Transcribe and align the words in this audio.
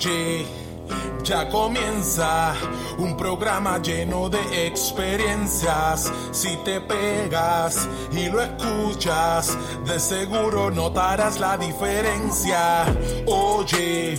Ya 0.00 1.46
comienza 1.50 2.54
un 2.96 3.18
programa 3.18 3.76
lleno 3.82 4.30
de 4.30 4.66
experiencias. 4.66 6.10
Si 6.32 6.56
te 6.64 6.80
pegas 6.80 7.86
y 8.10 8.30
lo 8.30 8.40
escuchas, 8.40 9.58
de 9.84 10.00
seguro 10.00 10.70
notarás 10.70 11.38
la 11.38 11.58
diferencia. 11.58 12.86
Oye, 13.26 14.18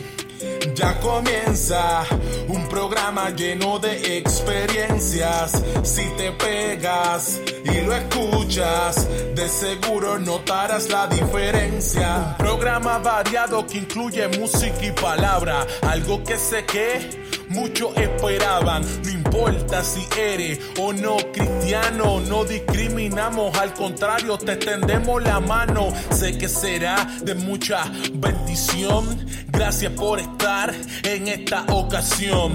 ya 0.75 0.99
comienza 0.99 2.03
un 2.47 2.60
programa 2.71 3.29
lleno 3.31 3.79
de 3.79 4.17
experiencias. 4.17 5.61
Si 5.83 6.05
te 6.15 6.31
pegas 6.31 7.39
y 7.65 7.81
lo 7.81 7.93
escuchas, 7.93 9.07
de 9.35 9.49
seguro 9.49 10.17
notarás 10.17 10.89
la 10.89 11.05
diferencia. 11.07 12.35
Programa 12.37 12.97
variado 12.99 13.67
que 13.67 13.79
incluye 13.79 14.25
música 14.39 14.85
y 14.85 14.91
palabra, 14.93 15.67
algo 15.81 16.23
que 16.23 16.37
sé 16.37 16.65
que 16.65 17.21
muchos 17.49 17.95
esperaban. 17.97 18.83
No 19.03 19.09
importa 19.09 19.83
si 19.83 20.07
eres 20.17 20.59
o 20.79 20.93
no 20.93 21.17
cristiano, 21.33 22.21
no 22.21 22.45
discriminamos, 22.45 23.57
al 23.57 23.73
contrario, 23.73 24.37
te 24.37 24.53
extendemos 24.53 25.21
la 25.21 25.41
mano. 25.41 25.93
Sé 26.11 26.37
que 26.37 26.47
será 26.47 27.05
de 27.21 27.35
mucha 27.35 27.83
bendición. 28.13 29.25
Gracias 29.63 29.93
por 29.93 30.19
estar 30.19 30.73
en 31.03 31.27
esta 31.27 31.65
ocasión. 31.69 32.51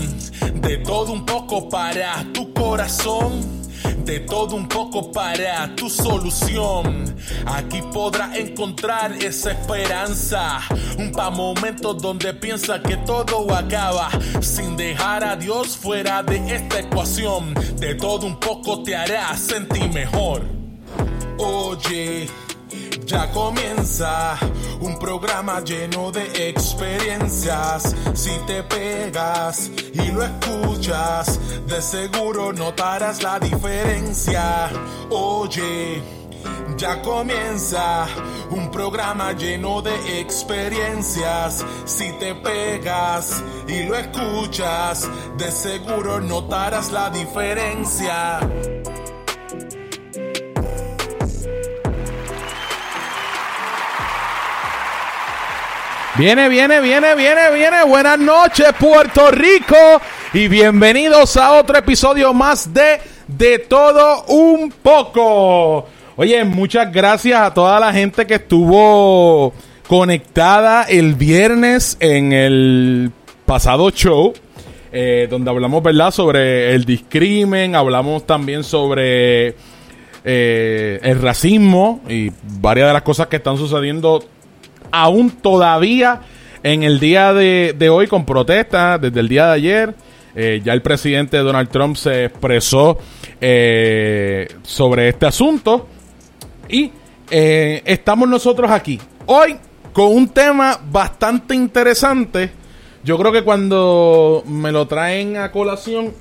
De 0.55 0.79
todo 0.79 1.13
un 1.13 1.25
poco 1.25 1.69
para 1.69 2.27
tu 2.33 2.53
corazón. 2.53 3.63
De 4.05 4.19
todo 4.19 4.57
un 4.57 4.67
poco 4.67 5.13
para 5.13 5.73
tu 5.77 5.89
solución. 5.89 7.17
Aquí 7.47 7.81
podrás 7.93 8.37
encontrar 8.37 9.13
esa 9.23 9.53
esperanza. 9.53 10.61
Un 10.99 11.13
pa' 11.13 11.31
momentos 11.31 12.03
donde 12.03 12.35
piensa 12.35 12.83
que 12.83 12.97
todo 12.97 13.55
acaba. 13.55 14.11
Sin 14.41 14.77
dejar 14.77 15.23
a 15.23 15.37
Dios 15.37 15.77
fuera 15.77 16.25
de 16.25 16.57
esta 16.57 16.81
ecuación. 16.81 17.55
De 17.77 17.95
todo 17.95 18.27
un 18.27 18.41
poco 18.41 18.83
te 18.83 18.97
hará 18.97 19.37
sentir 19.37 19.93
mejor. 19.93 20.43
Oye. 21.39 22.46
Ya 23.07 23.31
comienza 23.31 24.37
un 24.81 24.99
programa 24.99 25.61
lleno 25.61 26.11
de 26.11 26.49
experiencias. 26.49 27.95
Si 28.15 28.33
te 28.49 28.65
pegas 28.65 29.71
y 29.93 30.11
lo 30.11 30.25
escuchas, 30.25 31.39
de 31.69 31.81
seguro 31.81 32.53
notarás 32.53 33.23
la 33.23 33.39
diferencia. 33.39 34.71
Oye, 35.11 36.03
ya 36.77 37.01
comienza 37.01 38.09
un 38.51 38.73
programa 38.73 39.31
lleno 39.35 39.83
de 39.83 40.21
experiencias. 40.21 41.65
Si 41.85 42.11
te 42.19 42.35
pegas 42.35 43.41
y 43.69 43.85
lo 43.85 43.95
escuchas, 43.95 45.09
de 45.39 45.53
seguro 45.53 46.21
notarás 46.21 46.91
la 46.91 47.09
diferencia. 47.11 48.41
Viene, 56.19 56.49
viene, 56.49 56.81
viene, 56.81 57.15
viene, 57.15 57.51
viene. 57.55 57.85
Buenas 57.85 58.19
noches, 58.19 58.69
Puerto 58.79 59.31
Rico. 59.31 59.77
Y 60.33 60.49
bienvenidos 60.49 61.37
a 61.37 61.53
otro 61.53 61.77
episodio 61.77 62.33
más 62.33 62.73
de 62.73 63.01
De 63.29 63.59
Todo 63.59 64.25
Un 64.29 64.73
Poco. 64.83 65.87
Oye, 66.17 66.43
muchas 66.45 66.91
gracias 66.91 67.39
a 67.39 67.53
toda 67.53 67.79
la 67.79 67.93
gente 67.93 68.27
que 68.27 68.37
estuvo 68.37 69.53
conectada 69.87 70.85
el 70.85 71.15
viernes 71.15 71.99
en 72.01 72.33
el 72.33 73.13
pasado 73.45 73.91
show. 73.91 74.33
eh, 74.93 75.27
donde 75.29 75.51
hablamos, 75.51 75.83
¿verdad?, 75.83 76.11
sobre 76.11 76.75
el 76.75 76.87
discrimen, 76.87 77.75
hablamos 77.75 78.27
también 78.27 78.65
sobre 78.65 79.55
eh, 80.25 80.99
el 81.03 81.21
racismo 81.21 82.01
y 82.09 82.31
varias 82.61 82.89
de 82.89 82.93
las 82.95 83.03
cosas 83.03 83.27
que 83.27 83.37
están 83.37 83.59
sucediendo 83.59 84.25
aún 84.91 85.31
todavía 85.31 86.21
en 86.63 86.83
el 86.83 86.99
día 86.99 87.33
de, 87.33 87.89
hoy 87.91 88.07
con 88.07 88.25
protestas 88.25 89.01
desde 89.01 89.21
el 89.21 89.29
día 89.29 89.47
de 89.47 89.53
ayer. 89.53 89.95
Eh, 90.35 90.61
ya 90.65 90.73
el 90.73 90.83
presidente 90.83 91.39
Donald 91.39 91.71
Trump 91.71 91.97
se 91.97 92.27
expresó 92.27 92.99
eh, 93.41 94.49
sobre 94.63 95.09
este 95.09 95.27
asunto. 95.27 95.89
Y 96.69 96.91
eh, 97.31 97.83
estamos 97.85 98.29
nosotros 98.29 98.71
aquí 98.71 99.01
hoy 99.27 99.57
con 99.93 100.13
un 100.13 100.29
tema 100.29 100.79
bastante 100.91 101.55
interesante. 101.55 102.51
Yo 103.05 103.17
creo 103.19 103.33
que 103.33 103.43
cuando 103.43 104.43
me 104.47 104.73
lo 104.73 104.87
traen 104.87 105.37
a 105.37 105.53
colación, 105.53 106.13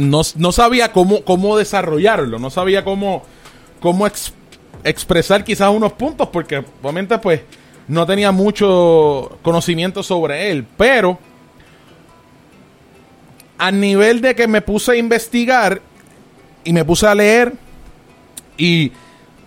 no, 0.00 0.22
no 0.36 0.52
sabía 0.52 0.90
cómo, 0.90 1.22
cómo 1.22 1.56
desarrollarlo, 1.56 2.40
no 2.40 2.50
sabía 2.50 2.82
cómo, 2.82 3.22
cómo 3.78 4.06
ex- 4.08 4.32
expresar 4.84 5.44
quizás 5.44 5.70
unos 5.70 5.92
puntos, 5.92 6.28
porque 6.28 6.64
obviamente 6.82 7.18
pues 7.18 7.40
no 7.88 8.06
tenía 8.06 8.32
mucho 8.32 9.38
conocimiento 9.42 10.02
sobre 10.02 10.50
él, 10.50 10.66
pero 10.76 11.18
a 13.58 13.70
nivel 13.70 14.20
de 14.20 14.34
que 14.34 14.46
me 14.46 14.62
puse 14.62 14.92
a 14.92 14.96
investigar 14.96 15.80
y 16.64 16.72
me 16.72 16.84
puse 16.84 17.06
a 17.06 17.14
leer 17.14 17.52
y 18.56 18.92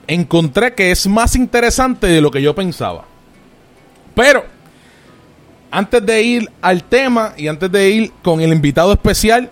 encontré 0.08 0.74
que 0.74 0.92
es 0.92 1.08
más 1.08 1.36
interesante 1.36 2.08
de 2.08 2.22
lo 2.22 2.32
que 2.32 2.42
yo 2.42 2.56
pensaba. 2.56 3.06
Pero 4.14 4.46
antes 5.72 6.06
de 6.06 6.22
ir 6.22 6.52
al 6.62 6.84
tema 6.84 7.34
y 7.36 7.48
antes 7.48 7.72
de 7.72 7.90
ir 7.90 8.12
con 8.24 8.40
el 8.40 8.54
invitado 8.54 8.94
especial, 8.94 9.50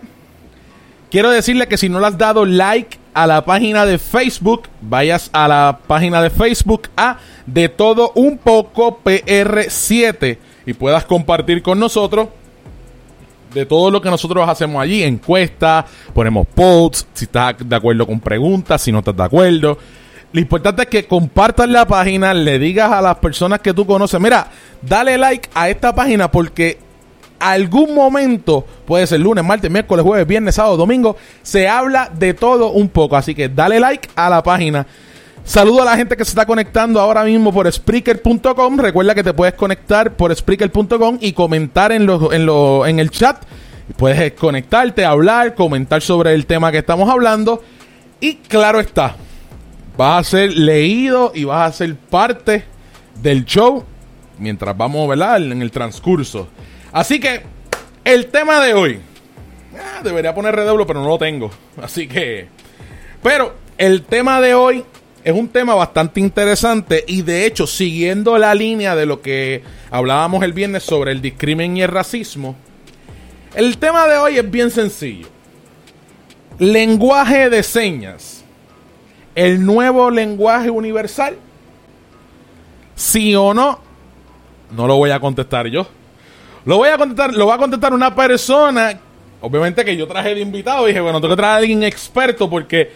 quiero 1.12 1.30
decirle 1.30 1.68
que 1.68 1.78
si 1.78 1.90
no 1.90 2.00
le 2.00 2.08
has 2.08 2.18
dado 2.18 2.46
like 2.46 2.98
a 3.14 3.28
la 3.28 3.46
página 3.46 3.86
de 3.86 3.98
Facebook, 3.98 4.64
vayas 4.82 5.30
a 5.34 5.48
la 5.48 5.80
página 5.88 6.22
de 6.22 6.30
Facebook 6.30 6.90
a 6.98 7.18
De 7.46 7.70
Todo 7.70 8.12
Un 8.16 8.38
Poco 8.38 9.00
PR7 9.04 10.38
y 10.66 10.74
puedas 10.74 11.06
compartir 11.06 11.62
con 11.62 11.80
nosotros 11.80 12.30
de 13.54 13.66
todo 13.66 13.92
lo 13.92 14.02
que 14.02 14.10
nosotros 14.10 14.48
hacemos 14.50 14.82
allí, 14.82 15.04
encuestas, 15.04 15.86
ponemos 16.14 16.48
posts, 16.48 17.06
si 17.14 17.26
estás 17.26 17.56
de 17.60 17.76
acuerdo 17.76 18.08
con 18.08 18.20
preguntas, 18.20 18.82
si 18.82 18.92
no 18.92 19.00
estás 19.00 19.16
de 19.16 19.24
acuerdo. 19.24 19.78
Lo 20.32 20.40
importante 20.40 20.82
es 20.82 20.88
que 20.88 21.06
compartas 21.06 21.70
la 21.70 21.86
página, 21.86 22.34
le 22.34 22.58
digas 22.58 22.92
a 22.92 23.02
las 23.02 23.18
personas 23.18 23.60
que 23.60 23.74
tú 23.74 23.86
conoces, 23.86 24.20
mira, 24.20 24.48
dale 24.82 25.18
like 25.18 25.50
a 25.54 25.70
esta 25.70 25.94
página 25.94 26.32
porque 26.32 26.80
algún 27.40 27.94
momento, 27.96 28.66
puede 28.86 29.06
ser 29.08 29.20
lunes, 29.20 29.44
martes, 29.44 29.70
miércoles, 29.70 30.04
jueves, 30.06 30.26
viernes, 30.28 30.56
sábado, 30.56 30.78
domingo, 30.78 31.16
se 31.42 31.68
habla 31.68 32.10
de 32.18 32.34
todo 32.34 32.72
un 32.72 32.90
poco. 32.90 33.16
Así 33.18 33.34
que 33.36 33.50
dale 33.50 33.80
like 33.80 34.10
a 34.16 34.30
la 34.30 34.42
página. 34.44 34.86
Saludo 35.46 35.82
a 35.82 35.86
la 35.86 35.98
gente 35.98 36.16
que 36.16 36.24
se 36.24 36.30
está 36.32 36.46
conectando 36.46 37.02
ahora 37.02 37.24
mismo 37.26 37.52
por 37.52 37.70
Spreaker.com. 37.72 38.78
Recuerda 38.78 39.14
que 39.14 39.24
te 39.24 39.34
puedes 39.34 39.56
conectar 39.56 40.14
por 40.14 40.34
Spreaker.com 40.34 41.18
y 41.20 41.34
comentar 41.34 41.92
en, 41.92 42.04
en, 42.32 42.46
lo- 42.46 42.86
en 42.86 43.00
el 43.00 43.10
chat. 43.10 43.44
Puedes 43.98 44.32
conectarte, 44.34 45.04
hablar, 45.04 45.54
comentar 45.56 46.02
sobre 46.02 46.34
el 46.34 46.46
tema 46.46 46.72
que 46.72 46.78
estamos 46.78 47.10
hablando. 47.10 47.62
Y 48.22 48.36
claro 48.36 48.80
está, 48.80 49.18
vas 49.98 50.28
a 50.28 50.30
ser 50.32 50.54
leído 50.54 51.34
y 51.36 51.44
vas 51.44 51.70
a 51.70 51.78
ser 51.78 51.96
parte 51.98 52.64
del 53.22 53.44
show 53.44 53.84
mientras 54.40 54.76
vamos, 54.78 55.10
¿verdad? 55.10 55.44
En 55.44 55.62
el 55.62 55.72
transcurso. 55.72 56.48
Así 56.94 57.20
que, 57.20 57.42
el 58.06 58.28
tema 58.28 58.64
de 58.64 58.76
hoy. 58.76 59.00
ah, 59.76 60.02
debería 60.04 60.36
poner 60.36 60.56
redoble, 60.56 60.86
pero 60.86 61.02
no 61.02 61.08
lo 61.10 61.18
tengo. 61.18 61.50
Así 61.82 62.08
que. 62.08 62.48
Pero 63.24 63.56
el 63.80 64.04
tema 64.04 64.40
de 64.40 64.54
hoy 64.54 64.86
es 65.24 65.34
un 65.34 65.48
tema 65.48 65.74
bastante 65.74 66.20
interesante 66.20 67.04
y 67.08 67.24
de 67.24 67.48
hecho, 67.48 67.66
siguiendo 67.66 68.38
la 68.38 68.54
línea 68.54 68.96
de 68.96 69.08
lo 69.08 69.22
que 69.22 69.64
hablábamos 69.90 70.44
el 70.44 70.54
viernes 70.54 70.84
sobre 70.84 71.12
el 71.12 71.22
discrimen 71.22 71.78
y 71.78 71.82
el 71.82 71.88
racismo, 71.88 72.56
el 73.56 73.78
tema 73.80 74.08
de 74.08 74.18
hoy 74.18 74.38
es 74.38 74.52
bien 74.52 74.70
sencillo. 74.70 75.28
Lenguaje 76.60 77.50
de 77.50 77.64
señas. 77.64 78.44
El 79.34 79.66
nuevo 79.66 80.12
lenguaje 80.12 80.70
universal. 80.70 81.38
Sí 82.96 83.34
o 83.36 83.54
no. 83.56 83.80
No 84.70 84.86
lo 84.86 84.98
voy 84.98 85.10
a 85.10 85.20
contestar 85.20 85.68
yo. 85.68 85.88
Lo 86.66 86.78
voy 86.78 86.90
a 86.90 86.98
contestar, 86.98 87.34
lo 87.34 87.48
va 87.48 87.56
a 87.56 87.58
contestar 87.58 87.94
una 87.94 88.16
persona. 88.16 88.98
Obviamente 89.42 89.84
que 89.84 89.98
yo 89.98 90.08
traje 90.08 90.34
de 90.34 90.42
invitado. 90.42 90.86
Dije, 90.86 91.02
bueno, 91.02 91.20
tengo 91.20 91.36
que 91.36 91.42
traer 91.42 91.54
a 91.54 91.58
alguien 91.58 91.84
experto 91.84 92.50
porque 92.50 92.92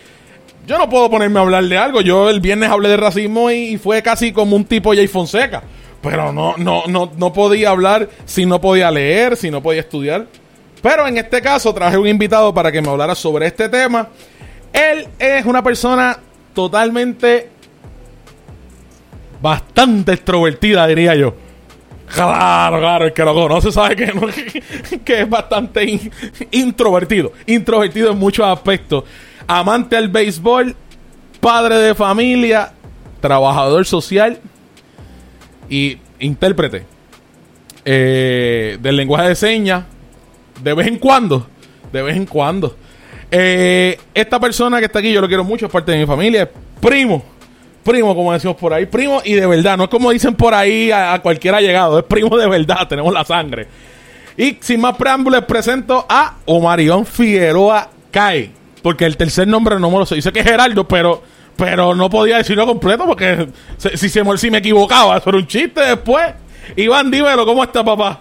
yo 0.65 0.77
no 0.77 0.89
puedo 0.89 1.09
ponerme 1.09 1.39
a 1.39 1.43
hablar 1.43 1.63
de 1.65 1.77
algo. 1.77 2.01
Yo 2.01 2.29
el 2.29 2.39
viernes 2.39 2.69
hablé 2.69 2.89
de 2.89 2.97
racismo 2.97 3.51
y, 3.51 3.77
fue 3.77 4.01
casi 4.01 4.31
como 4.31 4.55
un 4.55 4.65
tipo 4.65 4.93
Jay 4.93 5.07
Fonseca. 5.07 5.63
Pero 6.01 6.31
no, 6.31 6.55
no, 6.57 6.83
no, 6.87 7.11
no 7.17 7.33
podía 7.33 7.71
hablar 7.71 8.07
si 8.25 8.45
no 8.45 8.61
podía 8.61 8.89
leer, 8.91 9.35
si 9.35 9.51
no 9.51 9.61
podía 9.61 9.81
estudiar. 9.81 10.27
Pero 10.81 11.07
en 11.07 11.17
este 11.17 11.41
caso 11.41 11.73
traje 11.73 11.97
un 11.97 12.07
invitado 12.07 12.53
para 12.53 12.71
que 12.71 12.81
me 12.81 12.89
hablara 12.89 13.15
sobre 13.15 13.47
este 13.47 13.67
tema. 13.67 14.07
Él 14.71 15.07
es 15.19 15.45
una 15.45 15.63
persona 15.63 16.17
totalmente 16.53 17.49
bastante 19.41 20.13
extrovertida, 20.13 20.87
diría 20.87 21.15
yo. 21.15 21.33
Claro, 22.13 22.79
claro, 22.79 23.05
el 23.05 23.13
que 23.13 23.23
lo 23.23 23.33
conoce 23.33 23.71
sabe 23.71 23.95
que, 23.95 24.99
que, 25.05 25.21
es 25.21 25.29
bastante 25.29 25.99
introvertido. 26.51 27.33
Introvertido 27.45 28.11
en 28.11 28.17
muchos 28.17 28.45
aspectos. 28.45 29.03
Amante 29.45 29.97
al 29.97 30.07
béisbol, 30.07 30.75
padre 31.39 31.75
de 31.77 31.95
familia, 31.95 32.71
trabajador 33.19 33.85
social 33.85 34.39
y 35.69 35.97
intérprete 36.19 36.85
eh, 37.83 38.77
del 38.81 38.95
lenguaje 38.95 39.29
de 39.29 39.35
señas. 39.35 39.83
De 40.63 40.73
vez 40.73 40.87
en 40.87 40.97
cuando, 40.97 41.47
de 41.91 42.01
vez 42.01 42.15
en 42.15 42.25
cuando. 42.25 42.75
Eh, 43.29 43.99
esta 44.13 44.39
persona 44.39 44.79
que 44.79 44.85
está 44.85 44.99
aquí, 44.99 45.11
yo 45.11 45.21
lo 45.21 45.27
quiero 45.27 45.43
mucho, 45.43 45.65
es 45.65 45.71
parte 45.71 45.91
de 45.91 45.99
mi 45.99 46.05
familia, 46.05 46.43
es 46.43 46.49
primo 46.79 47.36
primo, 47.87 48.13
como 48.13 48.33
decimos 48.33 48.57
por 48.57 48.73
ahí, 48.73 48.85
primo 48.85 49.21
y 49.23 49.33
de 49.33 49.47
verdad, 49.47 49.77
no 49.77 49.85
es 49.85 49.89
como 49.89 50.11
dicen 50.11 50.35
por 50.35 50.53
ahí 50.53 50.91
a, 50.91 51.17
cualquiera 51.21 51.61
llegado, 51.61 51.97
es 51.97 52.05
primo 52.05 52.37
de 52.37 52.47
verdad, 52.47 52.85
tenemos 52.89 53.13
la 53.13 53.23
sangre. 53.23 53.67
Y 54.35 54.57
sin 54.59 54.81
más 54.81 54.97
preámbulos, 54.97 55.45
presento 55.45 56.05
a 56.07 56.35
Omarión 56.45 57.05
Figueroa 57.05 57.89
Kai, 58.11 58.51
porque 58.83 59.05
el 59.05 59.15
tercer 59.15 59.47
nombre 59.47 59.79
no 59.79 59.89
me 59.89 59.99
lo 59.99 60.05
sé, 60.05 60.15
dice 60.15 60.33
que 60.33 60.41
es 60.41 60.45
Gerardo, 60.45 60.85
pero, 60.85 61.23
pero 61.55 61.95
no 61.95 62.09
podía 62.09 62.37
decirlo 62.37 62.67
completo 62.67 63.05
porque 63.05 63.47
si, 63.77 64.09
si, 64.09 64.09
si 64.09 64.51
me 64.51 64.57
equivocaba, 64.57 65.17
eso 65.17 65.29
era 65.29 65.37
un 65.37 65.47
chiste 65.47 65.81
después. 65.81 66.33
Iván, 66.75 67.09
dímelo, 67.09 67.45
¿cómo 67.45 67.63
está 67.63 67.83
papá? 67.83 68.19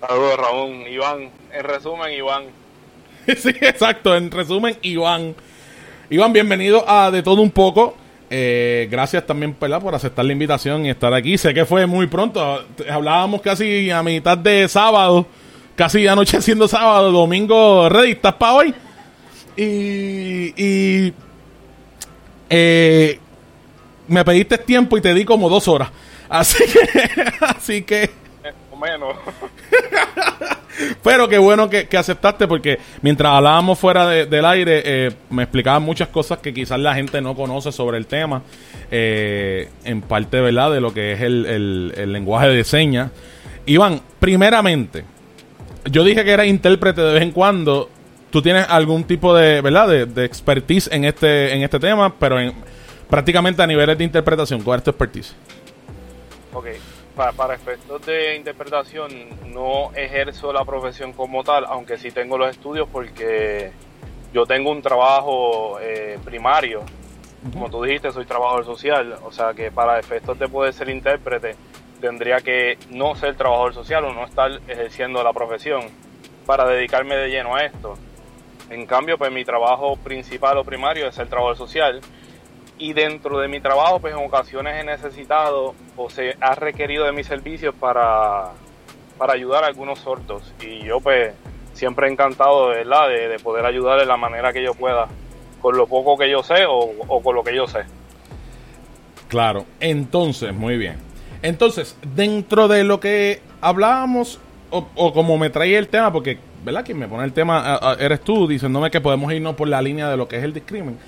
Saludos 0.00 0.36
Ramón, 0.38 0.86
Iván, 0.90 1.28
en 1.52 1.64
resumen 1.64 2.12
Iván. 2.12 2.44
sí, 3.36 3.50
exacto, 3.60 4.16
en 4.16 4.30
resumen 4.30 4.78
Iván. 4.80 5.34
Iván, 6.08 6.32
bienvenido 6.32 6.88
a 6.88 7.10
De 7.10 7.22
Todo 7.22 7.42
Un 7.42 7.50
Poco. 7.50 8.01
Eh, 8.34 8.88
gracias 8.90 9.26
también 9.26 9.52
por 9.52 9.94
aceptar 9.94 10.24
la 10.24 10.32
invitación 10.32 10.86
y 10.86 10.90
estar 10.90 11.12
aquí. 11.12 11.36
Sé 11.36 11.52
que 11.52 11.66
fue 11.66 11.84
muy 11.84 12.06
pronto. 12.06 12.64
Hablábamos 12.90 13.42
casi 13.42 13.90
a 13.90 14.02
mitad 14.02 14.38
de 14.38 14.66
sábado, 14.68 15.26
casi 15.76 16.06
anocheciendo 16.06 16.66
sábado, 16.68 17.12
domingo. 17.12 17.90
¿Ready? 17.90 18.12
¿Estás 18.12 18.32
para 18.36 18.54
hoy? 18.54 18.74
Y, 19.54 21.12
eh, 22.48 23.20
me 24.08 24.24
pediste 24.24 24.56
tiempo 24.56 24.96
y 24.96 25.02
te 25.02 25.12
di 25.12 25.26
como 25.26 25.50
dos 25.50 25.68
horas. 25.68 25.90
Así 26.30 26.64
que, 26.64 27.10
así 27.44 27.82
que. 27.82 28.10
Menos. 28.80 29.14
Pero 31.02 31.28
qué 31.28 31.38
bueno 31.38 31.68
que, 31.68 31.86
aceptaste 31.96 32.48
porque 32.48 32.78
mientras 33.02 33.32
hablábamos 33.32 33.78
fuera 33.78 34.06
del 34.08 34.44
aire 34.44 34.82
eh, 34.84 35.10
me 35.30 35.42
explicaban 35.42 35.82
muchas 35.82 36.08
cosas 36.08 36.38
que 36.38 36.54
quizás 36.54 36.78
la 36.78 36.94
gente 36.94 37.20
no 37.20 37.34
conoce 37.34 37.72
sobre 37.72 37.98
el 37.98 38.06
tema. 38.06 38.42
Eh, 38.90 39.68
en 39.84 40.02
parte, 40.02 40.40
¿verdad? 40.40 40.72
De 40.72 40.80
lo 40.80 40.92
que 40.92 41.12
es 41.12 41.20
el, 41.20 42.12
lenguaje 42.12 42.48
de 42.48 42.64
señas. 42.64 43.10
Iván, 43.66 44.00
primeramente, 44.18 45.04
yo 45.90 46.04
dije 46.04 46.24
que 46.24 46.30
era 46.30 46.46
intérprete 46.46 47.00
de 47.00 47.12
vez 47.14 47.22
en 47.22 47.32
cuando. 47.32 47.88
Tú 48.30 48.40
tienes 48.40 48.66
algún 48.68 49.04
tipo 49.04 49.34
de, 49.34 49.60
¿verdad? 49.60 50.06
De, 50.06 50.24
expertise 50.24 50.88
en 50.90 51.04
este, 51.04 51.54
en 51.54 51.62
este 51.62 51.78
tema, 51.78 52.14
pero 52.18 52.40
en, 52.40 52.54
prácticamente 53.10 53.62
a 53.62 53.66
niveles 53.66 53.98
de 53.98 54.04
interpretación. 54.04 54.62
¿Cuál 54.62 54.78
es 54.78 54.84
tu 54.84 54.90
expertise? 54.90 55.34
Ok 56.54 56.66
para, 57.30 57.54
efectos 57.54 58.04
de 58.06 58.36
interpretación 58.36 59.10
no 59.52 59.92
ejerzo 59.94 60.52
la 60.52 60.64
profesión 60.64 61.12
como 61.12 61.44
tal, 61.44 61.64
aunque 61.66 61.98
sí 61.98 62.10
tengo 62.10 62.38
los 62.38 62.50
estudios 62.50 62.88
porque 62.90 63.72
yo 64.32 64.46
tengo 64.46 64.70
un 64.70 64.82
trabajo 64.82 65.78
eh, 65.80 66.18
primario. 66.24 66.82
Como 67.52 67.68
tú 67.70 67.82
dijiste, 67.82 68.12
soy 68.12 68.24
trabajador 68.24 68.64
social, 68.64 69.16
o 69.24 69.32
sea 69.32 69.52
que 69.52 69.70
para 69.70 69.98
efectos 69.98 70.38
de 70.38 70.48
poder 70.48 70.72
ser 70.72 70.88
intérprete 70.88 71.56
tendría 72.00 72.38
que 72.40 72.78
no 72.90 73.14
ser 73.14 73.36
trabajador 73.36 73.74
social 73.74 74.04
o 74.04 74.12
no 74.12 74.24
estar 74.24 74.50
ejerciendo 74.68 75.22
la 75.22 75.32
profesión 75.32 75.82
para 76.46 76.66
dedicarme 76.66 77.16
de 77.16 77.30
lleno 77.30 77.56
a 77.56 77.64
esto. 77.64 77.96
En 78.70 78.86
cambio, 78.86 79.18
pues 79.18 79.30
mi 79.32 79.44
trabajo 79.44 79.96
principal 79.96 80.56
o 80.58 80.64
primario 80.64 81.06
es 81.06 81.14
ser 81.14 81.28
trabajador 81.28 81.56
social 81.56 82.00
y 82.78 82.92
dentro 82.92 83.38
de 83.38 83.48
mi 83.48 83.60
trabajo, 83.60 84.00
pues 84.00 84.14
en 84.14 84.24
ocasiones 84.24 84.80
he 84.80 84.84
necesitado 84.84 85.74
o 85.96 86.10
se 86.10 86.36
ha 86.40 86.54
requerido 86.54 87.04
de 87.04 87.12
mis 87.12 87.26
servicios 87.26 87.74
para, 87.74 88.50
para 89.18 89.34
ayudar 89.34 89.64
a 89.64 89.68
algunos 89.68 90.00
sordos. 90.00 90.52
Y 90.60 90.84
yo 90.84 91.00
pues 91.00 91.32
siempre 91.74 92.08
he 92.08 92.10
encantado 92.10 92.68
¿verdad? 92.68 93.08
De, 93.08 93.28
de, 93.28 93.38
poder 93.38 93.64
ayudar 93.66 94.00
de 94.00 94.06
la 94.06 94.16
manera 94.16 94.52
que 94.52 94.62
yo 94.62 94.74
pueda, 94.74 95.06
con 95.60 95.76
lo 95.76 95.86
poco 95.86 96.16
que 96.16 96.30
yo 96.30 96.42
sé 96.42 96.64
o, 96.68 97.22
con 97.22 97.34
lo 97.34 97.44
que 97.44 97.54
yo 97.54 97.66
sé. 97.66 97.80
Claro, 99.28 99.64
entonces, 99.80 100.52
muy 100.52 100.76
bien. 100.76 100.96
Entonces, 101.40 101.96
dentro 102.14 102.68
de 102.68 102.84
lo 102.84 103.00
que 103.00 103.40
hablábamos, 103.60 104.40
o, 104.70 105.12
como 105.12 105.38
me 105.38 105.50
traía 105.50 105.78
el 105.78 105.88
tema, 105.88 106.12
porque, 106.12 106.38
¿verdad? 106.64 106.84
Quien 106.84 106.98
me 106.98 107.08
pone 107.08 107.24
el 107.24 107.32
tema 107.32 107.80
eres 107.98 108.20
tú, 108.20 108.46
diciéndome 108.46 108.90
que 108.90 109.00
podemos 109.00 109.32
irnos 109.32 109.54
por 109.54 109.68
la 109.68 109.80
línea 109.80 110.08
de 110.08 110.16
lo 110.16 110.28
que 110.28 110.36
es 110.36 110.44
el 110.44 110.52
discrimen 110.52 110.98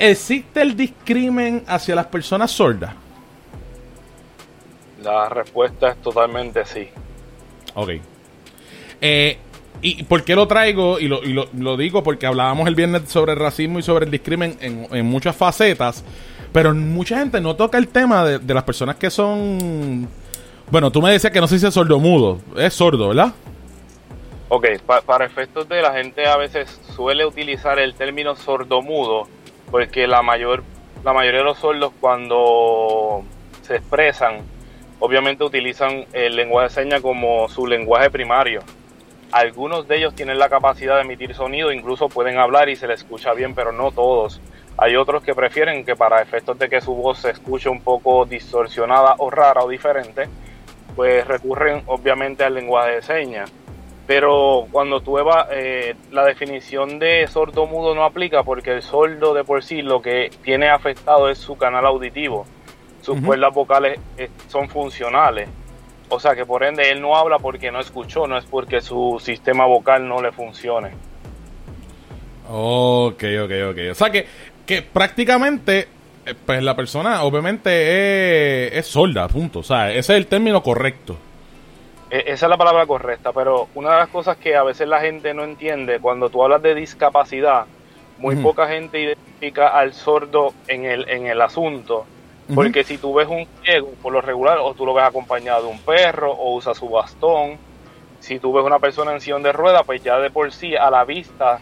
¿Existe 0.00 0.62
el 0.62 0.74
discrimen 0.78 1.62
hacia 1.66 1.94
las 1.94 2.06
personas 2.06 2.50
sordas? 2.50 2.94
La 5.02 5.28
respuesta 5.28 5.90
es 5.90 6.00
totalmente 6.00 6.64
sí. 6.64 6.88
Ok. 7.74 7.90
Eh, 9.02 9.38
¿Y 9.82 10.02
por 10.04 10.24
qué 10.24 10.34
lo 10.34 10.48
traigo? 10.48 10.98
Y, 10.98 11.06
lo, 11.06 11.20
lo, 11.52 11.76
digo 11.76 12.02
porque 12.02 12.26
hablábamos 12.26 12.66
el 12.66 12.74
viernes 12.74 13.10
sobre 13.10 13.32
el 13.32 13.38
racismo 13.38 13.78
y 13.78 13.82
sobre 13.82 14.06
el 14.06 14.10
discrimen 14.10 14.56
en, 14.62 15.04
muchas 15.04 15.36
facetas, 15.36 16.02
pero 16.50 16.74
mucha 16.74 17.18
gente 17.18 17.38
no 17.42 17.54
toca 17.54 17.76
el 17.76 17.88
tema 17.88 18.24
de, 18.24 18.54
las 18.54 18.64
personas 18.64 18.96
que 18.96 19.10
son... 19.10 20.08
Bueno, 20.70 20.90
tú 20.90 21.02
me 21.02 21.12
decías 21.12 21.30
que 21.30 21.42
no 21.42 21.46
se 21.46 21.56
dice 21.56 21.70
sordomudo, 21.70 22.40
es 22.56 22.72
sordo, 22.72 23.08
¿verdad? 23.08 23.34
Ok, 24.48 24.66
para 25.04 25.26
efectos 25.26 25.68
de 25.68 25.82
la 25.82 25.92
gente 25.92 26.26
a 26.26 26.38
veces 26.38 26.80
suele 26.96 27.26
utilizar 27.26 27.78
el 27.78 27.94
término 27.94 28.34
sordomudo 28.34 29.28
porque 29.70 30.06
la 30.06 30.22
mayor 30.22 30.62
la 31.04 31.12
mayoría 31.12 31.40
de 31.40 31.44
los 31.44 31.58
sordos 31.58 31.92
cuando 31.98 33.22
se 33.62 33.76
expresan 33.76 34.40
obviamente 34.98 35.44
utilizan 35.44 36.04
el 36.12 36.36
lenguaje 36.36 36.68
de 36.68 36.74
señas 36.74 37.00
como 37.00 37.48
su 37.48 37.66
lenguaje 37.66 38.10
primario. 38.10 38.60
Algunos 39.32 39.88
de 39.88 39.96
ellos 39.96 40.14
tienen 40.14 40.38
la 40.38 40.48
capacidad 40.48 40.96
de 40.96 41.02
emitir 41.02 41.34
sonido, 41.34 41.72
incluso 41.72 42.08
pueden 42.08 42.38
hablar 42.38 42.68
y 42.68 42.76
se 42.76 42.86
les 42.86 43.00
escucha 43.00 43.32
bien, 43.32 43.54
pero 43.54 43.72
no 43.72 43.92
todos. 43.92 44.40
Hay 44.76 44.96
otros 44.96 45.22
que 45.22 45.34
prefieren 45.34 45.84
que 45.84 45.96
para 45.96 46.20
efectos 46.20 46.58
de 46.58 46.68
que 46.68 46.80
su 46.80 46.94
voz 46.94 47.20
se 47.20 47.30
escuche 47.30 47.70
un 47.70 47.80
poco 47.80 48.26
distorsionada 48.26 49.14
o 49.18 49.30
rara 49.30 49.62
o 49.62 49.68
diferente, 49.68 50.28
pues 50.96 51.26
recurren 51.26 51.82
obviamente 51.86 52.44
al 52.44 52.54
lenguaje 52.54 52.96
de 52.96 53.02
señas 53.02 53.50
pero 54.10 54.66
cuando 54.72 55.00
tú 55.02 55.18
eva, 55.18 55.46
eh, 55.52 55.94
la 56.10 56.24
definición 56.24 56.98
de 56.98 57.28
sordo 57.28 57.66
mudo 57.66 57.94
no 57.94 58.02
aplica 58.02 58.42
porque 58.42 58.72
el 58.72 58.82
sordo 58.82 59.34
de 59.34 59.44
por 59.44 59.62
sí 59.62 59.82
lo 59.82 60.02
que 60.02 60.32
tiene 60.42 60.68
afectado 60.68 61.30
es 61.30 61.38
su 61.38 61.56
canal 61.56 61.86
auditivo. 61.86 62.44
Sus 63.02 63.20
cuerdas 63.20 63.54
vocales 63.54 64.00
eh, 64.18 64.28
son 64.48 64.68
funcionales. 64.68 65.48
O 66.08 66.18
sea 66.18 66.34
que 66.34 66.44
por 66.44 66.64
ende 66.64 66.90
él 66.90 67.00
no 67.00 67.14
habla 67.14 67.38
porque 67.38 67.70
no 67.70 67.78
escuchó, 67.78 68.26
no 68.26 68.36
es 68.36 68.44
porque 68.46 68.80
su 68.80 69.22
sistema 69.22 69.64
vocal 69.66 70.08
no 70.08 70.20
le 70.20 70.32
funcione. 70.32 70.90
Ok, 72.48 73.22
ok, 73.44 73.52
ok. 73.70 73.78
O 73.92 73.94
sea 73.94 74.10
que, 74.10 74.26
que 74.66 74.82
prácticamente, 74.82 75.86
eh, 76.26 76.34
pues 76.44 76.60
la 76.64 76.74
persona 76.74 77.22
obviamente 77.22 78.66
es, 78.66 78.72
es 78.74 78.86
sorda, 78.88 79.28
punto. 79.28 79.60
O 79.60 79.62
sea, 79.62 79.90
ese 79.90 80.14
es 80.14 80.18
el 80.18 80.26
término 80.26 80.64
correcto. 80.64 81.16
E, 82.10 82.24
esa 82.26 82.46
es 82.46 82.50
la 82.50 82.56
palabra 82.56 82.86
correcta, 82.86 83.32
pero 83.32 83.68
una 83.74 83.92
de 83.92 83.96
las 83.98 84.08
cosas 84.08 84.36
que 84.36 84.56
a 84.56 84.64
veces 84.64 84.88
la 84.88 85.00
gente 85.00 85.32
no 85.32 85.44
entiende, 85.44 86.00
cuando 86.00 86.28
tú 86.28 86.42
hablas 86.42 86.60
de 86.62 86.74
discapacidad, 86.74 87.66
muy 88.18 88.36
poca 88.36 88.68
gente 88.68 89.00
identifica 89.00 89.68
al 89.68 89.94
sordo 89.94 90.52
en 90.68 90.84
el, 90.84 91.08
en 91.08 91.26
el 91.26 91.40
asunto. 91.40 92.04
Porque 92.54 92.82
si 92.82 92.98
tú 92.98 93.14
ves 93.14 93.28
un 93.28 93.46
ciego, 93.62 93.92
por 94.02 94.12
lo 94.12 94.20
regular, 94.20 94.58
o 94.58 94.74
tú 94.74 94.84
lo 94.84 94.92
ves 94.92 95.04
acompañado 95.04 95.62
de 95.62 95.68
un 95.68 95.78
perro, 95.78 96.32
o 96.32 96.56
usa 96.56 96.74
su 96.74 96.88
bastón, 96.88 97.58
si 98.18 98.40
tú 98.40 98.52
ves 98.52 98.64
una 98.64 98.80
persona 98.80 99.12
en 99.12 99.20
sillón 99.20 99.42
de 99.44 99.52
ruedas, 99.52 99.82
pues 99.86 100.02
ya 100.02 100.18
de 100.18 100.30
por 100.30 100.50
sí 100.52 100.74
a 100.74 100.90
la 100.90 101.04
vista 101.04 101.60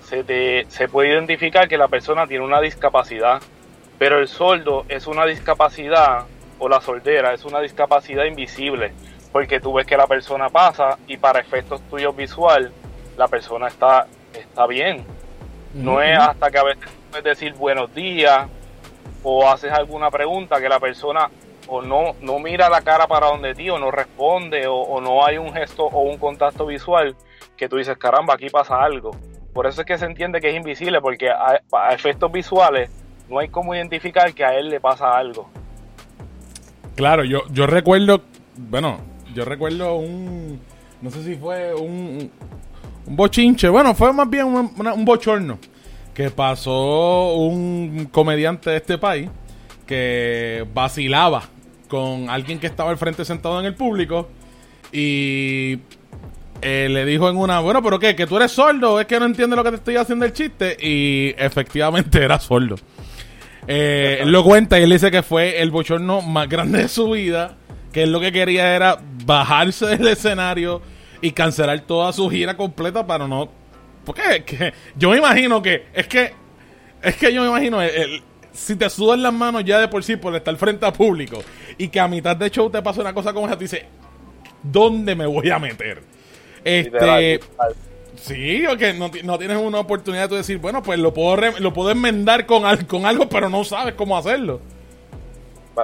se, 0.00 0.22
te, 0.22 0.64
se 0.70 0.88
puede 0.88 1.10
identificar 1.10 1.68
que 1.68 1.76
la 1.76 1.88
persona 1.88 2.26
tiene 2.26 2.44
una 2.44 2.60
discapacidad. 2.60 3.42
Pero 3.98 4.20
el 4.20 4.28
sordo 4.28 4.84
es 4.88 5.08
una 5.08 5.26
discapacidad, 5.26 6.24
o 6.60 6.68
la 6.68 6.80
soldera 6.80 7.34
es 7.34 7.44
una 7.44 7.60
discapacidad 7.60 8.24
invisible 8.24 8.92
porque 9.32 9.60
tú 9.60 9.72
ves 9.72 9.86
que 9.86 9.96
la 9.96 10.06
persona 10.06 10.48
pasa 10.48 10.98
y 11.06 11.16
para 11.16 11.40
efectos 11.40 11.80
tuyos 11.88 12.14
visual 12.16 12.72
la 13.16 13.28
persona 13.28 13.68
está, 13.68 14.06
está 14.32 14.66
bien. 14.66 15.04
No 15.74 16.00
es 16.00 16.18
hasta 16.18 16.50
que 16.50 16.58
a 16.58 16.64
veces 16.64 16.88
puedes 17.10 17.24
decir 17.24 17.54
buenos 17.54 17.94
días 17.94 18.46
o 19.22 19.48
haces 19.48 19.72
alguna 19.72 20.10
pregunta 20.10 20.60
que 20.60 20.68
la 20.68 20.80
persona 20.80 21.28
o 21.66 21.82
no, 21.82 22.14
no 22.22 22.38
mira 22.38 22.70
la 22.70 22.80
cara 22.80 23.06
para 23.06 23.26
donde 23.26 23.54
ti 23.54 23.68
o 23.68 23.78
no 23.78 23.90
responde 23.90 24.66
o, 24.66 25.00
no 25.00 25.24
hay 25.24 25.36
un 25.36 25.52
gesto 25.52 25.84
o 25.84 26.02
un 26.02 26.16
contacto 26.16 26.64
visual 26.64 27.14
que 27.56 27.68
tú 27.68 27.76
dices, 27.76 27.98
caramba, 27.98 28.34
aquí 28.34 28.48
pasa 28.48 28.82
algo. 28.82 29.10
Por 29.52 29.66
eso 29.66 29.82
es 29.82 29.86
que 29.86 29.98
se 29.98 30.06
entiende 30.06 30.40
que 30.40 30.48
es 30.50 30.56
invisible 30.56 31.00
porque 31.00 31.28
a, 31.28 31.60
a 31.72 31.92
efectos 31.92 32.32
visuales 32.32 32.90
no 33.28 33.40
hay 33.40 33.48
cómo 33.48 33.74
identificar 33.74 34.32
que 34.32 34.44
a 34.44 34.54
él 34.54 34.70
le 34.70 34.80
pasa 34.80 35.10
algo. 35.10 35.50
Claro, 36.94 37.24
yo, 37.24 37.42
yo 37.50 37.66
recuerdo 37.66 38.22
bueno, 38.58 38.98
yo 39.34 39.44
recuerdo 39.44 39.96
un, 39.96 40.60
no 41.02 41.10
sé 41.10 41.22
si 41.24 41.36
fue 41.36 41.74
un, 41.74 42.30
un 43.06 43.16
bochinche, 43.16 43.68
bueno, 43.68 43.94
fue 43.94 44.12
más 44.12 44.28
bien 44.28 44.46
un, 44.46 45.04
bochorno 45.04 45.58
que 46.14 46.30
pasó 46.30 47.34
un 47.34 48.08
comediante 48.10 48.70
de 48.70 48.76
este 48.76 48.98
país 48.98 49.30
que 49.86 50.66
vacilaba 50.74 51.44
con 51.88 52.28
alguien 52.28 52.58
que 52.58 52.66
estaba 52.66 52.90
al 52.90 52.98
frente 52.98 53.24
sentado 53.24 53.58
en 53.60 53.66
el 53.66 53.74
público 53.74 54.28
y 54.92 55.78
eh, 56.60 56.88
le 56.90 57.04
dijo 57.04 57.30
en 57.30 57.36
una, 57.36 57.60
bueno, 57.60 57.82
pero 57.82 57.98
¿qué? 57.98 58.16
¿Que 58.16 58.26
tú 58.26 58.36
eres 58.36 58.52
sordo? 58.52 59.00
¿Es 59.00 59.06
que 59.06 59.18
no 59.18 59.26
entiende 59.26 59.54
lo 59.54 59.62
que 59.62 59.70
te 59.70 59.76
estoy 59.76 59.96
haciendo 59.96 60.24
el 60.24 60.32
chiste? 60.32 60.76
Y 60.80 61.34
efectivamente 61.38 62.18
era 62.22 62.38
sordo. 62.40 62.76
Eh, 63.66 64.18
él 64.22 64.32
lo 64.32 64.42
cuenta 64.42 64.78
y 64.78 64.82
él 64.82 64.90
dice 64.90 65.10
que 65.10 65.22
fue 65.22 65.60
el 65.60 65.70
bochorno 65.70 66.20
más 66.22 66.48
grande 66.48 66.78
de 66.78 66.88
su 66.88 67.10
vida, 67.10 67.56
que 67.98 68.04
él 68.04 68.12
lo 68.12 68.20
que 68.20 68.30
quería 68.30 68.76
era 68.76 69.00
bajarse 69.26 69.86
del 69.86 70.06
escenario 70.06 70.80
y 71.20 71.32
cancelar 71.32 71.80
toda 71.80 72.12
su 72.12 72.30
gira 72.30 72.56
completa 72.56 73.04
para 73.04 73.26
no... 73.26 73.50
Porque 74.04 74.44
que 74.44 74.72
yo 74.96 75.10
me 75.10 75.18
imagino 75.18 75.60
que, 75.60 75.86
es 75.92 76.06
que, 76.06 76.32
es 77.02 77.16
que 77.16 77.32
yo 77.32 77.42
me 77.42 77.48
imagino, 77.48 77.80
si 78.52 78.76
te 78.76 78.88
sudan 78.88 79.20
las 79.20 79.32
manos 79.32 79.64
ya 79.64 79.80
de 79.80 79.88
por 79.88 80.04
sí 80.04 80.14
por 80.14 80.34
estar 80.36 80.56
frente 80.56 80.86
a 80.86 80.92
público 80.92 81.42
y 81.76 81.88
que 81.88 81.98
a 81.98 82.06
mitad 82.06 82.36
de 82.36 82.48
show 82.50 82.70
te 82.70 82.80
pasa 82.82 83.00
una 83.00 83.12
cosa 83.12 83.32
como 83.32 83.46
esa, 83.46 83.58
te 83.58 83.64
dice, 83.64 83.86
¿dónde 84.62 85.16
me 85.16 85.26
voy 85.26 85.50
a 85.50 85.58
meter? 85.58 86.00
Este. 86.64 87.40
Sí, 88.14 88.64
o 88.66 88.76
que 88.76 88.94
no, 88.94 89.10
no, 89.24 89.38
tienes 89.38 89.56
una 89.58 89.80
oportunidad 89.80 90.30
de 90.30 90.36
decir, 90.36 90.58
bueno, 90.58 90.84
pues 90.84 91.00
lo 91.00 91.12
puedo, 91.12 91.36
lo 91.58 91.72
puedo 91.72 91.90
enmendar 91.90 92.46
con, 92.46 92.62
con 92.86 93.06
algo, 93.06 93.28
pero 93.28 93.48
no 93.48 93.64
sabes 93.64 93.94
cómo 93.94 94.16
hacerlo. 94.16 94.60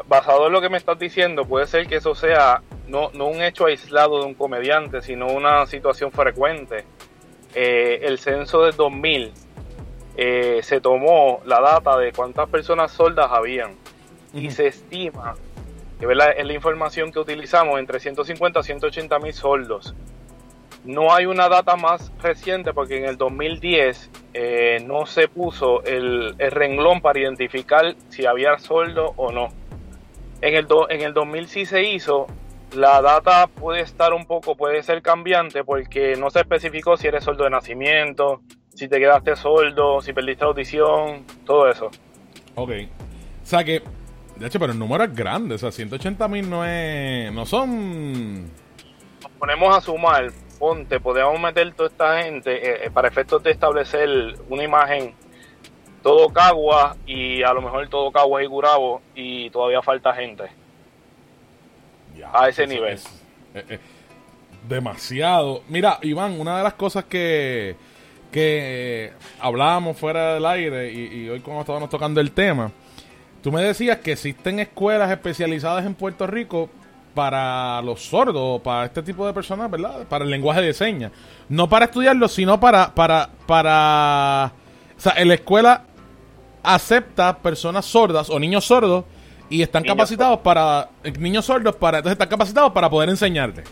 Basado 0.07 0.47
en 0.47 0.53
lo 0.53 0.61
que 0.61 0.69
me 0.69 0.77
estás 0.77 0.99
diciendo, 0.99 1.45
puede 1.45 1.67
ser 1.67 1.87
que 1.87 1.97
eso 1.97 2.15
sea 2.15 2.63
no, 2.89 3.11
no 3.15 3.27
un 3.27 3.43
hecho 3.43 3.67
aislado 3.67 4.21
de 4.21 4.27
un 4.27 4.35
comediante, 4.35 5.03
sino 5.03 5.27
una 5.29 5.67
situación 5.67 6.13
frecuente. 6.13 6.85
Eh, 7.55 8.01
el 8.03 8.19
censo 8.19 8.63
del 8.63 8.75
2000 8.77 9.33
eh, 10.17 10.61
se 10.63 10.81
tomó 10.81 11.41
la 11.45 11.61
data 11.61 11.97
de 11.97 12.13
cuántas 12.13 12.49
personas 12.49 12.93
sordas 12.93 13.31
habían 13.31 13.77
y 14.33 14.51
se 14.51 14.67
estima 14.67 15.35
que 16.01 16.07
es 16.11 16.47
la 16.47 16.53
información 16.53 17.13
que 17.13 17.21
utilizamos 17.21 17.79
entre 17.79 18.01
150 18.01 18.59
a 18.59 18.63
180 18.65 19.19
mil 19.21 19.33
sordos 19.33 19.95
no 20.85 21.15
hay 21.15 21.27
una 21.27 21.49
data 21.49 21.77
más 21.77 22.13
reciente 22.23 22.73
porque 22.73 22.99
en 22.99 23.07
el 23.07 23.17
2010 23.17 24.11
eh, 24.35 24.85
no 24.87 25.07
se 25.07 25.29
puso 25.29 25.83
el, 25.85 26.37
renglón 26.39 27.01
para 27.01 27.21
identificar 27.21 27.97
si 28.11 28.27
había 28.27 28.59
soldo 28.59 29.15
o 29.17 29.33
no. 29.33 29.49
En 30.45 30.55
el, 30.55 30.67
en 30.91 31.01
el 31.01 31.15
2000 31.15 31.49
sí 31.49 31.65
se 31.65 31.83
hizo. 31.85 32.27
La 32.75 33.01
data 33.01 33.47
puede 33.47 33.81
estar 33.81 34.13
un 34.13 34.27
poco, 34.27 34.55
puede 34.55 34.83
ser 34.83 35.01
cambiante 35.01 35.65
porque 35.65 36.17
no 36.17 36.29
se 36.29 36.41
especificó 36.41 36.99
si 36.99 37.07
eres 37.07 37.25
soldo 37.25 37.45
de 37.45 37.51
nacimiento, 37.51 38.43
si 38.75 38.87
te 38.87 38.99
quedaste 38.99 39.37
soldo, 39.37 40.03
si 40.03 40.13
perdiste 40.13 40.45
audición, 40.45 41.25
todo 41.47 41.71
eso. 41.71 41.91
Ok. 42.57 42.71
O 43.43 43.47
sea 43.47 43.65
que, 43.65 43.83
de 44.37 44.47
hecho, 44.47 44.61
pero 44.61 44.73
el 44.73 44.79
número 44.79 45.05
es 45.05 45.17
grande. 45.17 45.55
O 45.55 45.59
sea, 45.59 45.73
180 45.73 46.29
mil 46.29 46.51
no 46.51 46.63
es. 46.67 47.33
No 47.33 47.47
son. 47.47 48.43
Nos 48.43 49.33
ponemos 49.39 49.75
a 49.75 49.81
sumar 49.81 50.31
ponte, 50.59 51.01
podemos 51.01 51.41
meter 51.41 51.73
toda 51.73 51.89
esta 51.89 52.23
gente 52.23 52.55
eh, 52.55 52.87
eh, 52.87 52.91
para 52.91 53.09
efectos 53.09 53.43
de 53.43 53.51
establecer 53.51 54.09
una 54.51 54.63
imagen 54.63 55.15
todo 56.05 56.29
Cagua 56.29 56.97
y 57.07 57.43
a 57.43 57.53
lo 57.55 57.63
mejor 57.63 57.89
todo 57.89 58.13
Cagua 58.13 58.45
y 58.45 58.47
Gurabo 58.47 59.01
y 59.15 59.49
todavía 59.49 59.81
falta 59.81 60.13
gente 60.13 60.45
a 62.33 62.49
ese 62.49 62.67
nivel. 62.67 63.01
Eh, 63.55 63.79
demasiado. 64.69 65.63
Mira, 65.69 65.99
Iván, 66.03 66.39
una 66.39 66.59
de 66.59 66.63
las 66.63 66.75
cosas 66.75 67.05
que, 67.05 67.75
que 68.31 69.13
hablábamos 69.41 69.97
fuera 69.97 70.35
del 70.35 70.45
aire 70.45 70.93
y, 70.93 71.23
y 71.23 71.29
hoy 71.31 71.41
como 71.41 71.61
estábamos 71.61 71.89
tocando 71.89 72.21
el 72.21 72.33
tema, 72.33 72.71
tú 73.43 73.51
me 73.51 73.63
decías 73.63 73.97
que 73.99 74.13
existen 74.13 74.61
escuelas 74.61 75.11
especializadas 75.11 75.87
en 75.87 75.95
Puerto 75.95 76.27
Rico 76.27 76.69
para 77.15 77.81
los 77.81 78.03
sordos, 78.03 78.61
para 78.61 78.85
este 78.85 79.03
tipo 79.03 79.27
de 79.27 79.33
personas, 79.33 79.71
¿verdad? 79.71 80.07
Para 80.07 80.25
el 80.27 80.31
lenguaje 80.31 80.61
de 80.61 80.75
señas. 80.75 81.13
No 81.49 81.67
para 81.67 81.87
estudiarlo, 81.87 82.29
sino 82.29 82.61
para, 82.61 82.95
para, 82.95 83.31
para... 83.47 84.53
O 84.99 85.01
sea, 85.01 85.15
en 85.17 85.29
la 85.29 85.35
escuela 85.35 85.85
acepta 86.65 87.39
personas 87.39 87.85
sordas 87.85 88.31
o 88.31 88.39
niños 88.41 88.65
sordos 88.65 89.05
y 89.49 89.63
están 89.63 89.85
capacitados 89.85 90.41
para... 90.41 90.89
Niños 91.19 91.45
sordos 91.45 91.77
para... 91.77 91.99
Entonces 91.99 92.15
están 92.15 92.29
capacitados 92.29 92.73
para 92.73 92.91
poder 92.91 93.11
enseñarte. 93.11 93.63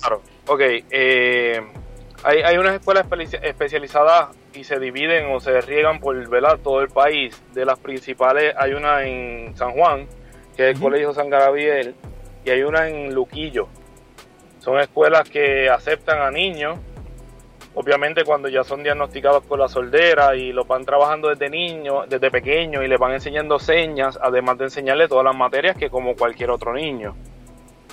Claro. 0.00 0.22
Ok. 0.46 0.60
Eh, 0.90 1.60
hay, 2.22 2.38
hay 2.38 2.56
unas 2.56 2.74
escuelas 2.74 3.06
especializadas 3.42 4.28
y 4.54 4.64
se 4.64 4.78
dividen 4.78 5.32
o 5.32 5.40
se 5.40 5.60
riegan 5.60 6.00
por 6.00 6.28
¿verdad? 6.28 6.58
todo 6.62 6.80
el 6.80 6.88
país. 6.88 7.42
De 7.52 7.64
las 7.64 7.78
principales 7.78 8.54
hay 8.56 8.72
una 8.72 9.04
en 9.04 9.56
San 9.56 9.72
Juan, 9.72 10.06
que 10.56 10.70
es 10.70 10.76
el 10.76 10.80
Colegio 10.80 11.12
San 11.12 11.28
Gabriel, 11.28 11.94
y 12.44 12.50
hay 12.50 12.62
una 12.62 12.88
en 12.88 13.14
Luquillo. 13.14 13.68
Son 14.60 14.78
escuelas 14.78 15.28
que 15.28 15.68
aceptan 15.68 16.20
a 16.20 16.30
niños, 16.30 16.78
obviamente 17.74 18.24
cuando 18.24 18.48
ya 18.48 18.64
son 18.64 18.82
diagnosticados 18.82 19.44
con 19.44 19.58
la 19.58 19.68
soldera 19.68 20.34
y 20.36 20.52
lo 20.52 20.64
van 20.64 20.84
trabajando 20.84 21.28
desde 21.28 21.50
niño, 21.50 22.04
desde 22.08 22.30
pequeño 22.30 22.82
y 22.82 22.88
le 22.88 22.96
van 22.96 23.12
enseñando 23.12 23.58
señas, 23.58 24.18
además 24.20 24.58
de 24.58 24.64
enseñarle 24.64 25.08
todas 25.08 25.24
las 25.24 25.36
materias 25.36 25.76
que 25.76 25.90
como 25.90 26.14
cualquier 26.14 26.50
otro 26.50 26.72
niño. 26.72 27.14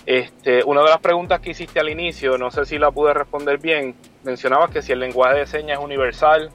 Este, 0.05 0.63
una 0.63 0.81
de 0.81 0.89
las 0.89 0.99
preguntas 0.99 1.39
que 1.39 1.51
hiciste 1.51 1.79
al 1.79 1.89
inicio, 1.89 2.37
no 2.37 2.49
sé 2.49 2.65
si 2.65 2.77
la 2.77 2.91
pude 2.91 3.13
responder 3.13 3.59
bien, 3.59 3.95
mencionabas 4.23 4.71
que 4.71 4.81
si 4.81 4.91
el 4.91 4.99
lenguaje 4.99 5.39
de 5.39 5.47
señas 5.47 5.79
es 5.79 5.83
universal. 5.83 6.49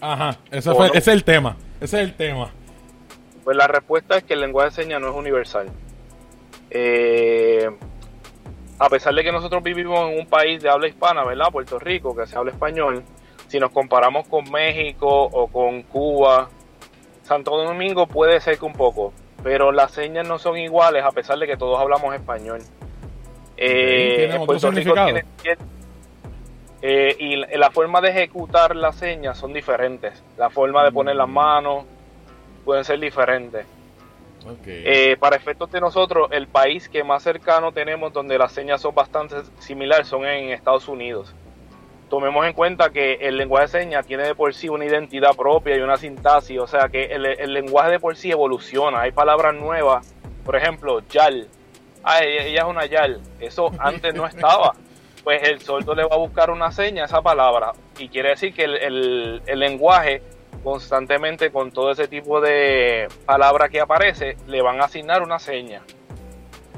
Ajá, 0.00 0.38
ese, 0.50 0.70
ese 0.70 0.98
es 0.98 1.08
el 1.08 1.24
tema, 1.24 1.56
ese 1.80 2.00
es 2.00 2.08
el 2.08 2.14
tema. 2.14 2.50
Pues 3.44 3.56
la 3.56 3.66
respuesta 3.66 4.16
es 4.16 4.24
que 4.24 4.34
el 4.34 4.40
lenguaje 4.40 4.70
de 4.70 4.82
señas 4.82 5.00
no 5.00 5.08
es 5.08 5.14
universal. 5.14 5.68
Eh, 6.70 7.70
a 8.78 8.88
pesar 8.88 9.14
de 9.14 9.24
que 9.24 9.32
nosotros 9.32 9.62
vivimos 9.62 10.10
en 10.10 10.18
un 10.20 10.26
país 10.26 10.62
de 10.62 10.68
habla 10.68 10.88
hispana, 10.88 11.24
¿verdad? 11.24 11.46
Puerto 11.50 11.78
Rico, 11.78 12.14
que 12.14 12.26
se 12.26 12.36
habla 12.36 12.52
español, 12.52 13.02
si 13.48 13.58
nos 13.58 13.70
comparamos 13.70 14.28
con 14.28 14.50
México 14.50 15.08
o 15.08 15.46
con 15.48 15.82
Cuba, 15.82 16.48
Santo 17.22 17.56
Domingo 17.56 18.06
puede 18.06 18.40
ser 18.40 18.58
que 18.58 18.64
un 18.64 18.72
poco, 18.72 19.12
pero 19.42 19.72
las 19.72 19.92
señas 19.92 20.26
no 20.26 20.38
son 20.38 20.58
iguales 20.58 21.04
a 21.04 21.10
pesar 21.10 21.38
de 21.38 21.46
que 21.46 21.56
todos 21.56 21.80
hablamos 21.80 22.14
español. 22.14 22.60
Eh, 23.56 24.38
Puerto 24.44 24.70
Rico 24.70 24.92
tiene, 24.92 25.24
eh, 26.82 27.16
y 27.18 27.36
la 27.36 27.70
forma 27.70 28.00
de 28.00 28.10
ejecutar 28.10 28.76
las 28.76 28.96
señas 28.96 29.38
son 29.38 29.52
diferentes. 29.52 30.22
La 30.36 30.50
forma 30.50 30.84
de 30.84 30.92
poner 30.92 31.16
las 31.16 31.28
manos 31.28 31.84
pueden 32.64 32.84
ser 32.84 33.00
diferentes. 33.00 33.66
Eh, 34.66 35.16
para 35.18 35.36
efectos 35.36 35.70
de 35.70 35.80
nosotros, 35.80 36.28
el 36.30 36.46
país 36.46 36.88
que 36.88 37.02
más 37.04 37.22
cercano 37.22 37.72
tenemos 37.72 38.12
donde 38.12 38.38
las 38.38 38.52
señas 38.52 38.80
son 38.80 38.94
bastante 38.94 39.36
similares 39.58 40.06
son 40.06 40.24
en 40.26 40.50
Estados 40.50 40.88
Unidos. 40.88 41.34
Tomemos 42.08 42.46
en 42.46 42.52
cuenta 42.52 42.90
que 42.90 43.14
el 43.14 43.36
lenguaje 43.36 43.66
de 43.66 43.84
señas 43.84 44.06
tiene 44.06 44.24
de 44.24 44.34
por 44.34 44.54
sí 44.54 44.68
una 44.68 44.84
identidad 44.84 45.34
propia 45.34 45.76
y 45.76 45.80
una 45.80 45.96
sintaxis, 45.96 46.58
o 46.60 46.66
sea 46.66 46.88
que 46.88 47.06
el, 47.06 47.52
lenguaje 47.52 47.92
de 47.92 48.00
por 48.00 48.16
sí 48.16 48.30
evoluciona. 48.30 49.00
Hay 49.00 49.12
palabras 49.12 49.54
nuevas, 49.54 50.14
por 50.44 50.54
ejemplo, 50.54 51.00
yal. 51.10 51.48
Ah, 52.04 52.20
ella, 52.22 52.62
es 52.62 52.68
una 52.68 52.86
yal. 52.86 53.20
Eso 53.40 53.72
antes 53.78 54.14
no 54.14 54.26
estaba. 54.26 54.74
Pues 55.24 55.42
el 55.48 55.60
sordo 55.60 55.92
le 55.96 56.04
va 56.04 56.14
a 56.14 56.18
buscar 56.18 56.52
una 56.52 56.70
seña 56.70 57.02
a 57.02 57.06
esa 57.06 57.20
palabra 57.20 57.72
y 57.98 58.08
quiere 58.08 58.28
decir 58.28 58.54
que 58.54 58.62
el 58.62 59.58
lenguaje 59.58 60.22
constantemente 60.62 61.50
con 61.50 61.70
todo 61.70 61.90
ese 61.90 62.08
tipo 62.08 62.40
de 62.40 63.08
palabra 63.24 63.68
que 63.68 63.80
aparece, 63.80 64.36
le 64.46 64.62
van 64.62 64.80
a 64.80 64.84
asignar 64.84 65.22
una 65.22 65.38
seña. 65.38 65.82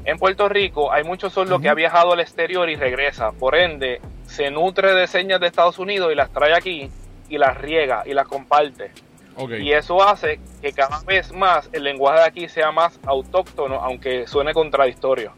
En 0.05 0.19
Puerto 0.19 0.49
Rico 0.49 0.93
hay 0.93 1.05
muchos 1.05 1.33
sordos 1.33 1.61
que 1.61 1.69
ha 1.69 1.75
viajado 1.75 2.13
al 2.13 2.21
exterior 2.21 2.69
y 2.71 2.77
regresa, 2.77 3.33
por 3.33 3.55
ende 3.55 4.01
se 4.27 4.51
nutre 4.51 4.95
de 4.95 5.07
señas 5.07 5.41
de 5.41 5.47
Estados 5.47 5.79
Unidos 5.79 6.11
y 6.13 6.15
las 6.15 6.31
trae 6.31 6.55
aquí 6.55 6.91
y 7.29 7.39
las 7.39 7.57
riega 7.59 8.03
y 8.07 8.15
las 8.15 8.27
comparte. 8.27 8.91
Y 9.61 9.73
eso 9.73 10.03
hace 10.03 10.41
que 10.61 10.73
cada 10.73 11.01
vez 11.03 11.33
más 11.33 11.71
el 11.73 11.85
lenguaje 11.85 12.21
de 12.21 12.27
aquí 12.27 12.49
sea 12.49 12.73
más 12.73 12.99
autóctono, 13.07 13.77
aunque 13.77 14.27
suene 14.27 14.53
contradictorio. 14.53 15.33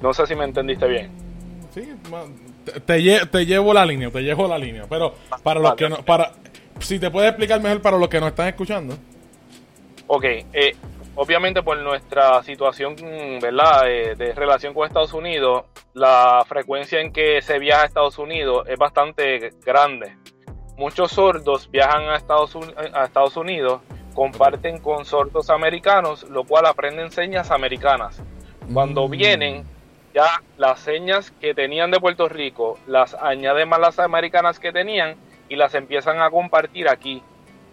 No 0.00 0.12
sé 0.12 0.26
si 0.26 0.34
me 0.34 0.44
entendiste 0.44 0.88
bien. 0.88 1.10
Sí, 1.72 1.88
te, 2.64 3.26
te 3.26 3.46
llevo 3.46 3.72
la 3.72 3.86
línea, 3.86 4.10
te 4.10 4.20
llevo 4.20 4.48
la 4.48 4.58
línea, 4.58 4.84
pero 4.88 5.14
para 5.42 5.60
los 5.60 5.74
que 5.74 5.88
no, 5.88 6.04
para 6.04 6.32
si 6.82 6.98
te 6.98 7.10
puedes 7.10 7.30
explicar 7.30 7.60
mejor 7.60 7.80
para 7.80 7.96
los 7.98 8.08
que 8.08 8.20
nos 8.20 8.30
están 8.30 8.48
escuchando. 8.48 8.96
Ok, 10.06 10.24
eh, 10.24 10.76
obviamente 11.14 11.62
por 11.62 11.78
nuestra 11.78 12.42
situación, 12.42 12.96
¿verdad?, 13.40 13.88
eh, 13.90 14.14
de 14.16 14.32
relación 14.34 14.74
con 14.74 14.86
Estados 14.86 15.12
Unidos, 15.12 15.64
la 15.94 16.44
frecuencia 16.46 17.00
en 17.00 17.12
que 17.12 17.40
se 17.42 17.58
viaja 17.58 17.82
a 17.82 17.86
Estados 17.86 18.18
Unidos 18.18 18.66
es 18.68 18.78
bastante 18.78 19.52
grande. 19.64 20.16
Muchos 20.76 21.12
sordos 21.12 21.70
viajan 21.70 22.08
a 22.08 22.16
Estados, 22.16 22.56
a 22.94 23.04
Estados 23.04 23.36
Unidos, 23.36 23.80
comparten 24.14 24.78
con 24.78 25.04
sordos 25.04 25.50
americanos, 25.50 26.24
lo 26.24 26.44
cual 26.44 26.66
aprenden 26.66 27.10
señas 27.10 27.50
americanas. 27.50 28.20
Cuando 28.72 29.06
Mm. 29.06 29.10
vienen, 29.10 29.64
ya 30.14 30.42
las 30.58 30.80
señas 30.80 31.30
que 31.40 31.54
tenían 31.54 31.90
de 31.90 32.00
Puerto 32.00 32.28
Rico 32.28 32.78
las 32.86 33.14
añaden 33.14 33.68
más 33.68 33.80
las 33.80 33.98
americanas 33.98 34.58
que 34.58 34.72
tenían 34.72 35.16
y 35.52 35.56
las 35.56 35.74
empiezan 35.74 36.18
a 36.22 36.30
compartir 36.30 36.88
aquí. 36.88 37.22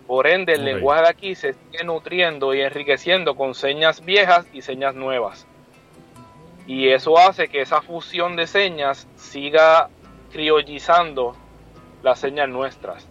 Por 0.05 0.27
ende, 0.27 0.53
el 0.53 0.65
lenguaje 0.65 1.03
de 1.03 1.07
aquí 1.09 1.35
se 1.35 1.53
sigue 1.53 1.83
nutriendo 1.85 2.53
y 2.53 2.59
enriqueciendo 2.61 3.35
con 3.35 3.55
señas 3.55 4.03
viejas 4.03 4.45
y 4.51 4.61
señas 4.61 4.95
nuevas. 4.95 5.45
Y 6.67 6.89
eso 6.89 7.17
hace 7.17 7.47
que 7.47 7.61
esa 7.61 7.81
fusión 7.81 8.35
de 8.35 8.45
señas 8.47 9.07
siga 9.15 9.87
criollizando 10.31 11.35
las 12.03 12.19
señas 12.19 12.49
nuestras. 12.49 13.05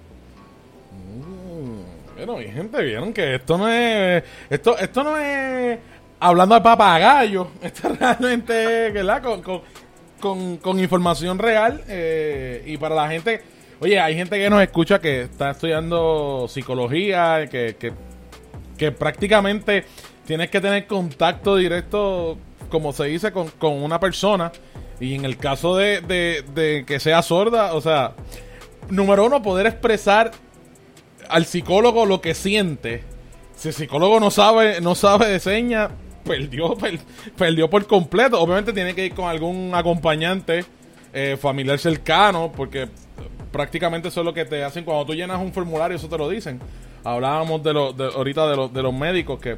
Mm, 0.92 2.16
Bueno, 2.16 2.36
mi 2.36 2.46
gente, 2.50 2.82
vieron 2.82 3.12
que 3.12 3.36
esto 3.36 3.56
no 3.56 3.68
es. 3.68 4.22
Esto, 4.50 4.76
esto 4.76 5.02
no 5.04 5.16
es. 5.16 5.78
Hablando 6.20 6.56
de 6.56 6.60
papagayo. 6.60 7.48
Esto 7.62 7.90
realmente 7.98 8.88
es, 8.88 8.92
¿verdad? 8.92 9.22
Con, 9.22 9.40
con, 9.40 9.62
con, 10.20 10.56
con 10.56 10.80
información 10.80 11.38
real. 11.38 11.84
eh, 11.88 12.64
y 12.66 12.76
para 12.76 12.96
la 12.96 13.08
gente. 13.08 13.40
Oye, 13.80 14.00
hay 14.00 14.14
gente 14.14 14.36
que 14.38 14.50
nos 14.50 14.62
escucha 14.62 15.00
que 15.00 15.22
está 15.22 15.52
estudiando 15.52 16.46
psicología. 16.48 17.46
Que, 17.48 17.76
que, 18.76 18.92
prácticamente 18.92 19.84
tienes 20.26 20.50
que 20.50 20.60
tener 20.60 20.86
contacto 20.86 21.56
directo, 21.56 22.38
como 22.70 22.92
se 22.92 23.04
dice, 23.04 23.32
con, 23.32 23.48
con 23.50 23.82
una 23.82 24.00
persona. 24.00 24.52
Y 25.00 25.14
en 25.14 25.24
el 25.24 25.36
caso 25.36 25.76
de, 25.76 26.00
de, 26.00 26.44
de 26.54 26.84
que 26.86 26.98
sea 27.00 27.22
sorda, 27.22 27.74
o 27.74 27.80
sea, 27.80 28.14
número 28.90 29.26
uno, 29.26 29.42
poder 29.42 29.66
expresar 29.66 30.32
al 31.28 31.44
psicólogo 31.44 32.04
lo 32.06 32.20
que 32.20 32.34
siente. 32.34 33.04
Si 33.56 33.68
el 33.68 33.74
psicólogo 33.74 34.18
no 34.20 34.30
sabe, 34.30 34.80
no 34.80 34.94
sabe 34.94 35.26
de 35.28 35.40
señas, 35.40 35.90
perdió, 36.24 36.74
per- 36.76 37.00
perdió 37.36 37.70
por 37.70 37.86
completo. 37.86 38.40
Obviamente 38.40 38.72
tiene 38.72 38.94
que 38.94 39.06
ir 39.06 39.14
con 39.14 39.28
algún 39.28 39.72
acompañante 39.74 40.64
eh, 41.12 41.36
familiar 41.40 41.78
cercano, 41.78 42.52
porque 42.56 42.88
prácticamente 43.50 44.08
eso 44.08 44.20
es 44.20 44.24
lo 44.24 44.34
que 44.34 44.44
te 44.44 44.62
hacen 44.64 44.84
cuando 44.84 45.06
tú 45.06 45.14
llenas 45.14 45.40
un 45.40 45.52
formulario, 45.52 45.96
eso 45.96 46.08
te 46.08 46.18
lo 46.18 46.28
dicen. 46.28 46.60
Hablábamos 47.04 47.62
de, 47.62 47.72
lo, 47.72 47.92
de 47.92 48.06
ahorita 48.06 48.48
de, 48.48 48.56
los 48.56 48.72
de 48.72 48.82
los 48.82 48.94
médicos 48.94 49.40
que 49.40 49.56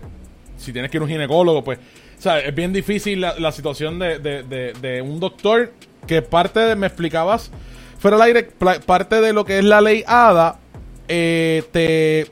si 0.57 0.73
tienes 0.73 0.91
que 0.91 0.99
ir 0.99 1.01
a 1.01 1.05
un 1.05 1.11
ginecólogo, 1.11 1.65
pues, 1.65 1.79
o 2.19 2.23
sea, 2.23 2.39
es 2.39 2.55
bien 2.55 2.73
difícil 2.73 3.23
la, 3.23 3.39
la 3.39 3.51
situación 3.51 3.99
de, 3.99 4.19
de, 4.19 4.43
de, 4.75 5.03
un 5.03 5.19
doctor 5.19 5.73
que 6.07 6.21
parte 6.21 6.61
de, 6.61 6.77
me 6.77 6.87
explicabas, 6.87 7.51
fuera 7.99 8.17
al 8.17 8.23
aire, 8.23 8.43
parte 8.85 9.21
de 9.21 9.33
lo 9.33 9.45
que 9.45 9.59
es 9.59 9.65
la 9.65 9.81
ley 9.81 10.05
ADA, 10.07 10.59
eh, 11.09 11.65
te, 11.73 12.27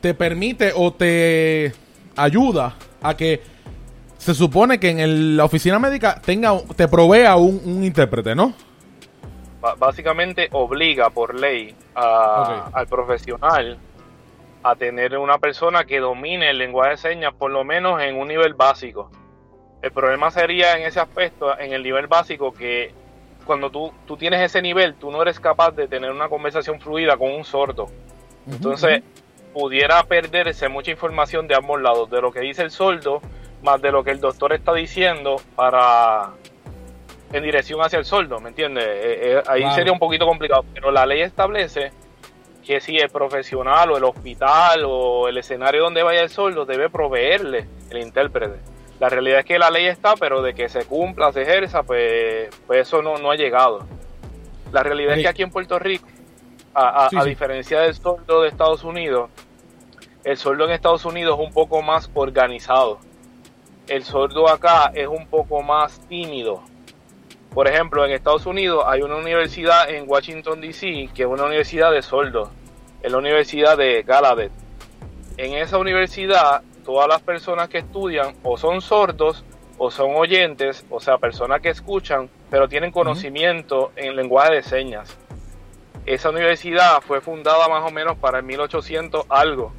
te 0.00 0.14
permite 0.14 0.72
o 0.74 0.92
te 0.92 1.72
ayuda 2.16 2.74
a 3.00 3.16
que 3.16 3.40
se 4.18 4.34
supone 4.34 4.80
que 4.80 4.90
en 4.90 5.36
la 5.36 5.44
oficina 5.44 5.78
médica 5.78 6.20
tenga, 6.20 6.58
te 6.74 6.88
provea 6.88 7.36
un, 7.36 7.60
un 7.64 7.84
intérprete, 7.84 8.34
¿no? 8.34 8.54
Básicamente 9.74 10.48
obliga 10.52 11.10
por 11.10 11.34
ley 11.34 11.74
a- 11.94 12.68
al 12.72 12.86
profesional 12.86 13.78
a 14.62 14.74
tener 14.74 15.16
una 15.18 15.38
persona 15.38 15.84
que 15.84 16.00
domine 16.00 16.50
el 16.50 16.58
lenguaje 16.58 16.90
de 16.92 16.96
señas 16.96 17.34
por 17.34 17.50
lo 17.50 17.64
menos 17.64 18.00
en 18.02 18.16
un 18.16 18.28
nivel 18.28 18.54
básico. 18.54 19.10
El 19.82 19.92
problema 19.92 20.30
sería 20.30 20.76
en 20.76 20.82
ese 20.86 20.98
aspecto, 21.00 21.56
en 21.58 21.72
el 21.72 21.82
nivel 21.82 22.06
básico, 22.08 22.52
que 22.52 22.92
cuando 23.44 23.70
tú, 23.70 23.92
tú 24.06 24.16
tienes 24.16 24.40
ese 24.40 24.60
nivel, 24.60 24.94
tú 24.94 25.10
no 25.12 25.22
eres 25.22 25.38
capaz 25.38 25.70
de 25.72 25.86
tener 25.86 26.10
una 26.10 26.28
conversación 26.28 26.80
fluida 26.80 27.16
con 27.16 27.30
un 27.30 27.44
sordo. 27.44 27.86
Entonces, 28.50 29.02
pudiera 29.52 30.02
perderse 30.02 30.68
mucha 30.68 30.90
información 30.90 31.46
de 31.46 31.54
ambos 31.54 31.80
lados, 31.80 32.10
de 32.10 32.20
lo 32.20 32.32
que 32.32 32.40
dice 32.40 32.62
el 32.62 32.70
sordo, 32.72 33.20
más 33.62 33.80
de 33.80 33.92
lo 33.92 34.02
que 34.02 34.10
el 34.10 34.20
doctor 34.20 34.52
está 34.52 34.74
diciendo 34.74 35.36
para 35.54 36.30
en 37.32 37.42
dirección 37.42 37.80
hacia 37.82 37.98
el 37.98 38.04
sordo, 38.04 38.38
¿me 38.40 38.50
entiendes? 38.50 38.84
Eh, 38.86 39.32
eh, 39.38 39.42
ahí 39.48 39.68
sería 39.74 39.92
un 39.92 39.98
poquito 39.98 40.26
complicado, 40.26 40.64
pero 40.72 40.90
la 40.90 41.04
ley 41.06 41.22
establece 41.22 41.90
que 42.64 42.80
si 42.80 42.96
el 42.96 43.10
profesional 43.10 43.90
o 43.92 43.96
el 43.96 44.04
hospital 44.04 44.82
o 44.86 45.28
el 45.28 45.38
escenario 45.38 45.82
donde 45.84 46.02
vaya 46.02 46.20
el 46.22 46.30
sordo 46.30 46.64
debe 46.64 46.88
proveerle 46.90 47.66
el 47.90 47.98
intérprete. 47.98 48.58
La 48.98 49.08
realidad 49.08 49.40
es 49.40 49.44
que 49.44 49.58
la 49.58 49.70
ley 49.70 49.86
está, 49.86 50.14
pero 50.16 50.40
de 50.42 50.54
que 50.54 50.68
se 50.68 50.84
cumpla, 50.86 51.30
se 51.32 51.42
ejerza, 51.42 51.82
pues, 51.82 52.48
pues 52.66 52.80
eso 52.88 53.02
no, 53.02 53.18
no 53.18 53.30
ha 53.30 53.36
llegado. 53.36 53.86
La 54.72 54.82
realidad 54.82 55.14
es 55.16 55.22
que 55.22 55.28
aquí 55.28 55.42
en 55.42 55.50
Puerto 55.50 55.78
Rico, 55.78 56.08
a, 56.74 57.06
a- 57.06 57.10
Sí, 57.10 57.16
a 57.18 57.22
sí. 57.22 57.28
diferencia 57.28 57.80
del 57.80 57.94
sordo 57.94 58.42
de 58.42 58.48
Estados 58.48 58.82
Unidos, 58.84 59.30
el 60.24 60.36
sordo 60.36 60.64
en 60.64 60.70
Estados 60.72 61.04
Unidos 61.04 61.38
es 61.38 61.46
un 61.46 61.52
poco 61.52 61.82
más 61.82 62.10
organizado. 62.14 62.98
El 63.86 64.02
sordo 64.02 64.48
acá 64.48 64.90
es 64.94 65.06
un 65.06 65.26
poco 65.28 65.62
más 65.62 66.00
tímido. 66.08 66.62
Por 67.56 67.68
ejemplo, 67.68 68.04
en 68.04 68.12
Estados 68.12 68.44
Unidos 68.44 68.84
hay 68.86 69.00
una 69.00 69.16
universidad 69.16 69.88
en 69.88 70.04
Washington, 70.06 70.60
D.C., 70.60 71.08
que 71.14 71.22
es 71.22 71.26
una 71.26 71.44
universidad 71.44 71.90
de 71.90 72.02
sordos. 72.02 72.50
Es 73.00 73.10
la 73.10 73.16
Universidad 73.16 73.78
de 73.78 74.02
Gallaudet. 74.02 74.52
En 75.38 75.54
esa 75.54 75.78
universidad, 75.78 76.60
todas 76.84 77.08
las 77.08 77.22
personas 77.22 77.70
que 77.70 77.78
estudian 77.78 78.34
o 78.42 78.58
son 78.58 78.82
sordos 78.82 79.42
o 79.78 79.90
son 79.90 80.10
oyentes, 80.16 80.84
o 80.90 81.00
sea, 81.00 81.16
personas 81.16 81.62
que 81.62 81.70
escuchan, 81.70 82.28
pero 82.50 82.68
tienen 82.68 82.90
conocimiento 82.90 83.90
en 83.96 84.16
lenguaje 84.16 84.56
de 84.56 84.62
señas. 84.62 85.16
Esa 86.04 86.28
universidad 86.28 87.00
fue 87.00 87.22
fundada 87.22 87.68
más 87.68 87.82
o 87.84 87.90
menos 87.90 88.18
para 88.18 88.40
el 88.40 88.44
1800 88.44 89.24
algo. 89.30 89.72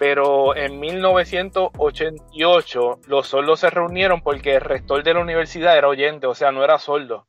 Pero 0.00 0.56
en 0.56 0.80
1988 0.80 3.00
los 3.06 3.26
sordos 3.26 3.60
se 3.60 3.68
reunieron 3.68 4.22
porque 4.22 4.54
el 4.54 4.62
rector 4.62 5.04
de 5.04 5.12
la 5.12 5.20
universidad 5.20 5.76
era 5.76 5.88
oyente, 5.88 6.26
o 6.26 6.34
sea, 6.34 6.52
no 6.52 6.64
era 6.64 6.78
sordo. 6.78 7.26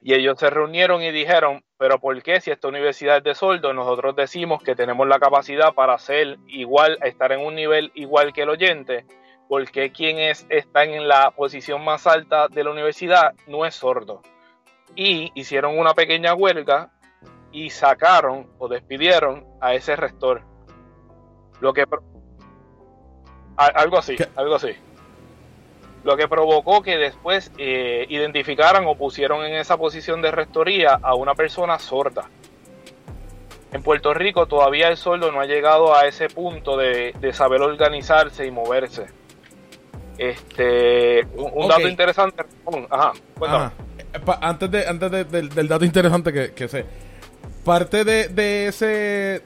Y 0.00 0.14
ellos 0.14 0.40
se 0.40 0.48
reunieron 0.48 1.02
y 1.02 1.12
dijeron, 1.12 1.62
pero 1.76 2.00
¿por 2.00 2.22
qué 2.22 2.40
si 2.40 2.50
esta 2.50 2.68
universidad 2.68 3.18
es 3.18 3.24
de 3.24 3.34
sordos, 3.34 3.74
nosotros 3.74 4.16
decimos 4.16 4.62
que 4.62 4.74
tenemos 4.74 5.06
la 5.06 5.18
capacidad 5.18 5.74
para 5.74 5.98
ser 5.98 6.38
igual, 6.46 6.96
estar 7.02 7.32
en 7.32 7.44
un 7.44 7.54
nivel 7.54 7.92
igual 7.94 8.32
que 8.32 8.44
el 8.44 8.48
oyente? 8.48 9.04
Porque 9.46 9.92
quien 9.92 10.18
es, 10.18 10.46
está 10.48 10.84
en 10.84 11.06
la 11.06 11.32
posición 11.32 11.84
más 11.84 12.06
alta 12.06 12.48
de 12.48 12.64
la 12.64 12.70
universidad 12.70 13.34
no 13.46 13.66
es 13.66 13.74
sordo. 13.74 14.22
Y 14.94 15.32
hicieron 15.34 15.78
una 15.78 15.92
pequeña 15.92 16.32
huelga 16.32 16.94
y 17.52 17.68
sacaron 17.68 18.48
o 18.56 18.68
despidieron 18.68 19.44
a 19.60 19.74
ese 19.74 19.96
rector. 19.96 20.55
Lo 21.60 21.72
que 21.72 21.84
algo 23.56 23.98
así, 23.98 24.16
¿Qué? 24.16 24.28
algo 24.36 24.54
así. 24.56 24.70
Lo 26.04 26.16
que 26.16 26.28
provocó 26.28 26.82
que 26.82 26.98
después 26.98 27.50
eh, 27.58 28.06
identificaran 28.08 28.84
o 28.86 28.94
pusieron 28.96 29.44
en 29.44 29.54
esa 29.54 29.76
posición 29.76 30.22
de 30.22 30.30
rectoría 30.30 30.98
a 31.02 31.14
una 31.14 31.34
persona 31.34 31.78
sorda. 31.78 32.28
En 33.72 33.82
Puerto 33.82 34.14
Rico 34.14 34.46
todavía 34.46 34.88
el 34.88 34.96
sordo 34.96 35.32
no 35.32 35.40
ha 35.40 35.46
llegado 35.46 35.96
a 35.96 36.06
ese 36.06 36.28
punto 36.28 36.76
de, 36.76 37.12
de 37.18 37.32
saber 37.32 37.60
organizarse 37.62 38.46
y 38.46 38.50
moverse. 38.50 39.06
Este, 40.18 41.24
un, 41.36 41.68
dato 41.68 41.88
interesante. 41.88 42.44
Ajá, 42.90 43.12
cuéntame. 43.38 43.64
Ajá. 43.64 43.72
Eh, 44.14 44.20
Antes, 44.40 44.70
de, 44.70 44.86
antes 44.86 45.10
de- 45.10 45.24
del, 45.24 45.48
del 45.50 45.68
dato 45.68 45.84
interesante 45.84 46.32
que, 46.32 46.52
que 46.54 46.68
sé, 46.68 46.86
parte 47.64 48.04
de, 48.04 48.28
de 48.28 48.68
ese, 48.68 49.42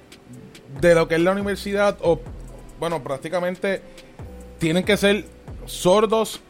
de 0.80 0.94
lo 0.94 1.08
que 1.08 1.16
es 1.16 1.20
la 1.20 1.32
universidad, 1.32 1.96
o 2.00 2.20
bueno, 2.78 3.02
prácticamente 3.02 3.82
tienen 4.58 4.84
que 4.84 4.96
ser 4.96 5.24
sordos 5.66 6.40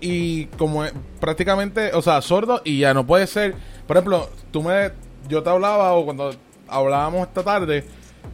y 0.00 0.46
como 0.56 0.84
prácticamente, 1.20 1.92
o 1.94 2.02
sea, 2.02 2.22
sordos 2.22 2.62
y 2.64 2.78
ya 2.78 2.94
no 2.94 3.06
puede 3.06 3.26
ser, 3.26 3.54
por 3.86 3.96
ejemplo, 3.96 4.28
tú 4.50 4.62
me, 4.62 4.92
yo 5.28 5.42
te 5.42 5.50
hablaba 5.50 5.92
o 5.94 6.04
cuando 6.04 6.34
hablábamos 6.68 7.28
esta 7.28 7.42
tarde, 7.42 7.84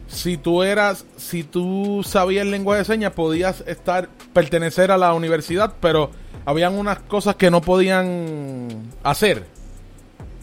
si 0.07 0.37
tú 0.37 0.61
eras, 0.61 1.05
si 1.17 1.43
tú 1.43 2.01
sabías 2.05 2.45
lengua 2.45 2.77
de 2.77 2.85
señas, 2.85 3.13
podías 3.13 3.61
estar, 3.61 4.09
pertenecer 4.33 4.91
a 4.91 4.97
la 4.97 5.13
universidad, 5.13 5.73
pero 5.79 6.11
habían 6.45 6.77
unas 6.77 6.99
cosas 6.99 7.35
que 7.35 7.49
no 7.49 7.61
podían 7.61 8.91
hacer. 9.03 9.45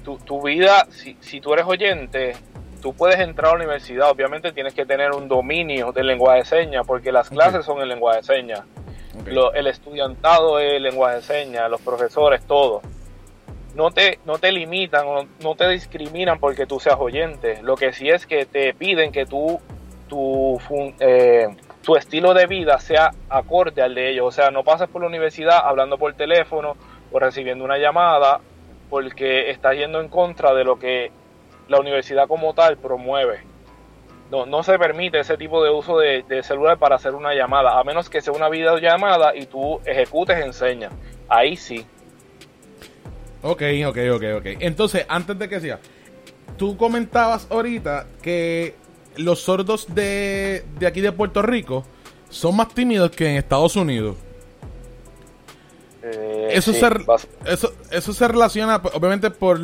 tu, 0.05 0.17
tu 0.19 0.43
vida, 0.43 0.87
si, 0.91 1.17
si 1.21 1.41
tú 1.41 1.53
eres 1.53 1.67
oyente, 1.67 2.35
tú 2.83 2.93
puedes 2.93 3.19
entrar 3.21 3.47
a 3.47 3.51
la 3.53 3.57
universidad. 3.65 4.11
Obviamente 4.11 4.53
tienes 4.53 4.75
que 4.75 4.85
tener 4.85 5.13
un 5.13 5.29
dominio 5.29 5.93
del 5.93 6.07
lenguaje 6.09 6.41
de 6.41 6.45
señas, 6.45 6.87
porque 6.87 7.11
las 7.13 7.31
clases 7.31 7.65
son 7.65 7.81
en 7.81 7.89
lenguaje 7.89 8.19
de 8.19 8.23
señas. 8.25 8.63
Lo- 9.27 9.53
el 9.55 9.67
estudiantado 9.69 10.59
es 10.59 10.81
lenguaje 10.81 11.17
de 11.17 11.23
señas, 11.23 11.71
los 11.71 11.81
profesores, 11.81 12.45
todo. 12.47 12.83
No 13.75 13.91
te, 13.91 14.19
no 14.27 14.37
te 14.39 14.53
limitan 14.53 15.07
o 15.07 15.27
no 15.43 15.55
te 15.55 15.67
discriminan 15.69 16.39
porque 16.39 16.67
tú 16.67 16.79
seas 16.79 16.97
oyente. 16.99 17.63
Lo 17.63 17.77
que 17.77 17.93
sí 17.95 18.09
es 18.11 18.27
que 18.27 18.45
te 18.45 18.75
piden 18.75 19.13
que 19.13 19.25
tú, 19.25 19.61
tu, 20.09 20.59
eh, 21.01 21.47
tu 21.83 21.97
estilo 21.97 22.35
de 22.35 22.47
vida 22.47 22.79
sea 22.81 23.13
acorde 23.31 23.81
al 23.81 23.95
de 23.95 24.11
ellos. 24.11 24.27
O 24.27 24.31
sea, 24.31 24.51
no 24.51 24.63
pases 24.63 24.89
por 24.89 25.01
la 25.01 25.09
universidad 25.09 25.59
hablando 25.65 25.97
por 25.97 26.13
teléfono 26.15 26.77
o 27.11 27.19
recibiendo 27.19 27.65
una 27.65 27.79
llamada 27.79 28.41
porque 28.91 29.51
estás 29.51 29.75
yendo 29.75 30.01
en 30.01 30.09
contra 30.09 30.53
de 30.53 30.65
lo 30.65 30.79
que 30.79 31.11
la 31.69 31.81
universidad 31.81 32.29
como 32.29 32.55
tal 32.55 32.77
promueve. 32.79 33.41
no, 34.31 34.47
no 34.47 34.63
se 34.63 34.79
permite 34.79 35.21
ese 35.21 35.37
tipo 35.37 35.63
de 35.63 35.71
uso 35.71 35.99
de, 35.99 36.43
celular 36.43 36.79
para 36.79 36.97
hacer 36.97 37.15
una 37.15 37.35
llamada, 37.35 37.79
a 37.79 37.85
menos 37.85 38.09
que 38.09 38.21
sea 38.21 38.33
una 38.33 38.49
videollamada 38.49 39.37
y 39.37 39.47
tú 39.47 39.81
ejecutes 39.85 40.45
enseña. 40.45 40.91
Ahí 41.29 41.57
sí. 41.57 41.87
Ok, 43.43 43.63
ok, 43.87 43.99
ok, 44.15 44.25
ok. 44.39 44.47
Entonces, 44.61 45.05
antes 45.09 45.39
de 45.39 45.49
que 45.49 45.61
sea, 45.61 45.81
tú 46.57 46.77
comentabas 46.77 47.47
ahorita 47.51 48.07
que 48.23 48.75
los 49.17 49.41
sordos 49.41 49.95
de, 49.95 50.65
de 50.79 50.87
aquí 50.87 51.01
de 51.01 51.13
Puerto 51.13 51.43
Rico 51.43 51.85
son 52.31 52.57
más 52.57 52.69
tímidos 52.75 53.11
que 53.11 53.29
en 53.29 53.37
Estados 53.37 53.77
Unidos. 53.77 54.17
Eh, 56.03 56.49
eso, 56.51 56.73
se, 56.73 56.89
eso, 57.47 57.73
eso 57.91 58.13
se 58.13 58.29
relaciona, 58.29 58.77
obviamente, 58.77 59.31
por, 59.31 59.61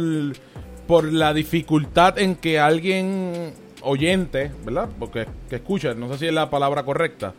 por 0.89 1.13
la 1.13 1.35
dificultad 1.35 2.19
en 2.19 2.35
que 2.35 2.59
alguien 2.59 3.53
oyente, 3.83 4.51
¿verdad? 4.65 4.89
Porque 4.99 5.27
que 5.49 5.57
escucha, 5.57 5.93
no 5.93 6.09
sé 6.09 6.19
si 6.19 6.27
es 6.29 6.33
la 6.33 6.49
palabra 6.49 6.83
correcta, 6.83 7.35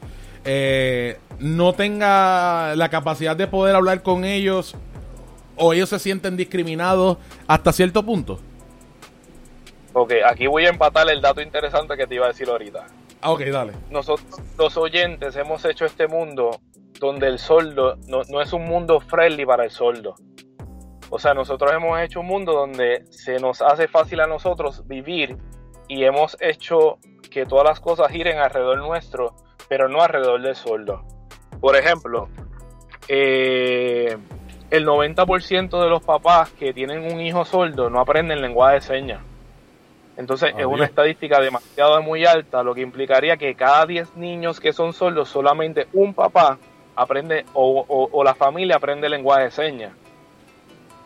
eh, 0.46 1.18
no 1.40 1.74
tenga 1.74 2.76
la 2.76 2.90
capacidad 2.90 3.36
de 3.36 3.48
poder 3.48 3.76
hablar 3.76 4.04
con 4.04 4.24
ellos 4.24 4.76
o 5.58 5.74
ellos 5.74 5.90
se 5.90 5.98
sienten 5.98 6.38
discriminados 6.38 7.18
hasta 7.48 7.74
cierto 7.74 8.04
punto. 8.04 8.40
Ok, 9.94 10.14
aquí 10.26 10.46
voy 10.46 10.68
a 10.68 10.70
empatar 10.70 11.10
el 11.10 11.20
dato 11.20 11.42
interesante 11.42 11.98
que 11.98 12.06
te 12.06 12.16
iba 12.16 12.26
a 12.26 12.30
decir 12.30 12.48
ahorita. 12.48 12.86
Ah, 13.20 13.32
ok, 13.32 13.42
dale. 13.46 13.74
Nosotros, 13.90 14.28
los 14.60 14.78
oyentes, 14.78 15.36
hemos 15.36 15.66
hecho 15.66 15.86
este 15.86 16.08
mundo 16.08 16.62
donde 17.00 17.28
el 17.28 17.40
soldo 17.40 17.98
no, 18.08 18.22
no 18.30 18.42
es 18.42 18.54
un 18.54 18.66
mundo 18.66 19.00
friendly 19.00 19.44
para 19.44 19.64
el 19.64 19.72
soldo. 19.72 20.16
O 21.10 21.20
sea, 21.20 21.34
nosotros 21.34 21.72
hemos 21.74 22.00
hecho 22.00 22.20
un 22.20 22.28
mundo 22.28 22.54
donde 22.54 23.06
se 23.10 23.40
nos 23.40 23.62
hace 23.62 23.88
fácil 23.88 24.20
a 24.20 24.28
nosotros 24.28 24.88
vivir 24.88 25.38
y 25.88 26.04
hemos 26.04 26.38
hecho 26.40 27.00
que 27.32 27.46
todas 27.46 27.66
las 27.66 27.80
cosas 27.80 28.12
giren 28.12 28.38
alrededor 28.38 28.78
nuestro, 28.80 29.34
pero 29.68 29.88
no 29.88 30.02
alrededor 30.02 30.42
del 30.42 30.56
soldo. 30.56 31.04
Por 31.60 31.76
ejemplo, 31.76 32.30
eh, 33.08 34.18
el 34.70 34.86
90% 34.86 35.82
de 35.82 35.90
los 35.90 36.04
papás 36.04 36.52
que 36.52 36.74
tienen 36.74 37.12
un 37.12 37.20
hijo 37.20 37.44
sordo 37.44 37.90
no 37.90 38.00
aprenden 38.00 38.42
lenguaje 38.42 38.76
de 38.76 38.82
señas. 38.82 39.22
Entonces 40.16 40.54
es 40.58 40.66
una 40.66 40.86
estadística 40.86 41.40
demasiado 41.40 42.02
muy 42.04 42.26
alta, 42.26 42.62
lo 42.62 42.76
que 42.76 42.82
implicaría 42.82 43.38
que 43.38 43.56
cada 43.56 43.86
10 43.86 44.18
niños 44.18 44.60
que 44.60 44.74
son 44.74 44.92
sordos, 44.92 45.30
solamente 45.30 45.88
un 45.94 46.14
papá 46.14 46.60
aprende 46.96 47.46
o, 47.54 48.22
la 48.24 48.36
familia 48.36 48.76
aprende 48.76 49.08
lenguaje 49.08 49.46
de 49.46 49.52
señas. 49.52 49.94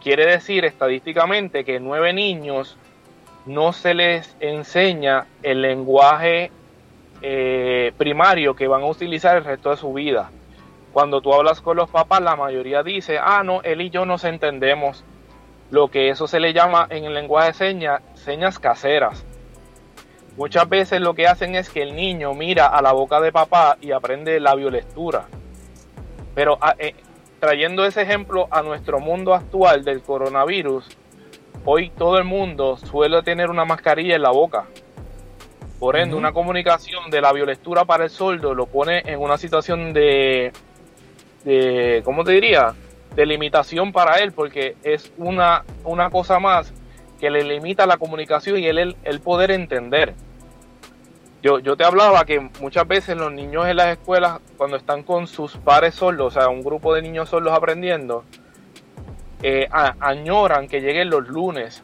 Quiere 0.04 0.26
decir 0.26 0.66
estadísticamente 0.66 1.64
que 1.64 1.80
9 1.80 2.12
niños 2.12 2.76
no 3.46 3.72
se 3.72 3.94
les 3.94 4.36
enseña 4.42 5.28
el 5.42 5.62
lenguaje 5.62 6.52
eh, 7.22 7.94
primario 7.98 8.54
que 8.54 8.68
van 8.68 8.82
a 8.82 8.88
utilizar 8.88 9.38
el 9.38 9.46
resto 9.46 9.70
de 9.70 9.78
su 9.78 9.94
vida. 9.94 10.30
Cuando 10.92 11.22
tú 11.22 11.34
hablas 11.34 11.62
con 11.62 11.78
los 11.78 11.90
papás, 11.90 12.22
la 12.22 12.36
mayoría 12.36 12.84
dice, 12.84 13.18
ah, 13.18 13.44
no, 13.46 13.62
él 13.62 13.80
y 13.80 13.90
yo 13.92 14.06
nos 14.06 14.26
entendemos 14.26 15.06
lo 15.72 15.88
que 15.88 16.10
eso 16.10 16.28
se 16.28 16.42
le 16.42 16.52
llama 16.52 16.86
en 16.90 17.06
el 17.06 17.14
lenguaje 17.14 17.48
de 17.48 17.54
señas, 17.54 18.02
señas 18.16 18.60
caseras. 18.60 19.26
Muchas 20.36 20.68
veces 20.68 21.00
lo 21.00 21.14
que 21.14 21.28
hacen 21.28 21.56
es 21.56 21.70
que 21.70 21.82
el 21.82 21.96
niño 21.96 22.34
mira 22.34 22.68
a 22.68 22.82
la 22.82 22.92
boca 22.92 23.22
de 23.22 23.32
papá 23.32 23.78
y 23.80 23.92
aprende 23.92 24.38
la 24.42 24.54
biolectura. 24.54 25.28
Pero 26.36 26.58
ah, 26.60 26.76
eh, 26.78 26.94
trayendo 27.44 27.84
ese 27.84 28.04
ejemplo 28.04 28.48
a 28.52 28.62
nuestro 28.62 29.02
mundo 29.02 29.34
actual 29.34 29.84
del 29.84 30.02
coronavirus, 30.02 30.88
hoy 31.66 31.90
todo 31.90 32.18
el 32.18 32.24
mundo 32.24 32.78
suele 32.78 33.22
tener 33.22 33.50
una 33.50 33.66
mascarilla 33.66 34.16
en 34.16 34.22
la 34.22 34.32
boca. 34.32 34.64
Por 35.78 35.98
ende, 35.98 36.16
una 36.16 36.32
comunicación 36.32 37.12
de 37.12 37.20
la 37.20 37.34
biolectura 37.34 37.84
para 37.84 38.06
el 38.06 38.10
soldo 38.10 38.54
lo 38.54 38.68
pone 38.68 39.04
en 39.06 39.20
una 39.20 39.38
situación 39.38 39.92
de, 39.92 40.54
de 41.44 42.02
¿cómo 42.06 42.24
te 42.24 42.32
diría? 42.32 42.76
de 43.14 43.26
limitación 43.26 43.92
para 43.92 44.20
él, 44.20 44.32
porque 44.32 44.78
es 44.82 45.12
una, 45.18 45.66
una 45.84 46.10
cosa 46.10 46.40
más 46.40 46.74
que 47.20 47.30
le 47.30 47.44
limita 47.44 47.86
la 47.86 47.98
comunicación 47.98 48.58
y 48.58 48.68
él 48.68 48.96
el, 49.04 49.20
poder 49.20 49.52
entender. 49.52 50.14
Yo, 51.44 51.60
yo 51.60 51.76
te 51.76 51.84
hablaba 51.84 52.26
que 52.26 52.40
muchas 52.40 52.88
veces 52.88 53.16
los 53.16 53.32
niños 53.32 53.68
en 53.68 53.76
las 53.76 53.90
escuelas, 53.90 54.40
cuando 54.58 54.78
están 54.78 55.04
con 55.04 55.28
sus 55.28 55.58
pares 55.58 55.94
solos, 55.94 56.36
o 56.36 56.40
sea, 56.40 56.50
un 56.50 56.64
grupo 56.64 56.96
de 56.96 57.02
niños 57.02 57.30
solos 57.30 57.54
aprendiendo, 57.54 58.24
eh, 59.44 59.68
añoran 60.00 60.68
que 60.68 60.82
lleguen 60.82 61.10
los 61.10 61.28
lunes, 61.28 61.84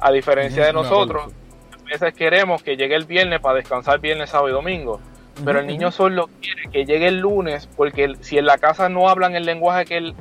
a 0.00 0.10
diferencia 0.10 0.66
de 0.66 0.72
nosotros. 0.72 1.32
A 1.72 1.90
veces 1.90 2.12
queremos 2.12 2.62
que 2.62 2.76
llegue 2.76 2.96
el 2.96 3.04
viernes 3.04 3.40
para 3.40 3.56
descansar 3.56 4.00
viernes, 4.00 4.30
sábado 4.30 4.48
y 4.50 4.52
domingo. 4.52 5.00
Pero 5.44 5.60
el 5.60 5.66
niño 5.66 5.90
solo 5.90 6.28
quiere 6.40 6.68
que 6.70 6.84
llegue 6.84 7.06
el 7.06 7.18
lunes 7.18 7.68
porque 7.76 8.16
si 8.20 8.36
en 8.36 8.44
la 8.44 8.58
casa 8.58 8.88
no 8.88 9.08
hablan 9.08 9.34
el 9.34 9.46
lenguaje 9.46 9.86
que 9.86 9.96
él 9.96 10.14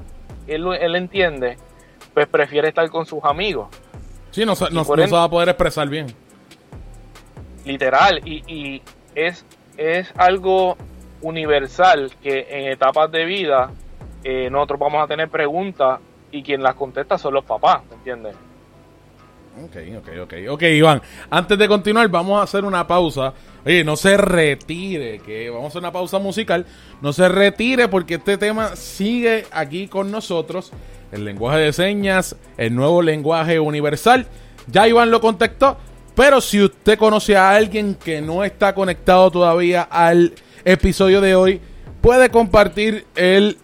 él, 0.47 0.95
entiende, 0.95 1.57
pues 2.13 2.27
prefiere 2.27 2.69
estar 2.69 2.89
con 2.89 3.05
sus 3.05 3.23
amigos. 3.23 3.67
Sí, 4.31 4.45
no, 4.45 4.53
no, 4.71 4.83
se 4.83 5.07
va 5.07 5.23
a 5.23 5.29
poder 5.29 5.49
expresar 5.49 5.87
bien. 5.89 6.07
Literal, 7.65 8.21
y, 8.25 8.81
es, 9.13 9.45
es 9.77 10.11
algo 10.15 10.77
universal 11.21 12.11
que 12.21 12.47
en 12.49 12.71
etapas 12.71 13.11
de 13.11 13.25
vida 13.25 13.71
eh, 14.23 14.49
nosotros 14.49 14.79
vamos 14.79 15.03
a 15.03 15.07
tener 15.07 15.29
preguntas 15.29 15.99
y 16.31 16.41
quien 16.43 16.63
las 16.63 16.75
contesta 16.75 17.17
son 17.17 17.33
los 17.33 17.45
papás, 17.45 17.81
¿me 17.89 17.95
entiendes? 17.95 18.35
Ok, 19.63 19.75
ok, 19.97 20.09
ok. 20.23 20.33
Ok, 20.49 20.61
Iván, 20.63 21.01
antes 21.29 21.57
de 21.57 21.67
continuar 21.67 22.07
vamos 22.07 22.39
a 22.39 22.43
hacer 22.43 22.63
una 22.63 22.87
pausa. 22.87 23.33
Oye, 23.65 23.83
no 23.83 23.97
se 23.97 24.15
retire, 24.15 25.19
que 25.19 25.49
vamos 25.49 25.65
a 25.65 25.67
hacer 25.67 25.79
una 25.79 25.91
pausa 25.91 26.19
musical. 26.19 26.65
No 27.01 27.11
se 27.11 27.27
retire 27.27 27.89
porque 27.89 28.15
este 28.15 28.37
tema 28.37 28.75
sigue 28.75 29.45
aquí 29.51 29.87
con 29.87 30.09
nosotros. 30.09 30.71
El 31.11 31.25
lenguaje 31.25 31.59
de 31.59 31.73
señas, 31.73 32.37
el 32.57 32.73
nuevo 32.73 33.01
lenguaje 33.01 33.59
universal. 33.59 34.25
Ya 34.67 34.87
Iván 34.87 35.11
lo 35.11 35.19
contactó, 35.19 35.77
pero 36.15 36.41
si 36.41 36.61
usted 36.61 36.97
conoce 36.97 37.35
a 37.35 37.51
alguien 37.51 37.95
que 37.95 38.21
no 38.21 38.43
está 38.43 38.73
conectado 38.73 39.31
todavía 39.31 39.83
al 39.83 40.33
episodio 40.65 41.21
de 41.21 41.35
hoy, 41.35 41.61
puede 42.01 42.29
compartir 42.29 43.05
el 43.15 43.57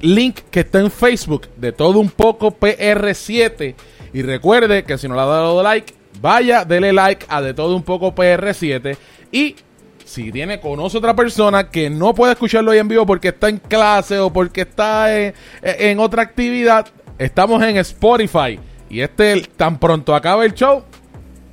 link 0.00 0.40
que 0.50 0.60
está 0.60 0.80
en 0.80 0.90
Facebook 0.90 1.48
de 1.56 1.72
todo 1.72 1.98
un 1.98 2.10
poco 2.10 2.50
PR7 2.50 3.74
y 4.12 4.22
recuerde 4.22 4.84
que 4.84 4.98
si 4.98 5.08
no 5.08 5.14
le 5.14 5.20
ha 5.20 5.26
dado 5.26 5.62
like, 5.62 5.94
vaya, 6.20 6.64
dele 6.64 6.92
like 6.92 7.26
a 7.28 7.40
de 7.40 7.54
todo 7.54 7.76
un 7.76 7.82
poco 7.82 8.14
PR7. 8.14 8.96
Y 9.30 9.56
si 10.04 10.32
tiene, 10.32 10.60
conoce 10.60 10.98
otra 10.98 11.14
persona 11.14 11.70
que 11.70 11.88
no 11.88 12.14
puede 12.14 12.32
escucharlo 12.32 12.72
hoy 12.72 12.78
en 12.78 12.88
vivo 12.88 13.06
porque 13.06 13.28
está 13.28 13.48
en 13.48 13.58
clase 13.58 14.18
o 14.18 14.32
porque 14.32 14.62
está 14.62 15.16
en, 15.16 15.98
otra 16.00 16.22
actividad, 16.22 16.86
estamos 17.18 17.62
en 17.62 17.76
Spotify. 17.78 18.58
Y 18.88 19.00
este, 19.00 19.42
tan 19.56 19.78
pronto 19.78 20.14
acaba 20.14 20.44
el 20.44 20.54
show, 20.54 20.82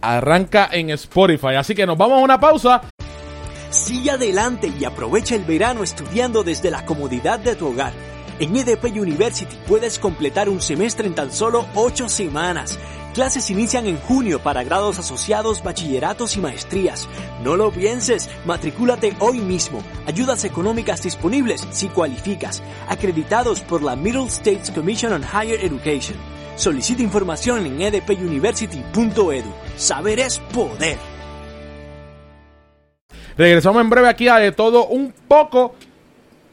arranca 0.01 0.69
en 0.71 0.89
Spotify. 0.91 1.55
Así 1.57 1.75
que 1.75 1.85
nos 1.85 1.97
vamos 1.97 2.19
a 2.19 2.23
una 2.23 2.39
pausa. 2.39 2.81
Sigue 3.69 4.11
adelante 4.11 4.71
y 4.79 4.85
aprovecha 4.85 5.35
el 5.35 5.43
verano 5.43 5.83
estudiando 5.83 6.43
desde 6.43 6.71
la 6.71 6.85
comodidad 6.85 7.39
de 7.39 7.55
tu 7.55 7.67
hogar. 7.67 7.93
En 8.39 8.55
EDP 8.55 8.85
University 8.95 9.57
puedes 9.67 9.97
completar 9.97 10.47
un 10.47 10.61
semestre 10.61 11.07
en 11.07 11.15
tan 11.15 11.31
solo 11.31 11.65
8 11.73 12.07
semanas. 12.07 12.77
Clases 13.13 13.49
inician 13.49 13.87
en 13.87 13.97
junio 13.97 14.39
para 14.43 14.63
grados 14.63 14.99
asociados, 14.99 15.63
bachilleratos 15.63 16.37
y 16.37 16.39
maestrías. 16.39 17.09
No 17.43 17.55
lo 17.55 17.71
pienses, 17.71 18.29
matricúlate 18.45 19.15
hoy 19.19 19.39
mismo. 19.39 19.81
Ayudas 20.05 20.43
económicas 20.43 21.01
disponibles 21.01 21.67
si 21.71 21.87
cualificas. 21.89 22.61
Acreditados 22.87 23.61
por 23.61 23.81
la 23.81 23.95
Middle 23.95 24.27
States 24.27 24.69
Commission 24.69 25.13
on 25.13 25.23
Higher 25.23 25.59
Education. 25.65 26.15
Solicita 26.57 27.01
información 27.01 27.65
en 27.65 27.81
edpuniversity.edu. 27.81 29.66
Saber 29.77 30.19
es 30.19 30.39
poder. 30.39 30.97
Regresamos 33.37 33.81
en 33.81 33.89
breve 33.89 34.09
aquí 34.09 34.27
a 34.27 34.37
de 34.37 34.51
todo 34.51 34.87
un 34.87 35.13
poco 35.27 35.75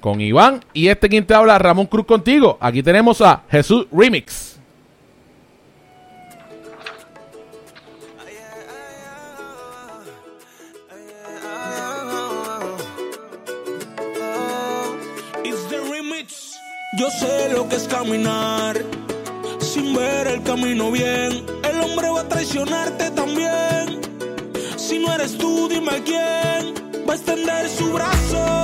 con 0.00 0.20
Iván 0.20 0.62
y 0.74 0.88
este 0.88 1.08
quien 1.08 1.26
te 1.26 1.34
habla, 1.34 1.58
Ramón 1.58 1.86
Cruz 1.86 2.06
contigo. 2.06 2.58
Aquí 2.60 2.82
tenemos 2.82 3.20
a 3.22 3.42
Jesús 3.50 3.86
Remix. 3.90 4.54
Yo 16.96 17.10
sé 17.10 17.52
lo 17.52 17.68
que 17.68 17.74
es 17.74 17.88
caminar 17.88 18.76
sin 19.74 19.92
ver 19.92 20.28
el 20.28 20.42
camino 20.44 20.92
bien. 20.92 21.44
El 21.64 21.80
hombre 21.80 22.08
va 22.08 22.20
a 22.20 22.28
traicionarte 22.28 23.10
también. 23.10 24.00
Si 24.76 25.00
no 25.00 25.12
eres 25.12 25.36
tú, 25.36 25.68
dime 25.68 26.00
quién 26.04 26.74
va 27.08 27.14
a 27.14 27.16
extender 27.16 27.68
su 27.68 27.92
brazo 27.92 28.63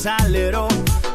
salero. 0.00 0.66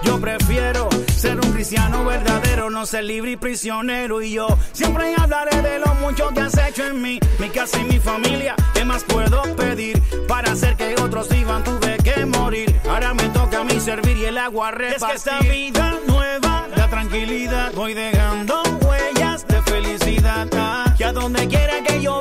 Yo 0.03 0.19
prefiero 0.19 0.87
ser 1.15 1.39
un 1.39 1.51
cristiano 1.51 2.05
verdadero, 2.05 2.69
no 2.69 2.85
ser 2.85 3.03
libre 3.05 3.31
y 3.31 3.35
prisionero. 3.35 4.21
Y 4.21 4.33
yo 4.33 4.47
siempre 4.73 5.15
hablaré 5.17 5.61
de 5.61 5.79
lo 5.79 5.95
mucho 5.95 6.29
que 6.29 6.41
has 6.41 6.55
hecho 6.57 6.85
en 6.85 7.01
mí, 7.01 7.19
mi 7.39 7.49
casa 7.49 7.79
y 7.79 7.85
mi 7.85 7.99
familia. 7.99 8.55
¿Qué 8.75 8.85
más 8.85 9.03
puedo 9.03 9.41
pedir 9.55 10.01
para 10.27 10.51
hacer 10.51 10.75
que 10.75 10.95
otros 11.01 11.29
vivan? 11.29 11.63
Tuve 11.63 11.97
que 12.03 12.25
morir. 12.25 12.79
Ahora 12.87 13.13
me 13.15 13.27
toca 13.29 13.61
a 13.61 13.63
mí 13.63 13.79
servir 13.79 14.17
y 14.17 14.25
el 14.25 14.37
agua 14.37 14.69
repartir. 14.71 15.15
Es 15.15 15.23
que 15.23 15.29
esta 15.31 15.39
vida 15.39 15.95
nueva 16.07 16.67
da 16.75 16.87
tranquilidad. 16.87 17.71
Voy 17.73 17.95
dejando 17.95 18.61
huellas 18.81 19.47
de 19.47 19.61
felicidad. 19.63 20.47
Ah, 20.53 20.93
Que 20.95 21.05
a 21.05 21.11
donde 21.11 21.47
quiera 21.47 21.81
que 21.81 22.01
yo 22.01 22.19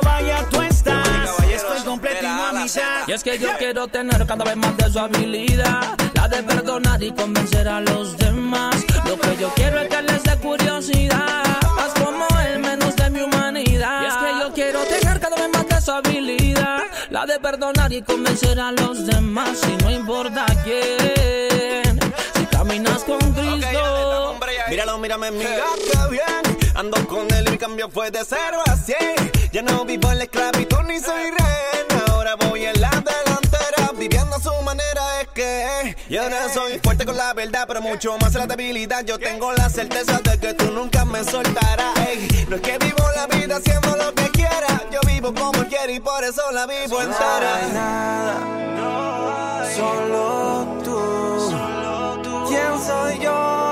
y 3.07 3.11
es 3.11 3.23
que 3.23 3.37
yo 3.37 3.49
quiero 3.59 3.87
tener 3.87 4.25
cada 4.25 4.43
vez 4.43 4.55
más 4.55 4.75
de 4.75 4.89
su 4.89 4.97
habilidad, 4.97 5.95
la 6.15 6.27
de 6.27 6.41
perdonar 6.41 7.03
y 7.03 7.11
convencer 7.11 7.67
a 7.67 7.79
los 7.79 8.17
demás. 8.17 8.83
Lo 9.07 9.19
que 9.19 9.37
yo 9.37 9.53
quiero 9.53 9.81
es 9.81 9.87
que 9.87 10.01
les 10.01 10.23
dé 10.23 10.35
curiosidad, 10.37 11.43
más 11.75 11.93
como 11.93 12.25
él, 12.41 12.59
menos 12.59 12.95
de 12.95 13.09
mi 13.11 13.21
humanidad. 13.21 14.01
Y 14.01 14.05
es 14.07 14.15
que 14.15 14.39
yo 14.39 14.53
quiero 14.53 14.79
tener 14.85 15.19
cada 15.19 15.35
vez 15.35 15.49
más 15.53 15.67
de 15.67 15.79
su 15.79 15.91
habilidad, 15.91 16.79
la 17.11 17.27
de 17.27 17.39
perdonar 17.39 17.93
y 17.93 18.01
convencer 18.01 18.59
a 18.59 18.71
los 18.71 19.05
demás. 19.05 19.59
Y 19.71 19.83
no 19.83 19.91
importa 19.91 20.47
quién, 20.63 21.99
si 22.35 22.45
caminas 22.47 23.03
con 23.03 23.19
Cristo. 23.19 24.39
Míralo, 24.69 24.97
mírame, 24.97 25.29
mira 25.29 25.65
qué 25.77 26.09
bien. 26.09 26.57
Ando 26.73 27.07
con 27.07 27.31
él 27.31 27.45
y 27.47 27.51
mi 27.51 27.57
cambio 27.59 27.89
fue 27.91 28.09
de 28.09 28.25
cero 28.27 28.63
a 28.65 28.75
cien. 28.75 29.31
Ya 29.51 29.61
no 29.61 29.85
vivo 29.85 30.11
en 30.11 30.17
la 30.17 30.23
esclavitud 30.23 30.81
ni 30.87 30.99
soy 30.99 31.29
rehén. 31.29 31.94
Voy 32.35 32.65
en 32.65 32.79
la 32.81 32.89
delantera, 32.89 33.91
viviendo 33.97 34.35
a 34.35 34.39
su 34.39 34.53
manera. 34.63 35.21
Es 35.21 35.27
que 35.29 35.95
yo 36.09 36.23
ahora 36.23 36.49
soy 36.53 36.79
fuerte 36.79 37.05
con 37.05 37.17
la 37.17 37.33
verdad, 37.33 37.65
pero 37.67 37.81
mucho 37.81 38.17
más 38.17 38.33
la 38.33 38.47
debilidad. 38.47 39.03
Yo 39.05 39.17
tengo 39.17 39.51
la 39.53 39.69
certeza 39.69 40.19
de 40.19 40.37
que 40.39 40.53
tú 40.53 40.71
nunca 40.71 41.05
me 41.05 41.23
soltarás. 41.23 41.97
Ey, 42.07 42.45
no 42.49 42.55
es 42.57 42.61
que 42.61 42.77
vivo 42.77 43.03
la 43.15 43.27
vida 43.27 43.57
haciendo 43.57 43.95
lo 43.95 44.13
que 44.13 44.29
quiera. 44.31 44.81
Yo 44.91 44.99
vivo 45.07 45.33
como 45.33 45.61
él 45.61 45.67
quiere 45.67 45.93
y 45.93 45.99
por 45.99 46.23
eso 46.23 46.41
la 46.51 46.65
vivo 46.65 47.01
entera. 47.01 47.67
nada, 47.73 49.67
solo 49.75 50.81
tú. 50.83 52.47
¿Quién 52.47 52.79
soy 52.85 53.19
yo? 53.19 53.65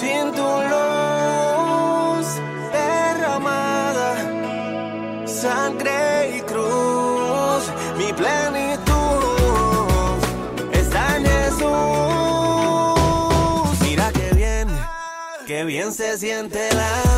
sin 0.00 0.32
tu 0.32 0.50
luz 0.72 2.26
derramada, 2.72 4.08
sangre 5.26 5.89
se 15.90 16.18
siente 16.18 16.68
la 16.74 17.09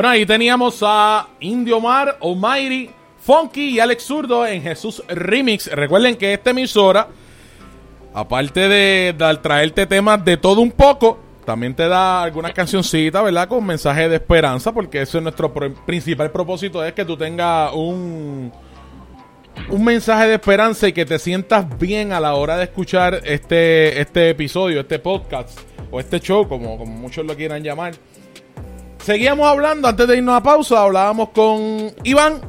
Bueno, 0.00 0.12
ahí 0.12 0.24
teníamos 0.24 0.82
a 0.82 1.28
Indio 1.40 1.78
Mar, 1.78 2.16
Almighty, 2.22 2.88
Funky 3.18 3.72
y 3.72 3.80
Alex 3.80 4.02
Zurdo 4.02 4.46
en 4.46 4.62
Jesús 4.62 5.02
Remix. 5.08 5.66
Recuerden 5.70 6.16
que 6.16 6.32
esta 6.32 6.52
emisora, 6.52 7.06
aparte 8.14 8.60
de, 8.60 9.14
de 9.14 9.36
traerte 9.42 9.84
temas 9.84 10.24
de 10.24 10.38
todo 10.38 10.62
un 10.62 10.70
poco, 10.70 11.18
también 11.44 11.74
te 11.74 11.86
da 11.86 12.22
algunas 12.22 12.52
cancioncitas, 12.54 13.22
¿verdad? 13.22 13.46
Con 13.46 13.66
mensaje 13.66 14.08
de 14.08 14.16
esperanza, 14.16 14.72
porque 14.72 15.02
ese 15.02 15.18
es 15.18 15.22
nuestro 15.22 15.52
principal 15.52 16.30
propósito, 16.30 16.82
es 16.82 16.94
que 16.94 17.04
tú 17.04 17.18
tengas 17.18 17.70
un, 17.74 18.50
un 19.68 19.84
mensaje 19.84 20.28
de 20.28 20.34
esperanza 20.36 20.88
y 20.88 20.94
que 20.94 21.04
te 21.04 21.18
sientas 21.18 21.78
bien 21.78 22.14
a 22.14 22.20
la 22.20 22.36
hora 22.36 22.56
de 22.56 22.64
escuchar 22.64 23.20
este, 23.22 24.00
este 24.00 24.30
episodio, 24.30 24.80
este 24.80 24.98
podcast 24.98 25.60
o 25.90 26.00
este 26.00 26.20
show, 26.20 26.48
como 26.48 26.78
muchos 26.86 27.26
lo 27.26 27.36
quieran 27.36 27.62
llamar. 27.62 27.92
Seguíamos 29.02 29.48
hablando, 29.48 29.88
antes 29.88 30.06
de 30.06 30.18
irnos 30.18 30.36
a 30.36 30.42
pausa, 30.42 30.82
hablábamos 30.82 31.30
con 31.30 31.92
Iván 32.04 32.40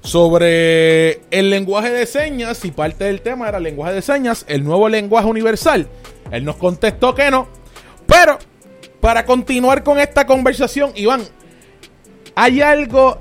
sobre 0.00 1.20
el 1.30 1.50
lenguaje 1.50 1.90
de 1.90 2.06
señas 2.06 2.64
y 2.64 2.70
parte 2.70 3.04
del 3.04 3.20
tema 3.20 3.48
era 3.48 3.58
el 3.58 3.64
lenguaje 3.64 3.92
de 3.92 4.00
señas, 4.00 4.46
el 4.48 4.64
nuevo 4.64 4.88
lenguaje 4.88 5.28
universal. 5.28 5.86
Él 6.30 6.44
nos 6.46 6.56
contestó 6.56 7.14
que 7.14 7.30
no, 7.30 7.48
pero 8.06 8.38
para 9.02 9.26
continuar 9.26 9.82
con 9.82 9.98
esta 9.98 10.26
conversación, 10.26 10.92
Iván, 10.94 11.22
hay 12.34 12.62
algo 12.62 13.18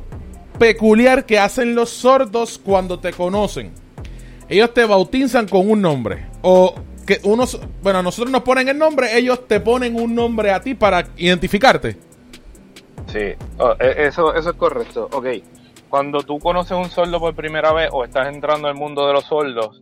peculiar 0.58 1.26
que 1.26 1.38
hacen 1.38 1.76
los 1.76 1.90
sordos 1.90 2.58
cuando 2.58 3.00
te 3.00 3.12
conocen. 3.12 3.74
Ellos 4.48 4.74
te 4.74 4.86
bautizan 4.86 5.48
con 5.50 5.70
un 5.70 5.82
nombre 5.82 6.28
o 6.42 6.74
que 7.06 7.20
unos, 7.24 7.60
bueno, 7.84 8.00
a 8.00 8.02
nosotros 8.02 8.32
nos 8.32 8.44
ponen 8.44 8.70
el 8.70 8.78
nombre, 8.78 9.18
ellos 9.18 9.46
te 9.46 9.60
ponen 9.60 10.00
un 10.00 10.16
nombre 10.16 10.52
a 10.52 10.62
ti 10.62 10.74
para 10.74 11.10
identificarte. 11.18 12.05
Sí, 13.08 13.34
oh, 13.60 13.74
e- 13.80 14.08
eso, 14.08 14.34
eso 14.34 14.50
es 14.50 14.56
correcto. 14.56 15.10
Ok, 15.14 15.28
cuando 15.90 16.20
tú 16.22 16.40
conoces 16.40 16.78
un 16.78 16.90
sordo 16.90 17.20
por 17.20 17.36
primera 17.36 17.72
vez 17.74 17.90
o 17.92 18.04
estás 18.04 18.28
entrando 18.34 18.68
al 18.68 18.76
mundo 18.76 19.08
de 19.08 19.14
los 19.14 19.26
sordos, 19.26 19.80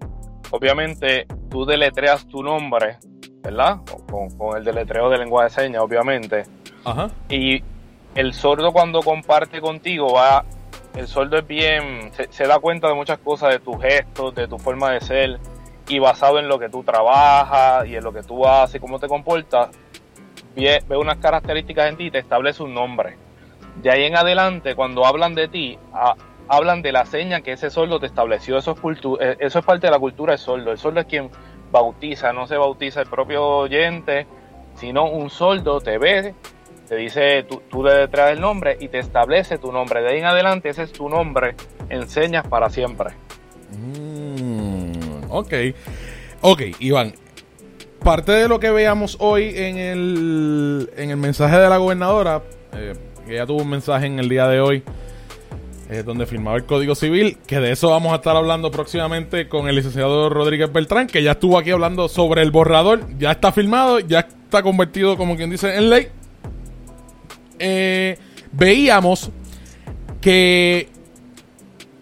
obviamente 0.51 1.25
tú 1.49 1.65
deletreas 1.65 2.27
tu 2.27 2.43
nombre, 2.43 2.97
¿verdad? 3.41 3.79
Con, 4.09 4.29
con 4.37 4.57
el 4.57 4.63
deletreo 4.63 5.09
de 5.09 5.17
lengua 5.17 5.45
de 5.45 5.49
señas, 5.49 5.81
obviamente. 5.81 6.43
Ajá. 6.85 7.09
Y 7.29 7.63
el 8.15 8.33
sordo 8.33 8.71
cuando 8.71 9.01
comparte 9.01 9.59
contigo 9.61 10.13
va, 10.13 10.43
el 10.95 11.07
sordo 11.07 11.37
es 11.37 11.47
bien, 11.47 12.11
se, 12.13 12.31
se 12.31 12.45
da 12.45 12.59
cuenta 12.59 12.87
de 12.87 12.93
muchas 12.93 13.17
cosas, 13.19 13.49
de 13.49 13.59
tus 13.59 13.81
gestos, 13.81 14.35
de 14.35 14.47
tu 14.47 14.59
forma 14.59 14.91
de 14.91 15.01
ser. 15.01 15.39
y 15.87 15.99
basado 15.99 16.39
en 16.39 16.47
lo 16.47 16.59
que 16.59 16.69
tú 16.69 16.83
trabajas 16.83 17.85
y 17.87 17.95
en 17.95 18.03
lo 18.03 18.13
que 18.13 18.21
tú 18.23 18.45
haces, 18.47 18.79
cómo 18.79 18.99
te 18.99 19.07
comportas, 19.07 19.69
ve, 20.55 20.83
ve 20.87 20.97
unas 20.97 21.17
características 21.17 21.89
en 21.89 21.97
ti 21.97 22.05
y 22.05 22.11
te 22.11 22.19
establece 22.19 22.63
un 22.63 22.73
nombre. 22.73 23.17
De 23.75 23.89
ahí 23.89 24.03
en 24.03 24.15
adelante, 24.15 24.75
cuando 24.75 25.05
hablan 25.05 25.35
de 25.35 25.47
ti, 25.47 25.77
hablan 26.47 26.81
de 26.81 26.91
la 26.91 27.05
seña 27.05 27.41
que 27.41 27.53
ese 27.53 27.69
sordo 27.69 27.99
te 27.99 28.05
estableció. 28.05 28.57
Eso 28.57 28.71
es, 28.71 28.99
eh, 29.19 29.37
eso 29.39 29.59
es 29.59 29.65
parte 29.65 29.87
de 29.87 29.91
la 29.91 29.99
cultura 29.99 30.33
del 30.33 30.39
sordo. 30.39 30.71
El 30.71 30.77
sordo 30.77 30.99
es 30.99 31.05
quien 31.07 31.29
bautiza, 31.71 32.33
no 32.33 32.45
se 32.47 32.57
bautiza 32.57 33.01
el 33.01 33.07
propio 33.07 33.43
oyente, 33.45 34.27
sino 34.75 35.05
un 35.05 35.29
sordo 35.29 35.81
te 35.81 35.97
ve, 35.97 36.35
te 36.87 36.95
dice, 36.95 37.43
tú, 37.43 37.61
tú 37.69 37.83
le 37.83 38.07
traes 38.07 38.39
nombre 38.39 38.77
y 38.79 38.89
te 38.89 38.99
establece 38.99 39.57
tu 39.57 39.71
nombre. 39.71 40.01
De 40.01 40.09
ahí 40.09 40.19
en 40.19 40.25
adelante, 40.25 40.69
ese 40.69 40.83
es 40.83 40.91
tu 40.91 41.09
nombre, 41.09 41.55
enseñas 41.89 42.47
para 42.47 42.69
siempre. 42.69 43.11
Mm, 43.71 45.31
ok. 45.31 45.53
Ok, 46.41 46.61
Iván. 46.79 47.13
Parte 48.03 48.33
de 48.33 48.49
lo 48.49 48.59
que 48.59 48.69
veamos 48.69 49.15
hoy 49.21 49.53
en 49.55 49.77
el, 49.77 50.89
en 50.97 51.09
el 51.09 51.15
mensaje 51.15 51.55
de 51.55 51.69
la 51.69 51.77
gobernadora, 51.77 52.43
eh, 52.73 52.95
ella 53.29 53.45
tuvo 53.45 53.61
un 53.61 53.69
mensaje 53.69 54.07
en 54.07 54.19
el 54.19 54.27
día 54.27 54.45
de 54.49 54.59
hoy, 54.59 54.83
eh, 55.89 56.03
donde 56.03 56.25
firmaba 56.25 56.57
el 56.57 56.65
Código 56.65 56.95
Civil, 56.95 57.37
que 57.47 57.61
de 57.61 57.71
eso 57.71 57.91
vamos 57.91 58.11
a 58.11 58.17
estar 58.17 58.35
hablando 58.35 58.71
próximamente 58.71 59.47
con 59.47 59.69
el 59.69 59.77
licenciado 59.77 60.29
Rodríguez 60.29 60.73
Beltrán, 60.73 61.07
que 61.07 61.23
ya 61.23 61.31
estuvo 61.31 61.57
aquí 61.57 61.71
hablando 61.71 62.09
sobre 62.09 62.41
el 62.41 62.51
borrador, 62.51 63.07
ya 63.17 63.31
está 63.31 63.53
firmado, 63.53 63.99
ya 63.99 64.19
está 64.19 64.61
convertido, 64.63 65.15
como 65.15 65.37
quien 65.37 65.49
dice, 65.49 65.73
en 65.77 65.89
ley. 65.89 66.09
Eh, 67.57 68.17
veíamos 68.51 69.31
que 70.19 70.89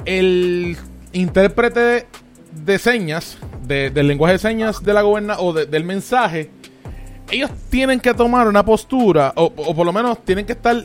el 0.06 0.78
intérprete 1.14 2.08
de 2.52 2.80
señas, 2.80 3.38
de- 3.72 3.90
del 3.90 4.08
lenguaje 4.08 4.34
de 4.34 4.40
señas 4.40 4.84
de 4.84 4.94
la 4.94 5.02
goberna 5.02 5.40
o 5.40 5.54
de- 5.54 5.66
del 5.66 5.84
mensaje, 5.84 6.50
ellos 7.32 7.50
tienen 7.70 8.00
que 8.00 8.14
tomar 8.14 8.48
una 8.48 8.64
postura, 8.66 9.32
o, 9.36 9.46
o 9.56 9.74
por 9.74 9.86
lo 9.86 9.94
menos 9.94 10.24
tienen 10.26 10.46
que 10.46 10.52
estar 10.52 10.76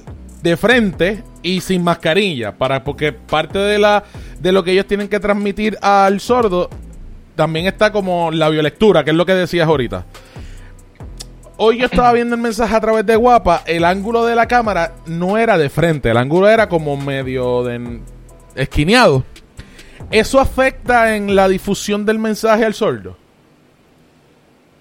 de 0.42 0.56
frente 0.56 1.22
y 1.42 1.60
sin 1.60 1.82
mascarilla, 1.82 2.52
para, 2.56 2.84
porque 2.84 3.12
parte 3.12 3.58
de 3.58 3.78
la 3.78 4.04
de 4.40 4.52
lo 4.52 4.62
que 4.62 4.70
ellos 4.72 4.86
tienen 4.86 5.08
que 5.08 5.18
transmitir 5.18 5.76
al 5.82 6.20
sordo 6.20 6.68
también 7.34 7.66
está 7.66 7.90
como 7.90 8.30
la 8.30 8.48
biolectura, 8.48 9.02
que 9.02 9.10
es 9.10 9.16
lo 9.16 9.26
que 9.26 9.34
decías 9.34 9.66
ahorita. 9.66 10.04
Hoy 11.58 11.78
yo 11.78 11.86
estaba 11.86 12.12
viendo 12.12 12.34
el 12.34 12.40
mensaje 12.40 12.74
a 12.76 12.80
través 12.80 13.04
de 13.06 13.16
Guapa, 13.16 13.62
el 13.66 13.84
ángulo 13.84 14.24
de 14.26 14.34
la 14.36 14.46
cámara 14.46 14.92
no 15.06 15.38
era 15.38 15.56
de 15.58 15.68
frente, 15.70 16.10
el 16.10 16.16
ángulo 16.18 16.48
era 16.48 16.68
como 16.68 16.96
medio 16.98 17.64
de 17.64 18.00
esquineado. 18.54 19.24
¿Eso 20.10 20.40
afecta 20.40 21.16
en 21.16 21.34
la 21.34 21.48
difusión 21.48 22.04
del 22.06 22.18
mensaje 22.18 22.64
al 22.64 22.74
sordo? 22.74 23.16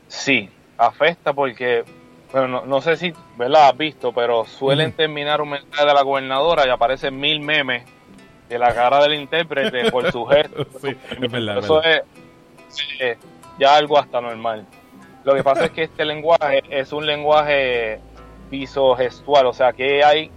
Sí, 0.08 0.50
afecta 0.78 1.34
porque, 1.34 1.84
bueno, 2.32 2.48
no, 2.48 2.66
no 2.66 2.82
sé 2.82 2.98
si 2.98 3.14
¿verdad? 3.38 3.70
has 3.70 3.78
visto, 3.78 4.14
pero 4.14 4.46
suelen 4.46 4.92
terminar 4.94 5.42
un 5.42 5.50
mensaje 5.50 5.86
de 5.86 5.94
la 5.94 6.04
gobernadora 6.04 6.66
y 6.66 6.70
aparecen 6.70 7.20
mil 7.20 7.40
memes 7.42 7.84
de 8.50 8.60
la 8.60 8.74
cara 8.74 9.02
del 9.02 9.16
intérprete 9.16 9.92
por 9.92 10.12
su 10.12 10.26
gesto. 10.28 10.66
Sí, 10.82 10.96
es 11.22 11.32
verdad, 11.32 11.58
es 11.58 11.66
Eso 11.66 11.76
verdad. 11.82 12.04
es 12.70 12.86
eh, 13.00 13.18
ya 13.60 13.76
algo 13.76 13.98
hasta 13.98 14.22
normal. 14.22 14.66
Lo 15.24 15.34
que 15.34 15.44
pasa 15.44 15.66
es 15.66 15.72
que 15.72 15.84
este 15.84 16.06
lenguaje 16.06 16.62
es 16.70 16.94
un 16.94 17.06
lenguaje 17.06 18.00
visogestual, 18.52 19.48
o 19.48 19.54
sea 19.54 19.74
que 19.74 20.04
hay 20.04 20.30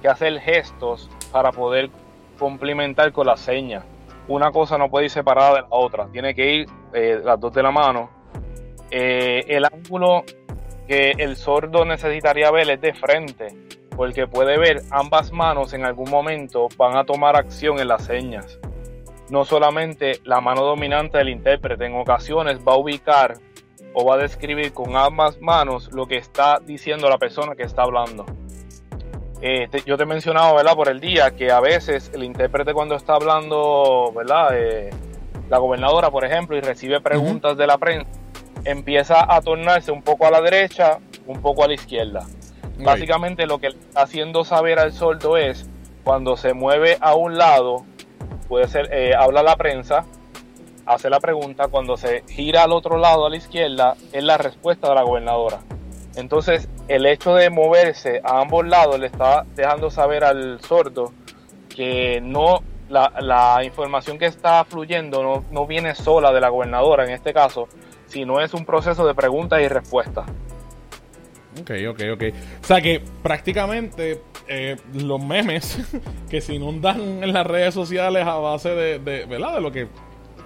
que 0.00 0.08
hacer 0.08 0.40
gestos 0.40 1.10
para 1.30 1.52
poder 1.52 1.90
complementar 2.38 3.12
con 3.12 3.26
la 3.26 3.36
seña. 3.36 3.82
Una 4.28 4.52
cosa 4.52 4.78
no 4.78 4.88
puede 4.88 5.06
ir 5.06 5.10
separada 5.10 5.54
de 5.54 5.60
la 5.62 5.68
otra, 5.70 6.06
tiene 6.12 6.34
que 6.34 6.54
ir 6.54 6.66
eh, 6.92 7.20
las 7.22 7.38
dos 7.40 7.52
de 7.52 7.62
la 7.62 7.70
mano. 7.70 8.10
Eh, 8.90 9.44
el 9.48 9.64
ángulo 9.64 10.24
que 10.86 11.12
el 11.18 11.36
sordo 11.36 11.84
necesitaría 11.84 12.50
ver 12.50 12.70
es 12.70 12.80
de 12.80 12.94
frente, 12.94 13.48
porque 13.96 14.26
puede 14.26 14.58
ver 14.58 14.82
ambas 14.90 15.32
manos 15.32 15.72
en 15.72 15.84
algún 15.84 16.10
momento 16.10 16.68
van 16.76 16.96
a 16.96 17.04
tomar 17.04 17.36
acción 17.36 17.80
en 17.80 17.88
las 17.88 18.04
señas. 18.04 18.58
No 19.30 19.44
solamente 19.44 20.20
la 20.24 20.40
mano 20.40 20.62
dominante 20.62 21.18
del 21.18 21.30
intérprete, 21.30 21.86
en 21.86 21.96
ocasiones 21.96 22.58
va 22.58 22.74
a 22.74 22.76
ubicar 22.76 23.34
o 23.94 24.04
va 24.04 24.14
a 24.14 24.18
describir 24.18 24.72
con 24.72 24.96
ambas 24.96 25.40
manos 25.40 25.90
lo 25.92 26.06
que 26.06 26.16
está 26.16 26.58
diciendo 26.60 27.08
la 27.08 27.18
persona 27.18 27.54
que 27.54 27.62
está 27.62 27.82
hablando. 27.82 28.26
Eh, 29.42 29.66
te- 29.68 29.82
yo 29.84 29.96
te 29.96 30.04
he 30.04 30.06
mencionado, 30.06 30.54
¿verdad? 30.54 30.74
Por 30.76 30.88
el 30.88 31.00
día 31.00 31.32
que 31.32 31.50
a 31.50 31.60
veces 31.60 32.10
el 32.14 32.22
intérprete 32.22 32.72
cuando 32.72 32.94
está 32.94 33.14
hablando, 33.14 34.12
¿verdad? 34.14 34.50
Eh, 34.56 34.90
la 35.50 35.58
gobernadora, 35.58 36.10
por 36.10 36.24
ejemplo, 36.24 36.56
y 36.56 36.60
recibe 36.60 37.00
preguntas 37.00 37.56
de 37.56 37.66
la 37.66 37.76
prensa, 37.76 38.08
empieza 38.64 39.26
a 39.34 39.40
tornarse 39.40 39.90
un 39.90 40.02
poco 40.02 40.26
a 40.26 40.30
la 40.30 40.40
derecha, 40.40 40.98
un 41.26 41.42
poco 41.42 41.64
a 41.64 41.66
la 41.68 41.74
izquierda. 41.74 42.20
Básicamente 42.84 43.46
lo 43.46 43.58
que 43.58 43.68
está 43.68 44.02
haciendo 44.02 44.44
saber 44.44 44.78
al 44.78 44.92
sordo 44.92 45.36
es 45.36 45.68
cuando 46.04 46.36
se 46.36 46.54
mueve 46.54 46.96
a 47.00 47.14
un 47.14 47.36
lado, 47.36 47.84
puede 48.48 48.68
ser, 48.68 48.88
eh, 48.92 49.12
habla 49.16 49.42
la 49.42 49.56
prensa, 49.56 50.04
hace 50.86 51.10
la 51.10 51.20
pregunta, 51.20 51.68
cuando 51.68 51.96
se 51.96 52.22
gira 52.28 52.62
al 52.62 52.72
otro 52.72 52.96
lado, 52.96 53.26
a 53.26 53.30
la 53.30 53.36
izquierda, 53.36 53.94
es 54.12 54.22
la 54.24 54.38
respuesta 54.38 54.88
de 54.88 54.94
la 54.94 55.02
gobernadora. 55.02 55.58
Entonces, 56.16 56.68
el 56.88 57.06
hecho 57.06 57.34
de 57.34 57.50
moverse 57.50 58.20
a 58.24 58.40
ambos 58.40 58.66
lados 58.66 58.98
le 58.98 59.06
está 59.06 59.44
dejando 59.54 59.90
saber 59.90 60.24
al 60.24 60.60
sordo 60.60 61.12
que 61.68 62.20
no 62.20 62.62
la, 62.88 63.12
la 63.20 63.64
información 63.64 64.18
que 64.18 64.26
está 64.26 64.64
fluyendo 64.64 65.22
no, 65.22 65.44
no 65.50 65.66
viene 65.66 65.94
sola 65.94 66.32
de 66.32 66.40
la 66.40 66.50
gobernadora 66.50 67.04
en 67.04 67.12
este 67.12 67.32
caso, 67.32 67.68
sino 68.06 68.40
es 68.40 68.52
un 68.52 68.66
proceso 68.66 69.06
de 69.06 69.14
preguntas 69.14 69.60
y 69.62 69.68
respuestas. 69.68 70.26
Ok, 71.60 71.70
ok, 71.90 72.00
ok. 72.14 72.22
O 72.62 72.64
sea 72.64 72.80
que 72.80 73.02
prácticamente 73.22 74.22
eh, 74.48 74.76
los 74.94 75.22
memes 75.22 75.78
que 76.30 76.40
se 76.40 76.54
inundan 76.54 77.22
en 77.22 77.32
las 77.32 77.46
redes 77.46 77.74
sociales 77.74 78.26
a 78.26 78.34
base 78.36 78.70
de, 78.70 78.98
de, 78.98 79.24
¿verdad? 79.26 79.54
de 79.54 79.60
lo 79.60 79.72
que 79.72 79.88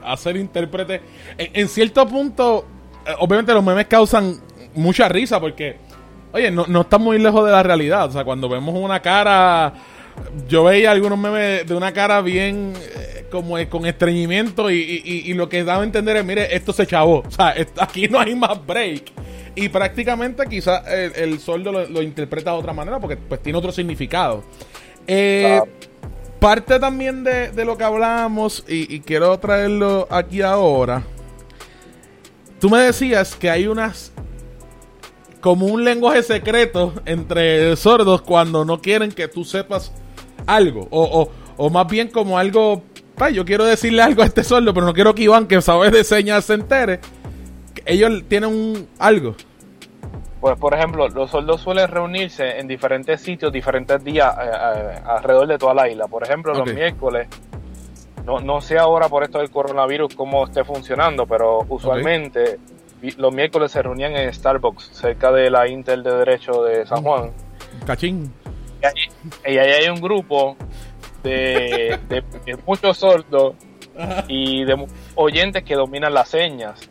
hace 0.04 0.30
el 0.30 0.36
intérprete. 0.38 1.00
En, 1.38 1.50
en 1.54 1.68
cierto 1.68 2.06
punto, 2.06 2.66
eh, 3.06 3.14
obviamente 3.18 3.52
los 3.52 3.64
memes 3.64 3.86
causan 3.86 4.40
mucha 4.76 5.08
risa 5.08 5.40
porque, 5.40 5.76
oye, 6.32 6.50
no, 6.50 6.64
no 6.68 6.82
está 6.82 6.98
muy 6.98 7.18
lejos 7.18 7.44
de 7.44 7.52
la 7.52 7.62
realidad. 7.62 8.06
O 8.06 8.12
sea, 8.12 8.24
cuando 8.24 8.48
vemos 8.48 8.74
una 8.76 9.00
cara, 9.00 9.72
yo 10.48 10.64
veía 10.64 10.90
algunos 10.92 11.18
memes 11.18 11.66
de 11.66 11.74
una 11.74 11.92
cara 11.92 12.20
bien 12.20 12.72
eh, 12.76 13.26
como 13.30 13.58
eh, 13.58 13.68
con 13.68 13.84
estreñimiento 13.86 14.70
y, 14.70 15.02
y- 15.04 15.34
lo 15.34 15.48
que 15.48 15.64
daba 15.64 15.82
a 15.82 15.84
entender 15.84 16.16
es, 16.16 16.24
mire, 16.24 16.54
esto 16.54 16.72
se 16.72 16.86
chavó. 16.86 17.22
O 17.26 17.30
sea, 17.30 17.54
aquí 17.80 18.08
no 18.08 18.20
hay 18.20 18.34
más 18.34 18.64
break. 18.64 19.04
Y 19.54 19.68
prácticamente 19.70 20.44
quizás 20.48 20.86
el, 20.86 21.12
el 21.16 21.40
sordo 21.40 21.72
lo, 21.72 21.86
lo 21.88 22.02
interpreta 22.02 22.52
de 22.52 22.58
otra 22.58 22.72
manera 22.74 23.00
porque 23.00 23.16
pues 23.16 23.42
tiene 23.42 23.58
otro 23.58 23.72
significado. 23.72 24.44
Eh. 25.06 25.60
Parte 26.38 26.78
también 26.78 27.24
de, 27.24 27.50
de 27.50 27.64
lo 27.64 27.78
que 27.78 27.84
hablábamos 27.84 28.62
y, 28.68 28.94
y 28.94 29.00
quiero 29.00 29.38
traerlo 29.38 30.06
aquí 30.10 30.42
ahora. 30.42 31.02
Tú 32.60 32.68
me 32.68 32.78
decías 32.80 33.34
que 33.34 33.48
hay 33.50 33.66
unas 33.66 34.12
como 35.46 35.66
un 35.66 35.84
lenguaje 35.84 36.24
secreto 36.24 36.92
entre 37.04 37.76
sordos 37.76 38.20
cuando 38.20 38.64
no 38.64 38.80
quieren 38.80 39.12
que 39.12 39.28
tú 39.28 39.44
sepas 39.44 39.92
algo. 40.44 40.88
O, 40.90 41.04
o, 41.22 41.30
o 41.56 41.70
más 41.70 41.86
bien 41.86 42.08
como 42.08 42.36
algo, 42.36 42.82
"Pa, 43.14 43.30
yo 43.30 43.44
quiero 43.44 43.64
decirle 43.64 44.02
algo 44.02 44.22
a 44.22 44.24
este 44.24 44.42
sordo, 44.42 44.74
pero 44.74 44.86
no 44.86 44.92
quiero 44.92 45.14
que 45.14 45.22
Iván, 45.22 45.46
que 45.46 45.62
sabe 45.62 45.92
de 45.92 46.02
señas, 46.02 46.46
se 46.46 46.54
entere. 46.54 46.98
Ellos 47.84 48.24
tienen 48.28 48.50
un 48.50 48.88
algo. 48.98 49.36
Pues, 50.40 50.58
por 50.58 50.74
ejemplo, 50.74 51.06
los 51.10 51.30
sordos 51.30 51.60
suelen 51.60 51.86
reunirse 51.86 52.58
en 52.58 52.66
diferentes 52.66 53.20
sitios, 53.20 53.52
diferentes 53.52 54.02
días 54.02 54.34
eh, 54.42 54.50
eh, 54.50 54.98
alrededor 55.06 55.46
de 55.46 55.58
toda 55.58 55.74
la 55.74 55.88
isla. 55.88 56.08
Por 56.08 56.24
ejemplo, 56.24 56.54
los 56.54 56.74
miércoles, 56.74 57.28
no, 58.24 58.40
no 58.40 58.60
sé 58.60 58.78
ahora 58.78 59.08
por 59.08 59.22
esto 59.22 59.38
del 59.38 59.50
coronavirus 59.52 60.12
cómo 60.16 60.44
esté 60.44 60.64
funcionando, 60.64 61.24
pero 61.24 61.64
usualmente 61.68 62.58
los 63.12 63.32
miércoles 63.32 63.72
se 63.72 63.82
reunían 63.82 64.16
en 64.16 64.32
Starbucks, 64.32 64.90
cerca 64.92 65.30
de 65.32 65.50
la 65.50 65.68
Intel 65.68 66.02
de 66.02 66.14
Derecho 66.14 66.62
de 66.64 66.86
San 66.86 67.02
Juan. 67.02 67.32
Cachín. 67.86 68.32
Y 68.82 68.86
ahí, 68.86 69.54
y 69.54 69.58
ahí 69.58 69.70
hay 69.70 69.88
un 69.88 70.00
grupo 70.00 70.56
de, 71.22 71.98
de- 72.08 72.22
de 72.44 72.56
muchos 72.66 72.98
sordos 72.98 73.54
y 74.28 74.64
de 74.64 74.86
oyentes 75.14 75.62
que 75.64 75.74
dominan 75.74 76.12
las 76.14 76.28
señas. 76.28 76.88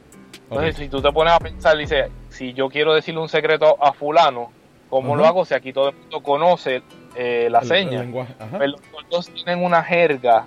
Entonces, 0.49 0.75
si 0.75 0.89
tú 0.89 1.01
te 1.01 1.11
pones 1.11 1.33
a 1.33 1.39
pensar, 1.39 1.77
dice, 1.77 2.05
si 2.29 2.53
yo 2.53 2.69
quiero 2.69 2.93
decirle 2.93 3.19
un 3.21 3.29
secreto 3.29 3.77
a 3.83 3.93
fulano, 3.93 4.51
¿cómo 4.89 5.13
Ajá. 5.13 5.21
lo 5.21 5.27
hago 5.27 5.45
si 5.45 5.53
aquí 5.53 5.73
todo 5.73 5.89
el 5.89 5.95
mundo 5.95 6.21
conoce 6.21 6.81
eh, 7.15 7.47
la 7.49 7.59
El- 7.59 7.67
seña? 7.67 8.05
Pero 8.51 8.67
los 8.67 8.81
sordos 8.91 9.31
tienen 9.33 9.63
una 9.63 9.83
jerga 9.83 10.45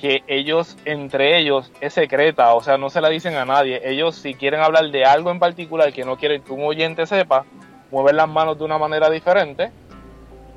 que 0.00 0.22
ellos, 0.28 0.76
entre 0.84 1.38
ellos, 1.38 1.72
es 1.80 1.92
secreta, 1.94 2.54
o 2.54 2.62
sea, 2.62 2.78
no 2.78 2.88
se 2.88 3.00
la 3.00 3.08
dicen 3.08 3.34
a 3.34 3.44
nadie. 3.44 3.80
Ellos, 3.84 4.14
si 4.16 4.34
quieren 4.34 4.60
hablar 4.60 4.90
de 4.90 5.04
algo 5.04 5.30
en 5.30 5.38
particular 5.40 5.92
que 5.92 6.04
no 6.04 6.16
quieren 6.16 6.42
que 6.42 6.52
un 6.52 6.62
oyente 6.64 7.04
sepa, 7.06 7.44
mueven 7.90 8.16
las 8.16 8.28
manos 8.28 8.58
de 8.58 8.64
una 8.64 8.78
manera 8.78 9.10
diferente 9.10 9.70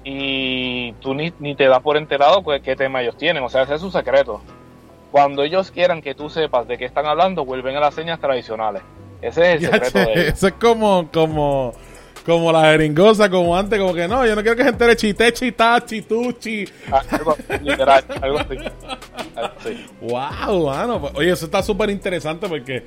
y 0.04 0.94
tú 0.94 1.14
ni, 1.14 1.32
ni 1.40 1.56
te 1.56 1.68
das 1.68 1.80
por 1.82 1.98
enterado 1.98 2.42
pues, 2.44 2.62
qué 2.62 2.76
tema 2.76 3.02
ellos 3.02 3.18
tienen, 3.18 3.44
o 3.44 3.50
sea, 3.50 3.64
ese 3.64 3.76
es 3.76 3.82
su 3.82 3.92
secreto. 3.92 4.42
Cuando 5.12 5.44
ellos 5.44 5.72
quieran 5.72 6.02
que 6.02 6.16
tú 6.16 6.30
sepas 6.30 6.68
de 6.68 6.78
qué 6.78 6.86
están 6.86 7.06
hablando, 7.06 7.44
vuelven 7.44 7.76
a 7.76 7.80
las 7.82 7.94
señas 7.96 8.20
tradicionales. 8.20 8.82
Ese 9.22 9.56
es 9.56 9.64
el 9.64 9.70
secreto 9.72 10.00
de 10.00 10.14
ellos. 10.14 10.34
Eso 10.36 10.48
es 10.48 10.54
como, 10.54 11.10
como, 11.12 11.74
como 12.26 12.52
la 12.52 12.62
jeringosa, 12.72 13.30
como 13.30 13.56
antes, 13.56 13.78
como 13.80 13.94
que 13.94 14.08
no, 14.08 14.26
yo 14.26 14.36
no 14.36 14.42
quiero 14.42 14.56
que 14.56 14.64
se 14.64 14.70
entere 14.70 14.96
chite, 14.96 15.34
chita, 15.34 15.84
chituchi. 15.86 16.66
Ah, 16.92 17.02
algo- 17.12 17.36
literal, 17.62 18.04
algo 18.22 18.40
así. 18.40 18.56
Wow, 20.02 20.68
mano. 20.68 21.02
Pues, 21.02 21.14
Oye, 21.16 21.32
eso 21.32 21.46
está 21.46 21.62
súper 21.64 21.90
interesante 21.90 22.48
porque, 22.48 22.84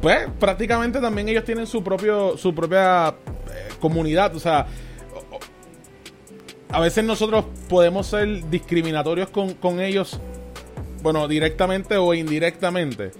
pues, 0.00 0.28
prácticamente 0.38 1.00
también 1.00 1.28
ellos 1.28 1.44
tienen 1.44 1.66
su 1.66 1.82
propio, 1.82 2.36
su 2.36 2.54
propia 2.54 3.08
eh, 3.08 3.14
comunidad. 3.80 4.34
O 4.36 4.40
sea, 4.40 4.66
a 6.70 6.80
veces 6.80 7.04
nosotros 7.04 7.44
podemos 7.68 8.06
ser 8.06 8.48
discriminatorios 8.48 9.28
con, 9.28 9.54
con 9.54 9.80
ellos, 9.80 10.18
bueno, 11.02 11.28
directamente 11.28 11.96
o 11.96 12.14
indirectamente. 12.14 13.10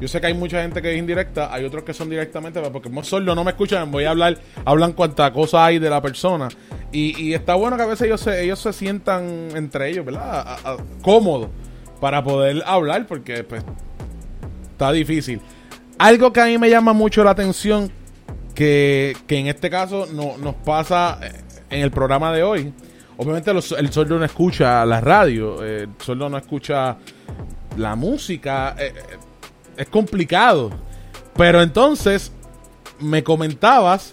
Yo 0.00 0.08
sé 0.08 0.20
que 0.20 0.26
hay 0.28 0.34
mucha 0.34 0.62
gente 0.62 0.82
que 0.82 0.92
es 0.92 0.98
indirecta, 0.98 1.52
hay 1.54 1.64
otros 1.64 1.84
que 1.84 1.94
son 1.94 2.10
directamente, 2.10 2.58
pero 2.60 2.72
porque 2.72 2.88
como 2.88 3.04
solo 3.04 3.34
no 3.36 3.44
me 3.44 3.52
escuchan, 3.52 3.90
voy 3.90 4.04
a 4.04 4.10
hablar, 4.10 4.36
hablan 4.64 4.92
cuanta 4.94 5.32
cosa 5.32 5.64
hay 5.66 5.78
de 5.78 5.88
la 5.90 6.00
persona. 6.02 6.48
Y, 6.90 7.20
y 7.22 7.34
está 7.34 7.54
bueno 7.54 7.76
que 7.76 7.82
a 7.84 7.86
veces 7.86 8.06
ellos 8.06 8.20
se, 8.20 8.42
ellos 8.42 8.58
se 8.58 8.72
sientan 8.72 9.48
entre 9.54 9.90
ellos, 9.90 10.04
¿verdad? 10.04 10.40
A- 10.40 10.72
a- 10.72 10.76
cómodos 11.02 11.50
para 12.02 12.24
poder 12.24 12.64
hablar, 12.66 13.06
porque 13.06 13.44
pues 13.44 13.62
está 14.72 14.90
difícil. 14.90 15.40
Algo 15.98 16.32
que 16.32 16.40
a 16.40 16.46
mí 16.46 16.58
me 16.58 16.68
llama 16.68 16.92
mucho 16.92 17.22
la 17.22 17.30
atención, 17.30 17.92
que, 18.56 19.16
que 19.28 19.38
en 19.38 19.46
este 19.46 19.70
caso 19.70 20.08
no, 20.12 20.36
nos 20.36 20.56
pasa 20.56 21.20
eh, 21.22 21.30
en 21.70 21.80
el 21.80 21.92
programa 21.92 22.32
de 22.32 22.42
hoy. 22.42 22.74
Obviamente 23.18 23.52
el 23.52 23.92
sordo 23.92 24.18
no 24.18 24.24
escucha 24.24 24.84
la 24.84 25.00
radio, 25.00 25.62
el 25.62 25.90
sordo 26.00 26.28
no 26.28 26.38
escucha 26.38 26.96
la 27.76 27.94
música, 27.94 28.74
eh, 28.76 28.92
eh, 28.96 29.16
es 29.76 29.86
complicado. 29.86 30.72
Pero 31.36 31.62
entonces 31.62 32.32
me 32.98 33.22
comentabas 33.22 34.10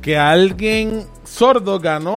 que 0.00 0.16
alguien 0.16 1.04
sordo 1.24 1.80
ganó 1.80 2.14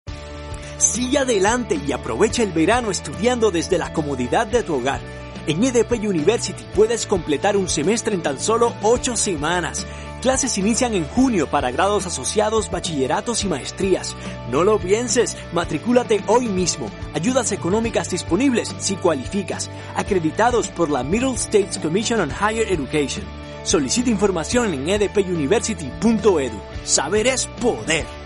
Sigue 0.84 1.18
adelante 1.18 1.80
y 1.88 1.94
aprovecha 1.94 2.44
el 2.44 2.52
verano 2.52 2.92
estudiando 2.92 3.52
desde 3.52 3.78
la 3.78 3.94
comodidad 3.94 4.46
de 4.46 4.64
tu 4.64 4.76
hogar. 4.76 5.00
En 5.48 5.64
EDP 5.64 5.94
University 5.94 6.62
puedes 6.76 7.08
completar 7.08 7.56
un 7.56 7.70
semestre 7.70 8.14
en 8.14 8.22
tan 8.22 8.38
solo 8.38 8.74
8 8.84 9.16
semanas. 9.16 9.88
Clases 10.22 10.58
inician 10.58 10.94
en 10.94 11.06
junio 11.06 11.48
para 11.48 11.72
grados 11.72 12.06
asociados, 12.06 12.70
bachilleratos 12.70 13.46
y 13.46 13.48
maestrías. 13.48 14.14
No 14.52 14.66
lo 14.66 14.78
pienses, 14.78 15.38
matricúlate 15.54 16.22
hoy 16.28 16.48
mismo. 16.48 16.92
Ayudas 17.14 17.54
económicas 17.54 18.10
disponibles 18.10 18.76
si 18.78 18.98
cualificas. 18.98 19.72
Acreditados 19.96 20.68
por 20.68 20.90
la 20.90 21.02
Middle 21.02 21.36
States 21.36 21.80
Commission 21.80 22.20
on 22.20 22.30
Higher 22.30 22.72
Education. 22.72 23.26
Solicita 23.64 24.10
información 24.10 24.74
en 24.74 24.90
edpuniversity.edu. 24.90 26.60
Saber 26.84 27.28
es 27.28 27.48
poder. 27.48 28.23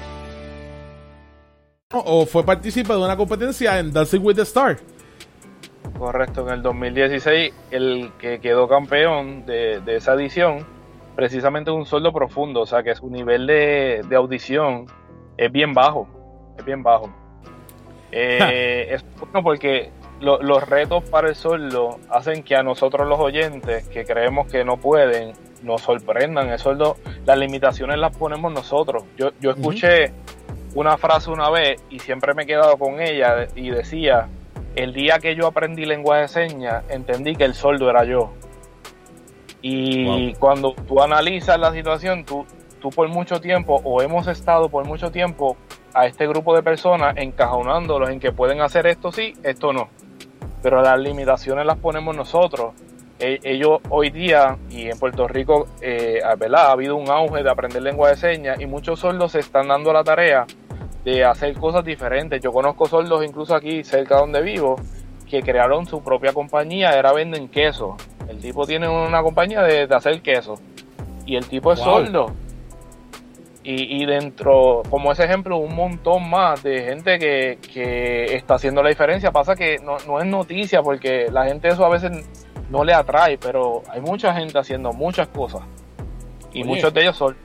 O 1.93 2.25
fue 2.25 2.43
partícipe 2.43 2.91
de 2.91 2.99
una 2.99 3.15
competencia 3.15 3.79
en 3.79 3.93
Dancing 3.93 4.19
with 4.21 4.35
the 4.35 4.41
Star. 4.41 4.77
Correcto, 5.97 6.45
en 6.47 6.53
el 6.55 6.61
2016 6.61 7.53
el 7.71 8.11
que 8.19 8.39
quedó 8.41 8.67
campeón 8.67 9.45
de, 9.45 9.79
de 9.79 9.95
esa 9.95 10.13
edición, 10.13 10.65
precisamente 11.15 11.71
un 11.71 11.85
sueldo 11.85 12.11
profundo, 12.11 12.61
o 12.61 12.65
sea 12.65 12.83
que 12.83 12.93
su 12.93 13.09
nivel 13.09 13.47
de, 13.47 14.01
de 14.07 14.15
audición 14.17 14.85
es 15.37 15.49
bien 15.51 15.73
bajo, 15.73 16.07
es 16.57 16.65
bien 16.65 16.83
bajo. 16.83 17.09
Eh, 18.11 18.87
es 18.91 19.05
bueno 19.19 19.41
porque 19.41 19.91
lo- 20.19 20.41
los 20.41 20.67
retos 20.67 21.03
para 21.09 21.29
el 21.29 21.35
sordo 21.35 21.99
hacen 22.09 22.43
que 22.43 22.55
a 22.57 22.63
nosotros 22.63 23.07
los 23.07 23.19
oyentes 23.19 23.87
que 23.87 24.03
creemos 24.05 24.51
que 24.51 24.65
no 24.65 24.75
pueden, 24.77 25.31
nos 25.63 25.81
sorprendan. 25.81 26.49
El 26.49 26.59
sordo, 26.59 26.97
las 27.25 27.37
limitaciones 27.37 27.97
las 27.97 28.15
ponemos 28.15 28.51
nosotros. 28.51 29.03
Yo, 29.17 29.31
yo 29.39 29.51
escuché 29.51 30.11
una 30.77 30.95
frase 30.95 31.31
una 31.31 31.49
vez 31.49 31.81
y 31.89 31.97
siempre 31.97 32.35
me 32.35 32.43
he 32.43 32.45
quedado 32.45 32.77
con 32.77 33.01
ella 33.01 33.47
y 33.55 33.71
decía, 33.71 34.29
el 34.75 34.93
día 34.93 35.17
que 35.17 35.35
yo 35.35 35.47
aprendí 35.47 35.87
lenguaje 35.87 36.21
de 36.21 36.27
señas, 36.27 36.83
entendí 36.87 37.35
que 37.35 37.45
el 37.45 37.55
sordo 37.55 37.89
era 37.89 38.03
yo. 38.03 38.31
Y 39.63 40.35
cuando 40.35 40.75
tú 40.87 41.01
analizas 41.01 41.59
la 41.59 41.71
situación, 41.71 42.25
tú, 42.25 42.45
tú 42.79 42.91
por 42.91 43.07
mucho 43.07 43.41
tiempo, 43.41 43.81
o 43.83 44.03
hemos 44.03 44.27
estado 44.27 44.69
por 44.69 44.85
mucho 44.85 45.09
tiempo 45.09 45.57
a 45.95 46.05
este 46.05 46.27
grupo 46.27 46.55
de 46.55 46.61
personas 46.61 47.17
encajonándolos 47.17 48.11
en 48.11 48.19
que 48.19 48.31
pueden 48.31 48.61
hacer 48.61 48.85
esto 48.85 49.11
sí, 49.11 49.33
esto 49.41 49.73
no. 49.73 49.89
Pero 50.61 50.83
las 50.83 50.99
limitaciones 50.99 51.65
las 51.65 51.77
ponemos 51.77 52.15
nosotros. 52.15 52.75
E- 53.17 53.39
ellos 53.43 53.79
hoy 53.89 54.11
día, 54.11 54.59
y 54.69 54.91
en 54.91 54.99
Puerto 54.99 55.27
Rico, 55.27 55.65
eh, 55.81 56.21
¿verdad? 56.37 56.67
ha 56.67 56.71
habido 56.73 56.95
un 56.97 57.09
auge 57.09 57.41
de 57.41 57.49
aprender 57.49 57.81
lengua 57.81 58.09
de 58.09 58.15
señas 58.15 58.61
y 58.61 58.67
muchos 58.67 58.99
sordos 58.99 59.31
se 59.31 59.39
están 59.39 59.69
dando 59.69 59.91
la 59.91 60.03
tarea 60.03 60.45
de 61.07 61.23
hacer 61.23 61.53
cosas 61.55 61.85
diferentes. 61.85 62.41
Yo 62.41 62.51
conozco 62.51 62.85
sordos 62.85 63.23
incluso 63.23 63.55
aquí 63.55 63.81
cerca 63.81 64.17
donde 64.17 64.41
vivo 64.41 64.75
que 65.29 65.41
crearon 65.41 65.85
su 65.85 66.03
propia 66.03 66.33
compañía, 66.33 66.91
era 66.91 67.13
venden 67.13 67.47
queso. 67.47 67.95
El 68.27 68.39
tipo 68.39 68.65
tiene 68.67 68.89
una 68.89 69.21
compañía 69.23 69.61
de, 69.61 69.87
de 69.87 69.95
hacer 69.95 70.21
queso 70.21 70.55
y 71.25 71.37
el 71.37 71.45
tipo 71.47 71.71
es 71.71 71.79
Wow. 71.79 71.85
sordo. 71.85 72.25
Y, 73.63 74.01
y 74.01 74.05
dentro, 74.05 74.83
como 74.89 75.11
ese 75.13 75.23
ejemplo, 75.23 75.57
un 75.57 75.75
montón 75.75 76.29
más 76.29 76.61
de 76.61 76.81
gente 76.83 77.17
que, 77.19 77.57
que 77.73 78.35
está 78.35 78.55
haciendo 78.55 78.83
la 78.83 78.89
diferencia. 78.89 79.31
Pasa 79.31 79.55
que 79.55 79.77
no, 79.79 79.95
no 80.07 80.19
es 80.19 80.25
noticia 80.25 80.81
porque 80.81 81.27
la 81.31 81.45
gente 81.45 81.69
eso 81.69 81.85
a 81.85 81.89
veces 81.89 82.11
no 82.69 82.83
le 82.83 82.93
atrae, 82.93 83.37
pero 83.37 83.81
hay 83.89 84.01
mucha 84.01 84.33
gente 84.33 84.59
haciendo 84.59 84.91
muchas 84.91 85.29
cosas. 85.29 85.61
Y 86.51 86.63
Oye. 86.63 86.69
muchos 86.69 86.93
de 86.93 87.01
ellos 87.01 87.15
son... 87.15 87.35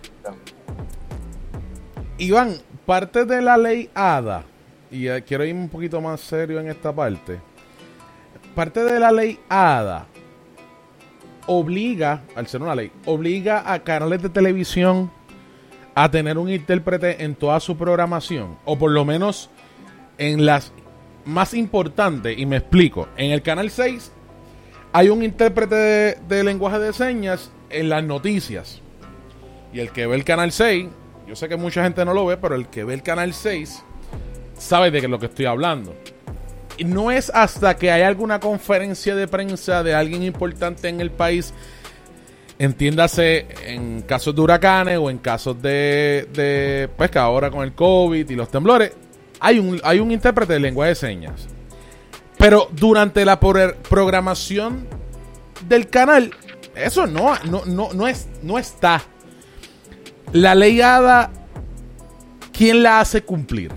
Iván, 2.18 2.56
parte 2.86 3.24
de 3.24 3.40
la 3.42 3.56
ley 3.56 3.90
ADA, 3.94 4.44
y 4.90 5.08
eh, 5.08 5.22
quiero 5.26 5.44
ir 5.44 5.54
un 5.54 5.68
poquito 5.68 6.00
más 6.00 6.20
serio 6.20 6.60
en 6.60 6.68
esta 6.68 6.92
parte, 6.92 7.40
parte 8.54 8.84
de 8.84 8.98
la 8.98 9.10
ley 9.10 9.38
ADA 9.48 10.06
obliga, 11.46 12.22
al 12.34 12.46
ser 12.46 12.62
una 12.62 12.74
ley, 12.74 12.90
obliga 13.04 13.72
a 13.72 13.80
canales 13.80 14.22
de 14.22 14.28
televisión 14.28 15.10
a 15.94 16.10
tener 16.10 16.38
un 16.38 16.48
intérprete 16.48 17.24
en 17.24 17.34
toda 17.34 17.60
su 17.60 17.76
programación, 17.76 18.58
o 18.64 18.78
por 18.78 18.90
lo 18.90 19.04
menos 19.04 19.50
en 20.18 20.46
las 20.46 20.72
más 21.24 21.54
importantes, 21.54 22.38
y 22.38 22.46
me 22.46 22.56
explico, 22.56 23.08
en 23.16 23.30
el 23.30 23.42
canal 23.42 23.70
6 23.70 24.12
hay 24.94 25.08
un 25.08 25.22
intérprete 25.22 25.74
de, 25.74 26.18
de 26.28 26.44
lenguaje 26.44 26.78
de 26.78 26.92
señas 26.92 27.50
en 27.70 27.88
las 27.88 28.04
noticias. 28.04 28.80
Y 29.72 29.80
el 29.80 29.90
que 29.90 30.06
ve 30.06 30.16
el 30.16 30.24
canal 30.24 30.52
6, 30.52 30.88
yo 31.32 31.36
sé 31.36 31.48
que 31.48 31.56
mucha 31.56 31.82
gente 31.82 32.04
no 32.04 32.12
lo 32.12 32.26
ve, 32.26 32.36
pero 32.36 32.54
el 32.54 32.68
que 32.68 32.84
ve 32.84 32.92
el 32.92 33.02
canal 33.02 33.32
6 33.32 33.82
sabe 34.58 34.90
de 34.90 35.08
lo 35.08 35.18
que 35.18 35.24
estoy 35.24 35.46
hablando. 35.46 35.94
Y 36.76 36.84
no 36.84 37.10
es 37.10 37.30
hasta 37.34 37.74
que 37.74 37.90
hay 37.90 38.02
alguna 38.02 38.38
conferencia 38.38 39.16
de 39.16 39.26
prensa 39.26 39.82
de 39.82 39.94
alguien 39.94 40.22
importante 40.24 40.90
en 40.90 41.00
el 41.00 41.10
país, 41.10 41.54
entiéndase 42.58 43.46
en 43.64 44.02
casos 44.02 44.34
de 44.34 44.42
huracanes 44.42 44.98
o 44.98 45.08
en 45.08 45.16
casos 45.16 45.62
de, 45.62 46.28
de 46.34 47.08
que 47.10 47.18
ahora 47.18 47.50
con 47.50 47.62
el 47.64 47.72
COVID 47.72 48.28
y 48.28 48.34
los 48.34 48.50
temblores, 48.50 48.92
hay 49.40 49.58
un, 49.58 49.80
hay 49.84 50.00
un 50.00 50.10
intérprete 50.10 50.52
de 50.52 50.60
lenguaje 50.60 50.90
de 50.90 50.94
señas. 50.96 51.48
Pero 52.36 52.68
durante 52.72 53.24
la 53.24 53.40
pro- 53.40 53.74
programación 53.88 54.86
del 55.66 55.88
canal, 55.88 56.30
eso 56.74 57.06
no, 57.06 57.34
no, 57.44 57.64
no, 57.64 57.88
no, 57.94 58.06
es, 58.06 58.28
no 58.42 58.58
está. 58.58 59.02
La 60.32 60.54
ley 60.54 60.80
ADA, 60.80 61.30
¿quién 62.52 62.82
la 62.82 63.00
hace 63.00 63.22
cumplir? 63.22 63.70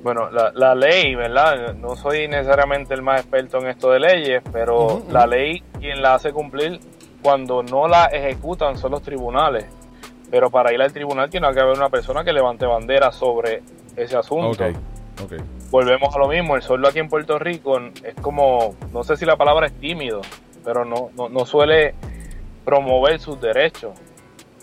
Bueno, 0.00 0.30
la, 0.30 0.52
la 0.54 0.76
ley, 0.76 1.16
¿verdad? 1.16 1.74
No 1.74 1.96
soy 1.96 2.28
necesariamente 2.28 2.94
el 2.94 3.02
más 3.02 3.20
experto 3.20 3.58
en 3.58 3.68
esto 3.68 3.90
de 3.90 3.98
leyes, 3.98 4.42
pero 4.52 5.02
la 5.10 5.26
ley 5.26 5.62
quien 5.80 6.00
la 6.00 6.14
hace 6.14 6.32
cumplir 6.32 6.78
cuando 7.20 7.64
no 7.64 7.88
la 7.88 8.06
ejecutan 8.06 8.78
son 8.78 8.92
los 8.92 9.02
tribunales. 9.02 9.66
Pero 10.30 10.50
para 10.50 10.72
ir 10.72 10.80
al 10.80 10.92
tribunal 10.92 11.28
tiene 11.28 11.52
que 11.52 11.60
haber 11.60 11.76
una 11.76 11.88
persona 11.88 12.22
que 12.22 12.32
levante 12.32 12.64
bandera 12.64 13.10
sobre 13.10 13.62
ese 13.96 14.16
asunto. 14.16 14.64
Ok, 14.64 14.76
ok. 15.24 15.32
Volvemos 15.70 16.14
a 16.14 16.18
lo 16.20 16.28
mismo, 16.28 16.54
el 16.54 16.62
sordo 16.62 16.86
aquí 16.86 17.00
en 17.00 17.08
Puerto 17.08 17.40
Rico 17.40 17.76
es 18.04 18.14
como, 18.20 18.76
no 18.92 19.02
sé 19.02 19.16
si 19.16 19.24
la 19.24 19.36
palabra 19.36 19.66
es 19.66 19.72
tímido, 19.80 20.20
pero 20.64 20.84
no, 20.84 21.10
no, 21.16 21.28
no 21.28 21.44
suele 21.44 21.94
promover 22.64 23.18
sus 23.18 23.40
derechos. 23.40 23.92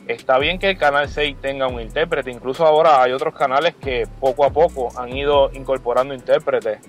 Está 0.07 0.39
bien 0.39 0.57
que 0.57 0.71
el 0.71 0.77
canal 0.77 1.07
6 1.07 1.37
tenga 1.39 1.67
un 1.67 1.79
intérprete, 1.79 2.31
incluso 2.31 2.65
ahora 2.65 3.01
hay 3.03 3.11
otros 3.11 3.35
canales 3.35 3.75
que 3.75 4.07
poco 4.19 4.43
a 4.43 4.49
poco 4.49 4.89
han 4.99 5.15
ido 5.15 5.51
incorporando 5.53 6.13
intérpretes. 6.13 6.79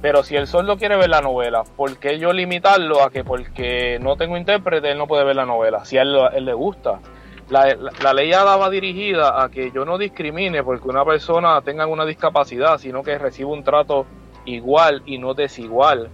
Pero 0.00 0.22
si 0.22 0.36
el 0.36 0.46
sordo 0.46 0.76
quiere 0.76 0.96
ver 0.96 1.10
la 1.10 1.20
novela, 1.20 1.64
¿por 1.64 1.98
qué 1.98 2.18
yo 2.18 2.32
limitarlo 2.32 3.02
a 3.02 3.10
que 3.10 3.24
porque 3.24 3.98
no 4.00 4.16
tengo 4.16 4.36
intérprete 4.36 4.90
él 4.90 4.98
no 4.98 5.06
puede 5.06 5.24
ver 5.24 5.36
la 5.36 5.46
novela? 5.46 5.84
Si 5.84 5.98
a 5.98 6.02
él, 6.02 6.44
le 6.44 6.54
gusta. 6.54 7.00
La 7.48 8.12
ley 8.12 8.32
ADA 8.32 8.56
va 8.56 8.70
dirigida 8.70 9.42
a 9.42 9.50
que 9.50 9.70
yo 9.70 9.84
no 9.84 9.98
discrimine 9.98 10.62
porque 10.62 10.88
una 10.88 11.04
persona 11.04 11.60
tenga 11.62 11.86
una 11.86 12.04
discapacidad, 12.04 12.78
sino 12.78 13.02
que 13.02 13.18
reciba 13.18 13.50
un 13.50 13.64
trato 13.64 14.06
igual 14.44 15.02
y 15.06 15.18
no 15.18 15.34
desigual 15.34 16.10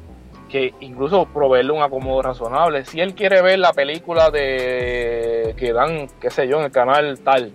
que 0.53 0.75
incluso 0.81 1.25
proveerle 1.25 1.73
un 1.73 1.83
acomodo 1.83 2.21
razonable. 2.21 2.85
Si 2.85 3.01
él 3.01 3.15
quiere 3.15 3.41
ver 3.41 3.59
la 3.59 3.73
película 3.73 4.31
de 4.31 5.55
que 5.57 5.73
dan, 5.73 6.09
qué 6.21 6.29
sé 6.29 6.47
yo, 6.47 6.59
en 6.59 6.65
el 6.65 6.71
canal 6.71 7.19
tal, 7.21 7.55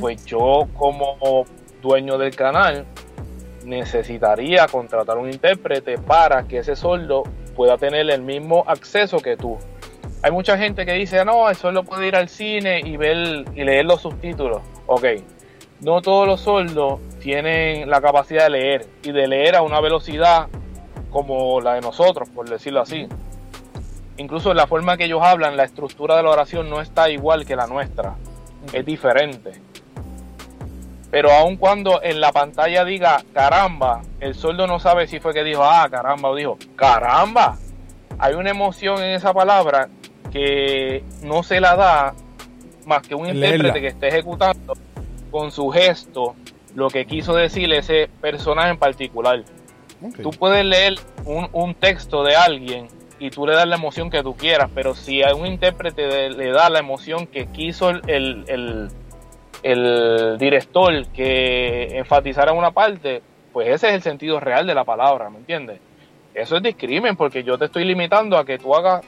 pues 0.00 0.26
yo 0.26 0.68
como 0.76 1.46
dueño 1.80 2.18
del 2.18 2.36
canal 2.36 2.84
necesitaría 3.64 4.66
contratar 4.66 5.16
un 5.16 5.30
intérprete 5.30 5.96
para 5.96 6.46
que 6.46 6.58
ese 6.58 6.76
sordo 6.76 7.22
pueda 7.56 7.78
tener 7.78 8.10
el 8.10 8.20
mismo 8.20 8.64
acceso 8.66 9.16
que 9.20 9.38
tú. 9.38 9.56
Hay 10.22 10.30
mucha 10.30 10.58
gente 10.58 10.84
que 10.84 10.92
dice, 10.92 11.24
no, 11.24 11.48
el 11.48 11.56
sordo 11.56 11.84
puede 11.84 12.08
ir 12.08 12.16
al 12.16 12.28
cine 12.28 12.82
y 12.84 12.98
ver 12.98 13.46
y 13.54 13.64
leer 13.64 13.86
los 13.86 14.02
subtítulos. 14.02 14.60
Ok, 14.84 15.06
no 15.80 16.02
todos 16.02 16.26
los 16.26 16.42
sordos 16.42 17.00
tienen 17.20 17.88
la 17.88 18.02
capacidad 18.02 18.44
de 18.44 18.50
leer 18.50 18.86
y 19.02 19.10
de 19.10 19.26
leer 19.26 19.56
a 19.56 19.62
una 19.62 19.80
velocidad 19.80 20.48
como 21.14 21.60
la 21.60 21.74
de 21.74 21.80
nosotros, 21.80 22.28
por 22.28 22.50
decirlo 22.50 22.80
así. 22.80 23.06
Incluso 24.16 24.50
en 24.50 24.56
la 24.56 24.66
forma 24.66 24.96
que 24.96 25.04
ellos 25.04 25.22
hablan, 25.22 25.56
la 25.56 25.62
estructura 25.62 26.16
de 26.16 26.24
la 26.24 26.30
oración 26.30 26.68
no 26.68 26.80
está 26.80 27.08
igual 27.08 27.46
que 27.46 27.54
la 27.54 27.68
nuestra, 27.68 28.16
es 28.72 28.84
diferente. 28.84 29.52
Pero 31.12 31.30
aun 31.30 31.56
cuando 31.56 32.02
en 32.02 32.20
la 32.20 32.32
pantalla 32.32 32.84
diga 32.84 33.22
caramba, 33.32 34.02
el 34.18 34.34
sordo 34.34 34.66
no 34.66 34.80
sabe 34.80 35.06
si 35.06 35.20
fue 35.20 35.32
que 35.32 35.44
dijo 35.44 35.62
ah, 35.62 35.86
caramba 35.88 36.30
o 36.30 36.34
dijo 36.34 36.58
caramba. 36.74 37.58
Hay 38.18 38.34
una 38.34 38.50
emoción 38.50 39.00
en 39.00 39.14
esa 39.14 39.32
palabra 39.32 39.88
que 40.32 41.04
no 41.22 41.44
se 41.44 41.60
la 41.60 41.76
da 41.76 42.14
más 42.86 43.06
que 43.06 43.14
un 43.14 43.28
intérprete 43.28 43.80
que 43.80 43.86
esté 43.86 44.08
ejecutando 44.08 44.74
con 45.30 45.52
su 45.52 45.68
gesto 45.68 46.34
lo 46.74 46.90
que 46.90 47.06
quiso 47.06 47.36
decir 47.36 47.72
ese 47.72 48.10
personaje 48.20 48.70
en 48.70 48.78
particular. 48.78 49.44
Tú 50.22 50.30
puedes 50.30 50.64
leer 50.64 50.94
un, 51.24 51.74
texto 51.74 52.22
de 52.22 52.36
alguien 52.36 52.88
y 53.18 53.30
tú 53.30 53.46
le 53.46 53.54
das 53.54 53.66
la 53.66 53.76
emoción 53.76 54.10
que 54.10 54.22
tú 54.22 54.36
quieras, 54.36 54.70
pero 54.74 54.94
si 54.94 55.22
a 55.22 55.34
un 55.34 55.46
intérprete 55.46 56.30
le 56.30 56.50
da 56.50 56.68
la 56.68 56.78
emoción 56.78 57.26
que 57.26 57.46
quiso 57.46 57.90
el 57.90 58.90
el 59.64 60.36
director 60.38 61.06
que 61.08 61.96
enfatizara 61.98 62.52
una 62.52 62.70
parte, 62.70 63.22
pues 63.52 63.68
ese 63.68 63.88
es 63.88 63.94
el 63.94 64.02
sentido 64.02 64.38
real 64.38 64.66
de 64.66 64.74
la 64.74 64.84
palabra, 64.84 65.30
¿me 65.30 65.38
entiendes? 65.38 65.80
Eso 66.34 66.56
es 66.58 66.62
discrimen 66.62 67.16
porque 67.16 67.42
yo 67.42 67.56
te 67.56 67.64
estoy 67.64 67.84
limitando 67.84 68.36
a 68.36 68.44
que 68.44 68.58
tú 68.58 68.74
hagas 68.74 69.04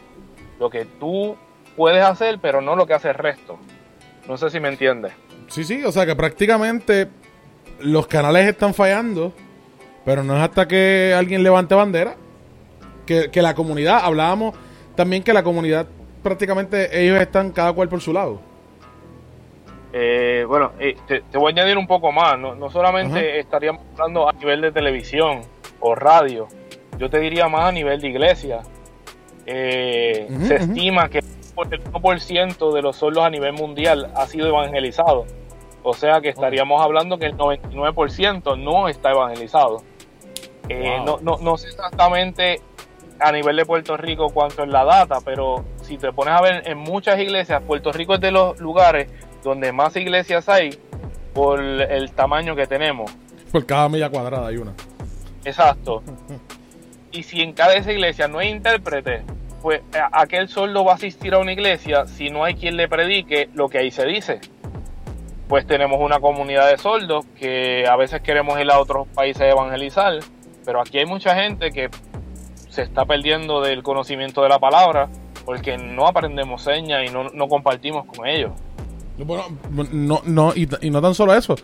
lo 0.59 0.71
que 0.71 0.87
tú 0.99 1.37
puedes 1.77 2.03
hacer, 2.03 2.39
pero 2.41 2.63
no 2.63 2.75
lo 2.75 2.87
que 2.87 2.95
hace 2.95 3.09
el 3.09 3.17
resto. 3.17 3.59
No 4.27 4.39
sé 4.39 4.49
si 4.49 4.59
me 4.59 4.69
entiendes. 4.69 5.13
Sí, 5.49 5.63
sí, 5.63 5.85
o 5.85 5.93
sea 5.93 6.07
que 6.07 6.17
prácticamente 6.17 7.09
los 7.81 8.07
canales 8.07 8.47
están 8.47 8.73
fallando, 8.73 9.35
pero 10.07 10.25
no 10.25 10.35
es 10.37 10.43
hasta 10.43 10.67
que 10.67 11.13
alguien 11.15 11.43
levante 11.43 11.75
bandera 11.75 12.15
que, 13.05 13.31
que 13.31 13.43
la 13.43 13.55
comunidad, 13.55 14.01
hablábamos 14.03 14.55
también 14.95 15.23
que 15.23 15.35
la 15.35 15.43
comunidad 15.43 15.87
prácticamente 16.23 17.05
ellos 17.05 17.21
están 17.21 17.53
cada 17.53 17.73
cual 17.75 17.89
por 17.89 18.01
su 18.01 18.13
lado. 18.13 18.41
Eh, 19.93 20.45
bueno, 20.47 20.73
eh, 20.79 20.97
te, 21.07 21.23
voy 21.39 21.53
a 21.53 21.55
añadir 21.55 21.79
un 21.79 21.87
poco 21.87 22.11
más. 22.13 22.39
No, 22.39 22.69
solamente 22.71 23.39
estaríamos 23.39 23.83
hablando 23.93 24.29
a 24.29 24.33
nivel 24.33 24.61
de 24.61 24.73
televisión 24.73 25.43
o 25.81 25.95
radio, 25.95 26.49
yo 26.99 27.09
te 27.09 27.21
diría 27.21 27.49
más 27.49 27.67
a 27.67 27.73
nivel 27.73 28.01
de 28.01 28.09
iglesia. 28.09 28.61
Eh, 29.47 30.27
se 30.43 30.57
estima 30.57 31.09
que 31.09 31.19
el 31.19 31.25
1% 31.57 32.75
de 32.75 32.83
los 32.83 32.97
solos 32.97 33.25
a 33.25 33.31
nivel 33.31 33.53
mundial 33.53 34.11
ha 34.15 34.27
sido 34.27 34.49
evangelizado. 34.49 35.27
O 35.83 35.95
sea 35.95 36.21
que 36.21 36.31
estaríamos 36.31 36.83
hablando 36.83 37.19
que 37.19 37.27
el 37.27 37.37
99% 37.37 38.59
no 38.59 38.89
está 38.89 39.13
evangelizado. 39.13 39.83
No, 41.05 41.19
no, 41.21 41.39
no 41.39 41.57
sé 41.57 41.69
exactamente 41.69 42.61
a 43.21 43.33
nivel 43.33 43.57
de 43.57 43.65
Puerto 43.65 43.97
Rico 43.97 44.31
cuánto 44.31 44.63
es 44.63 44.69
la 44.69 44.85
data, 44.85 45.19
pero 45.25 45.65
si 45.83 45.99
te 45.99 46.13
pones 46.13 46.35
a 46.35 46.41
ver 46.41 46.63
en 46.67 46.79
muchas 46.79 47.19
iglesias, 47.19 47.63
Puerto 47.67 47.93
Rico 47.93 48.15
es 48.15 48.21
de 48.21 48.31
los 48.31 48.59
lugares 48.61 49.09
donde 49.43 49.73
más 49.73 49.97
iglesias 49.97 50.49
hay 50.49 50.79
por 51.33 51.61
el 51.61 52.13
tamaño 52.13 52.57
que 52.57 52.67
tenemos. 52.67 53.11
Por 53.53 53.65
cada 53.67 53.89
milla 53.89 54.11
cuadrada 54.11 54.49
hay 54.49 54.57
una. 54.57 54.75
Exacto. 55.45 56.03
y 57.13 57.23
si 57.23 57.41
en 57.41 57.53
cada 57.53 57.75
esa 57.75 57.93
iglesia 57.93 58.29
no 58.29 58.39
hay 58.39 58.49
intérprete, 58.49 59.23
pues 59.63 59.83
aquel 60.13 60.49
sordo 60.49 60.85
va 60.85 60.93
a 60.93 60.95
asistir 60.97 61.35
a 61.35 61.39
una 61.39 61.53
iglesia 61.53 62.07
si 62.07 62.29
no 62.29 62.45
hay 62.45 62.55
quien 62.55 62.77
le 62.77 62.89
predique 62.89 63.49
lo 63.55 63.69
que 63.69 63.79
ahí 63.79 63.91
se 63.91 64.07
dice. 64.07 64.41
Pues 65.49 65.67
tenemos 65.67 66.01
una 66.01 66.19
comunidad 66.19 66.71
de 66.71 66.79
sordos 66.79 67.25
que 67.39 67.87
a 67.87 67.97
veces 67.97 68.21
queremos 68.21 68.61
ir 68.61 68.71
a 68.71 68.81
otros 68.81 69.07
países 69.09 69.43
a 69.43 69.49
evangelizar, 69.49 70.19
pero 70.67 70.81
aquí 70.81 70.99
hay 70.99 71.07
mucha 71.07 71.35
gente 71.35 71.71
que 71.71 71.89
se 72.69 72.83
está 72.83 73.07
perdiendo 73.07 73.63
del 73.63 73.83
conocimiento 73.83 74.43
de 74.43 74.51
la 74.51 74.59
palabra 74.59 75.09
porque 75.47 75.79
no 75.79 76.07
aprendemos 76.09 76.63
señas 76.63 77.09
y 77.09 77.13
no, 77.13 77.31
no 77.31 77.49
compartimos 77.49 78.05
con 78.05 78.27
ellos. 78.27 78.51
Bueno, 79.17 79.45
no, 79.93 80.21
no, 80.25 80.53
y, 80.55 80.67
no 80.91 81.01
tan 81.01 81.15
solo 81.15 81.35
eso. 81.35 81.55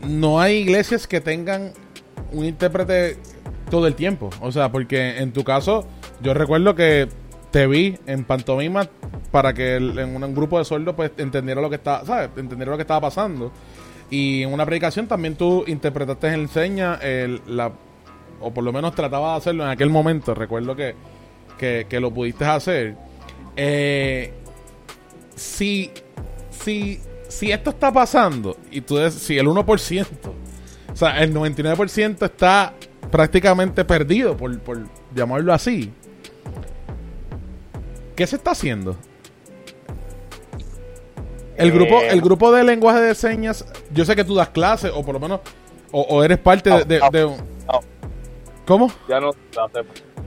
No 0.00 0.40
hay 0.40 0.56
iglesias 0.56 1.06
que 1.06 1.20
tengan 1.20 1.72
un 2.32 2.44
intérprete 2.44 3.16
todo 3.70 3.86
el 3.86 3.94
tiempo. 3.94 4.28
O 4.40 4.50
sea, 4.50 4.70
porque 4.70 5.18
en 5.18 5.32
tu 5.32 5.44
caso, 5.44 5.86
yo 6.20 6.34
recuerdo 6.34 6.74
que 6.74 7.08
te 7.52 7.66
vi 7.66 7.98
en 8.06 8.24
pantomima 8.24 8.88
para 9.30 9.54
que 9.54 9.76
en 9.76 10.22
un, 10.22 10.34
grupo 10.34 10.58
de 10.58 10.64
sordos 10.64 10.94
pues 10.94 11.12
entendiera 11.16 11.60
lo 11.60 11.70
que 11.70 11.76
estaba, 11.76 12.04
¿sabes? 12.04 12.30
Entendiera 12.36 12.72
lo 12.72 12.76
que 12.76 12.82
estaba 12.82 13.02
pasando. 13.02 13.52
Y 14.12 14.42
en 14.42 14.52
una 14.52 14.66
predicación 14.66 15.06
también 15.06 15.36
tú 15.36 15.64
interpretaste 15.66 16.28
en 16.28 16.46
seña 16.46 16.96
el, 16.96 17.40
la, 17.46 17.72
o 18.42 18.52
por 18.52 18.62
lo 18.62 18.70
menos 18.70 18.94
trataba 18.94 19.30
de 19.30 19.36
hacerlo 19.38 19.64
en 19.64 19.70
aquel 19.70 19.88
momento. 19.88 20.34
Recuerdo 20.34 20.76
que, 20.76 20.94
que, 21.58 21.86
que 21.88 21.98
lo 21.98 22.12
pudiste 22.12 22.44
hacer. 22.44 22.94
Eh, 23.56 24.34
si, 25.34 25.90
si, 26.50 27.00
si 27.26 27.52
esto 27.52 27.70
está 27.70 27.90
pasando 27.90 28.58
y 28.70 28.82
tú 28.82 28.98
si 29.10 29.38
el 29.38 29.46
1%, 29.46 30.06
o 30.92 30.94
sea, 30.94 31.22
el 31.22 31.32
99% 31.32 32.26
está 32.26 32.74
prácticamente 33.10 33.82
perdido, 33.86 34.36
por, 34.36 34.58
por 34.60 34.88
llamarlo 35.14 35.54
así, 35.54 35.90
¿qué 38.14 38.26
se 38.26 38.36
está 38.36 38.50
haciendo? 38.50 38.94
El 41.56 41.70
grupo, 41.70 42.00
el 42.02 42.20
grupo 42.20 42.52
de 42.52 42.64
lenguaje 42.64 43.00
de 43.00 43.14
señas, 43.14 43.64
yo 43.92 44.04
sé 44.04 44.16
que 44.16 44.24
tú 44.24 44.34
das 44.34 44.48
clases, 44.48 44.90
o 44.94 45.02
por 45.04 45.14
lo 45.14 45.20
menos, 45.20 45.40
o, 45.90 46.24
eres 46.24 46.38
parte 46.38 46.70
de, 46.84 47.00
de, 47.00 47.36
¿Cómo? 48.66 48.90
Ya 49.08 49.20
no 49.20 49.30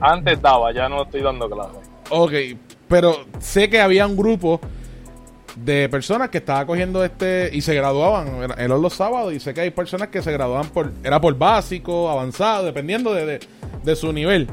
Antes 0.00 0.40
daba, 0.40 0.72
ya 0.72 0.88
no 0.88 1.02
estoy 1.02 1.22
dando 1.22 1.50
clases. 1.50 1.90
Ok, 2.10 2.32
pero 2.88 3.24
sé 3.40 3.68
que 3.68 3.80
había 3.80 4.06
un 4.06 4.16
grupo 4.16 4.60
de 5.56 5.88
personas 5.88 6.28
que 6.28 6.38
estaba 6.38 6.66
cogiendo 6.66 7.02
este 7.02 7.48
y 7.52 7.62
se 7.62 7.74
graduaban 7.74 8.52
en 8.58 8.68
los 8.68 8.92
sábados 8.92 9.32
y 9.32 9.40
sé 9.40 9.54
que 9.54 9.62
hay 9.62 9.70
personas 9.70 10.08
que 10.08 10.22
se 10.22 10.30
graduaban 10.30 10.68
por 10.68 10.92
era 11.02 11.20
por 11.20 11.36
básico, 11.36 12.10
avanzado, 12.10 12.66
dependiendo 12.66 13.14
de, 13.14 13.40
su 13.96 14.12
nivel. 14.12 14.48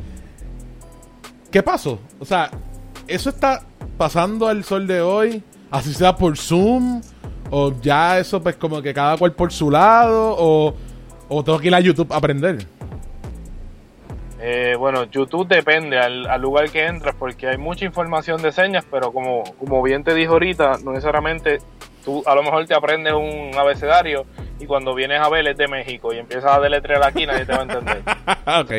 ¿Qué 1.51 1.61
pasó? 1.61 1.99
O 2.19 2.25
sea, 2.25 2.49
eso 3.07 3.29
está 3.29 3.63
pasando 3.97 4.47
al 4.47 4.63
sol 4.63 4.87
de 4.87 5.01
hoy, 5.01 5.43
así 5.73 5.91
sea 5.91 6.15
por 6.15 6.37
Zoom 6.37 7.01
o 7.49 7.73
ya 7.81 8.19
eso 8.19 8.41
pues 8.41 8.55
como 8.55 8.81
que 8.81 8.93
cada 8.93 9.17
cual 9.17 9.33
por 9.33 9.51
su 9.51 9.71
lado 9.71 10.35
o, 10.37 10.75
o 11.27 11.43
tengo 11.43 11.59
que 11.59 11.67
ir 11.67 11.75
a 11.75 11.79
YouTube 11.79 12.11
a 12.13 12.17
aprender. 12.17 12.65
Eh, 14.39 14.75
bueno, 14.77 15.05
YouTube 15.05 15.47
depende 15.47 15.97
al, 15.97 16.41
lugar 16.41 16.69
que 16.69 16.85
entras 16.85 17.15
porque 17.17 17.47
hay 17.47 17.57
mucha 17.57 17.85
información 17.85 18.41
de 18.41 18.51
señas, 18.51 18.85
pero 18.91 19.11
como, 19.11 19.43
como 19.57 19.81
bien 19.81 20.03
te 20.03 20.13
dijo 20.13 20.33
ahorita, 20.33 20.79
no 20.83 20.91
necesariamente 20.91 21.59
tú 22.05 22.21
a 22.25 22.35
lo 22.35 22.43
mejor 22.43 22.65
te 22.65 22.75
aprendes 22.75 23.13
un 23.13 23.51
abecedario 23.57 24.25
y 24.59 24.65
cuando 24.65 24.93
vienes 24.93 25.21
a 25.21 25.29
ver 25.29 25.47
es 25.47 25.57
de 25.57 25.67
México 25.67 26.13
y 26.13 26.19
empiezas 26.19 26.51
a 26.51 26.59
deletrear 26.59 27.03
aquí 27.03 27.25
nadie 27.25 27.45
te 27.45 27.53
va 27.53 27.59
a 27.59 27.63
entender. 27.63 28.01
ok, 28.45 28.71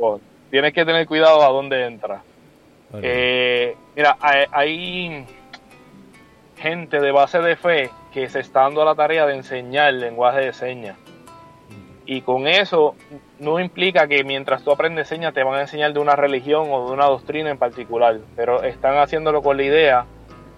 ok. 0.00 0.20
Tienes 0.50 0.72
que 0.72 0.84
tener 0.84 1.06
cuidado 1.06 1.42
a 1.42 1.48
dónde 1.48 1.84
entras. 1.84 2.22
Eh, 3.02 3.76
mira, 3.96 4.16
hay 4.20 5.26
gente 6.64 6.98
de 6.98 7.12
base 7.12 7.42
de 7.42 7.56
fe 7.56 7.90
que 8.10 8.26
se 8.30 8.40
está 8.40 8.62
dando 8.62 8.86
la 8.86 8.94
tarea 8.94 9.26
de 9.26 9.34
enseñar 9.34 9.90
el 9.90 10.00
lenguaje 10.00 10.46
de 10.46 10.54
señas. 10.54 10.96
Y 12.06 12.22
con 12.22 12.48
eso 12.48 12.94
no 13.38 13.60
implica 13.60 14.08
que 14.08 14.24
mientras 14.24 14.64
tú 14.64 14.72
aprendes 14.72 15.08
señas 15.08 15.34
te 15.34 15.42
van 15.42 15.58
a 15.58 15.60
enseñar 15.60 15.92
de 15.92 15.98
una 16.00 16.16
religión 16.16 16.68
o 16.70 16.86
de 16.86 16.94
una 16.94 17.04
doctrina 17.04 17.50
en 17.50 17.58
particular, 17.58 18.18
pero 18.34 18.62
están 18.62 18.96
haciéndolo 18.96 19.42
con 19.42 19.58
la 19.58 19.62
idea 19.62 20.06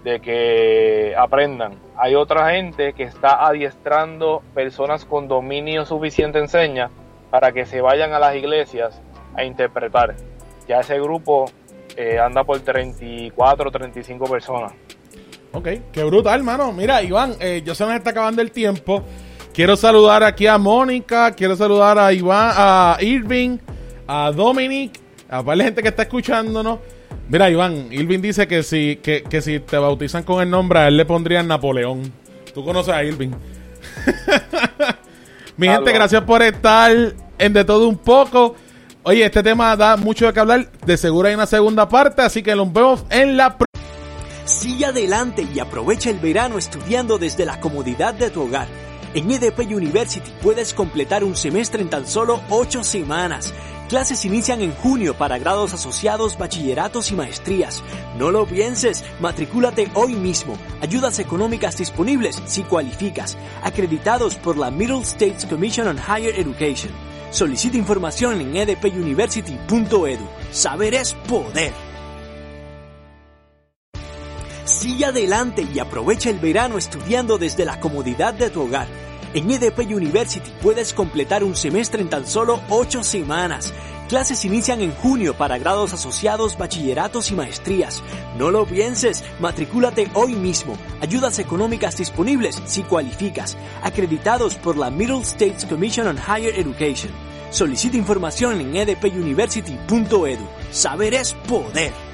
de 0.04 0.20
que 0.20 1.12
aprendan. 1.18 1.74
Hay 1.96 2.14
otra 2.14 2.52
gente 2.52 2.92
que 2.92 3.02
está 3.02 3.44
adiestrando 3.44 4.44
personas 4.54 5.04
con 5.04 5.26
dominio 5.26 5.84
suficiente 5.86 6.38
en 6.38 6.46
señas 6.46 6.92
para 7.30 7.50
que 7.50 7.66
se 7.66 7.80
vayan 7.80 8.12
a 8.12 8.20
las 8.20 8.36
iglesias 8.36 9.02
a 9.34 9.42
interpretar. 9.42 10.14
Ya 10.68 10.78
ese 10.78 11.00
grupo 11.00 11.46
eh, 11.96 12.20
anda 12.20 12.44
por 12.44 12.60
34 12.60 13.68
o 13.68 13.72
35 13.72 14.30
personas. 14.30 14.72
Ok, 15.56 15.68
qué 15.90 16.04
brutal, 16.04 16.40
hermano. 16.40 16.70
Mira, 16.70 17.02
Iván, 17.02 17.34
eh, 17.40 17.62
ya 17.64 17.74
se 17.74 17.86
nos 17.86 17.94
está 17.94 18.10
acabando 18.10 18.42
el 18.42 18.50
tiempo. 18.50 19.02
Quiero 19.54 19.74
saludar 19.74 20.22
aquí 20.22 20.46
a 20.46 20.58
Mónica, 20.58 21.30
quiero 21.30 21.56
saludar 21.56 21.98
a 21.98 22.12
Iván, 22.12 22.52
a 22.54 22.98
Irving, 23.00 23.56
a 24.06 24.32
Dominic, 24.32 25.00
a 25.30 25.42
de 25.42 25.64
gente 25.64 25.80
que 25.80 25.88
está 25.88 26.02
escuchándonos. 26.02 26.80
Mira, 27.30 27.48
Iván, 27.48 27.88
Irving 27.90 28.20
dice 28.20 28.46
que 28.46 28.62
si, 28.62 28.96
que, 28.96 29.22
que 29.22 29.40
si 29.40 29.58
te 29.60 29.78
bautizan 29.78 30.24
con 30.24 30.42
el 30.42 30.50
nombre, 30.50 30.80
a 30.80 30.88
él 30.88 30.98
le 30.98 31.06
pondrían 31.06 31.48
Napoleón. 31.48 32.12
Tú 32.52 32.62
conoces 32.62 32.92
a 32.92 33.02
Irving. 33.02 33.30
Mi 35.56 35.68
gente, 35.68 35.90
gracias 35.90 36.22
por 36.24 36.42
estar 36.42 36.92
en 37.38 37.52
De 37.54 37.64
Todo 37.64 37.88
Un 37.88 37.96
Poco. 37.96 38.56
Oye, 39.04 39.24
este 39.24 39.42
tema 39.42 39.74
da 39.74 39.96
mucho 39.96 40.26
de 40.26 40.34
qué 40.34 40.40
hablar. 40.40 40.70
De 40.84 40.98
seguro 40.98 41.28
hay 41.28 41.34
una 41.34 41.46
segunda 41.46 41.88
parte, 41.88 42.20
así 42.20 42.42
que 42.42 42.54
nos 42.54 42.70
vemos 42.70 43.06
en 43.08 43.38
la 43.38 43.56
próxima. 43.56 43.65
Sigue 44.46 44.86
adelante 44.86 45.44
y 45.52 45.58
aprovecha 45.58 46.08
el 46.08 46.20
verano 46.20 46.56
estudiando 46.56 47.18
desde 47.18 47.44
la 47.44 47.58
comodidad 47.58 48.14
de 48.14 48.30
tu 48.30 48.42
hogar. 48.42 48.68
En 49.12 49.28
EDP 49.28 49.58
University 49.72 50.30
puedes 50.40 50.72
completar 50.72 51.24
un 51.24 51.34
semestre 51.34 51.82
en 51.82 51.90
tan 51.90 52.06
solo 52.06 52.40
8 52.50 52.84
semanas. 52.84 53.52
Clases 53.88 54.24
inician 54.24 54.60
en 54.60 54.72
junio 54.72 55.14
para 55.14 55.38
grados 55.38 55.74
asociados, 55.74 56.38
bachilleratos 56.38 57.10
y 57.10 57.16
maestrías. 57.16 57.82
No 58.18 58.30
lo 58.30 58.46
pienses, 58.46 59.04
matricúlate 59.18 59.90
hoy 59.94 60.14
mismo. 60.14 60.56
Ayudas 60.80 61.18
económicas 61.18 61.76
disponibles 61.76 62.40
si 62.46 62.62
cualificas. 62.62 63.36
Acreditados 63.64 64.36
por 64.36 64.56
la 64.56 64.70
Middle 64.70 65.02
States 65.02 65.44
Commission 65.44 65.88
on 65.88 65.98
Higher 65.98 66.38
Education. 66.38 66.92
Solicita 67.32 67.76
información 67.76 68.40
en 68.40 68.56
edpuniversity.edu. 68.56 70.28
Saber 70.52 70.94
es 70.94 71.14
poder. 71.28 71.85
Sigue 74.66 75.04
adelante 75.04 75.64
y 75.72 75.78
aprovecha 75.78 76.28
el 76.28 76.40
verano 76.40 76.76
estudiando 76.76 77.38
desde 77.38 77.64
la 77.64 77.78
comodidad 77.78 78.34
de 78.34 78.50
tu 78.50 78.62
hogar. 78.62 78.88
En 79.32 79.48
EDP 79.48 79.78
University 79.92 80.50
puedes 80.60 80.92
completar 80.92 81.44
un 81.44 81.54
semestre 81.54 82.02
en 82.02 82.10
tan 82.10 82.26
solo 82.26 82.60
8 82.68 83.04
semanas. 83.04 83.72
Clases 84.08 84.44
inician 84.44 84.80
en 84.80 84.90
junio 84.90 85.34
para 85.34 85.58
grados 85.58 85.92
asociados, 85.92 86.58
bachilleratos 86.58 87.30
y 87.30 87.36
maestrías. 87.36 88.02
No 88.38 88.50
lo 88.50 88.66
pienses, 88.66 89.22
matricúlate 89.38 90.10
hoy 90.14 90.34
mismo. 90.34 90.76
Ayudas 91.00 91.38
económicas 91.38 91.96
disponibles 91.96 92.60
si 92.66 92.82
cualificas. 92.82 93.56
Acreditados 93.84 94.56
por 94.56 94.76
la 94.76 94.90
Middle 94.90 95.22
States 95.22 95.64
Commission 95.64 96.08
on 96.08 96.18
Higher 96.18 96.58
Education. 96.58 97.12
Solicita 97.50 97.96
información 97.96 98.60
en 98.60 98.74
edpuniversity.edu. 98.74 100.48
Saber 100.72 101.14
es 101.14 101.34
poder. 101.48 102.05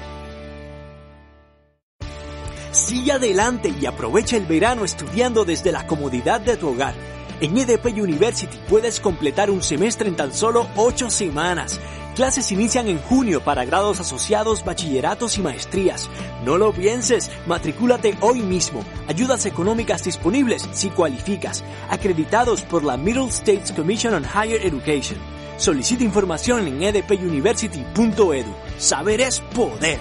Sigue 2.73 3.11
adelante 3.11 3.71
y 3.79 3.85
aprovecha 3.85 4.35
el 4.35 4.47
verano 4.47 4.83
estudiando 4.83 5.45
desde 5.45 5.71
la 5.71 5.85
comodidad 5.85 6.41
de 6.41 6.57
tu 6.57 6.69
hogar. 6.69 6.95
En 7.39 7.55
EDP 7.55 7.85
University 8.01 8.57
puedes 8.67 8.99
completar 8.99 9.51
un 9.51 9.61
semestre 9.61 10.09
en 10.09 10.15
tan 10.15 10.33
solo 10.33 10.67
8 10.75 11.11
semanas. 11.11 11.79
Clases 12.15 12.51
inician 12.51 12.87
en 12.87 12.97
junio 12.97 13.43
para 13.43 13.63
grados 13.63 13.99
asociados, 13.99 14.65
bachilleratos 14.65 15.37
y 15.37 15.43
maestrías. 15.43 16.09
No 16.43 16.57
lo 16.57 16.73
pienses, 16.73 17.29
matricúlate 17.45 18.17
hoy 18.21 18.41
mismo. 18.41 18.83
Ayudas 19.07 19.45
económicas 19.45 20.03
disponibles 20.03 20.67
si 20.71 20.89
cualificas. 20.89 21.63
Acreditados 21.91 22.63
por 22.63 22.83
la 22.83 22.97
Middle 22.97 23.27
States 23.27 23.71
Commission 23.71 24.15
on 24.15 24.23
Higher 24.23 24.65
Education. 24.65 25.19
Solicita 25.57 26.03
información 26.03 26.67
en 26.67 26.81
edpuniversity.edu. 26.81 28.55
Saber 28.79 29.21
es 29.21 29.41
poder. 29.55 29.99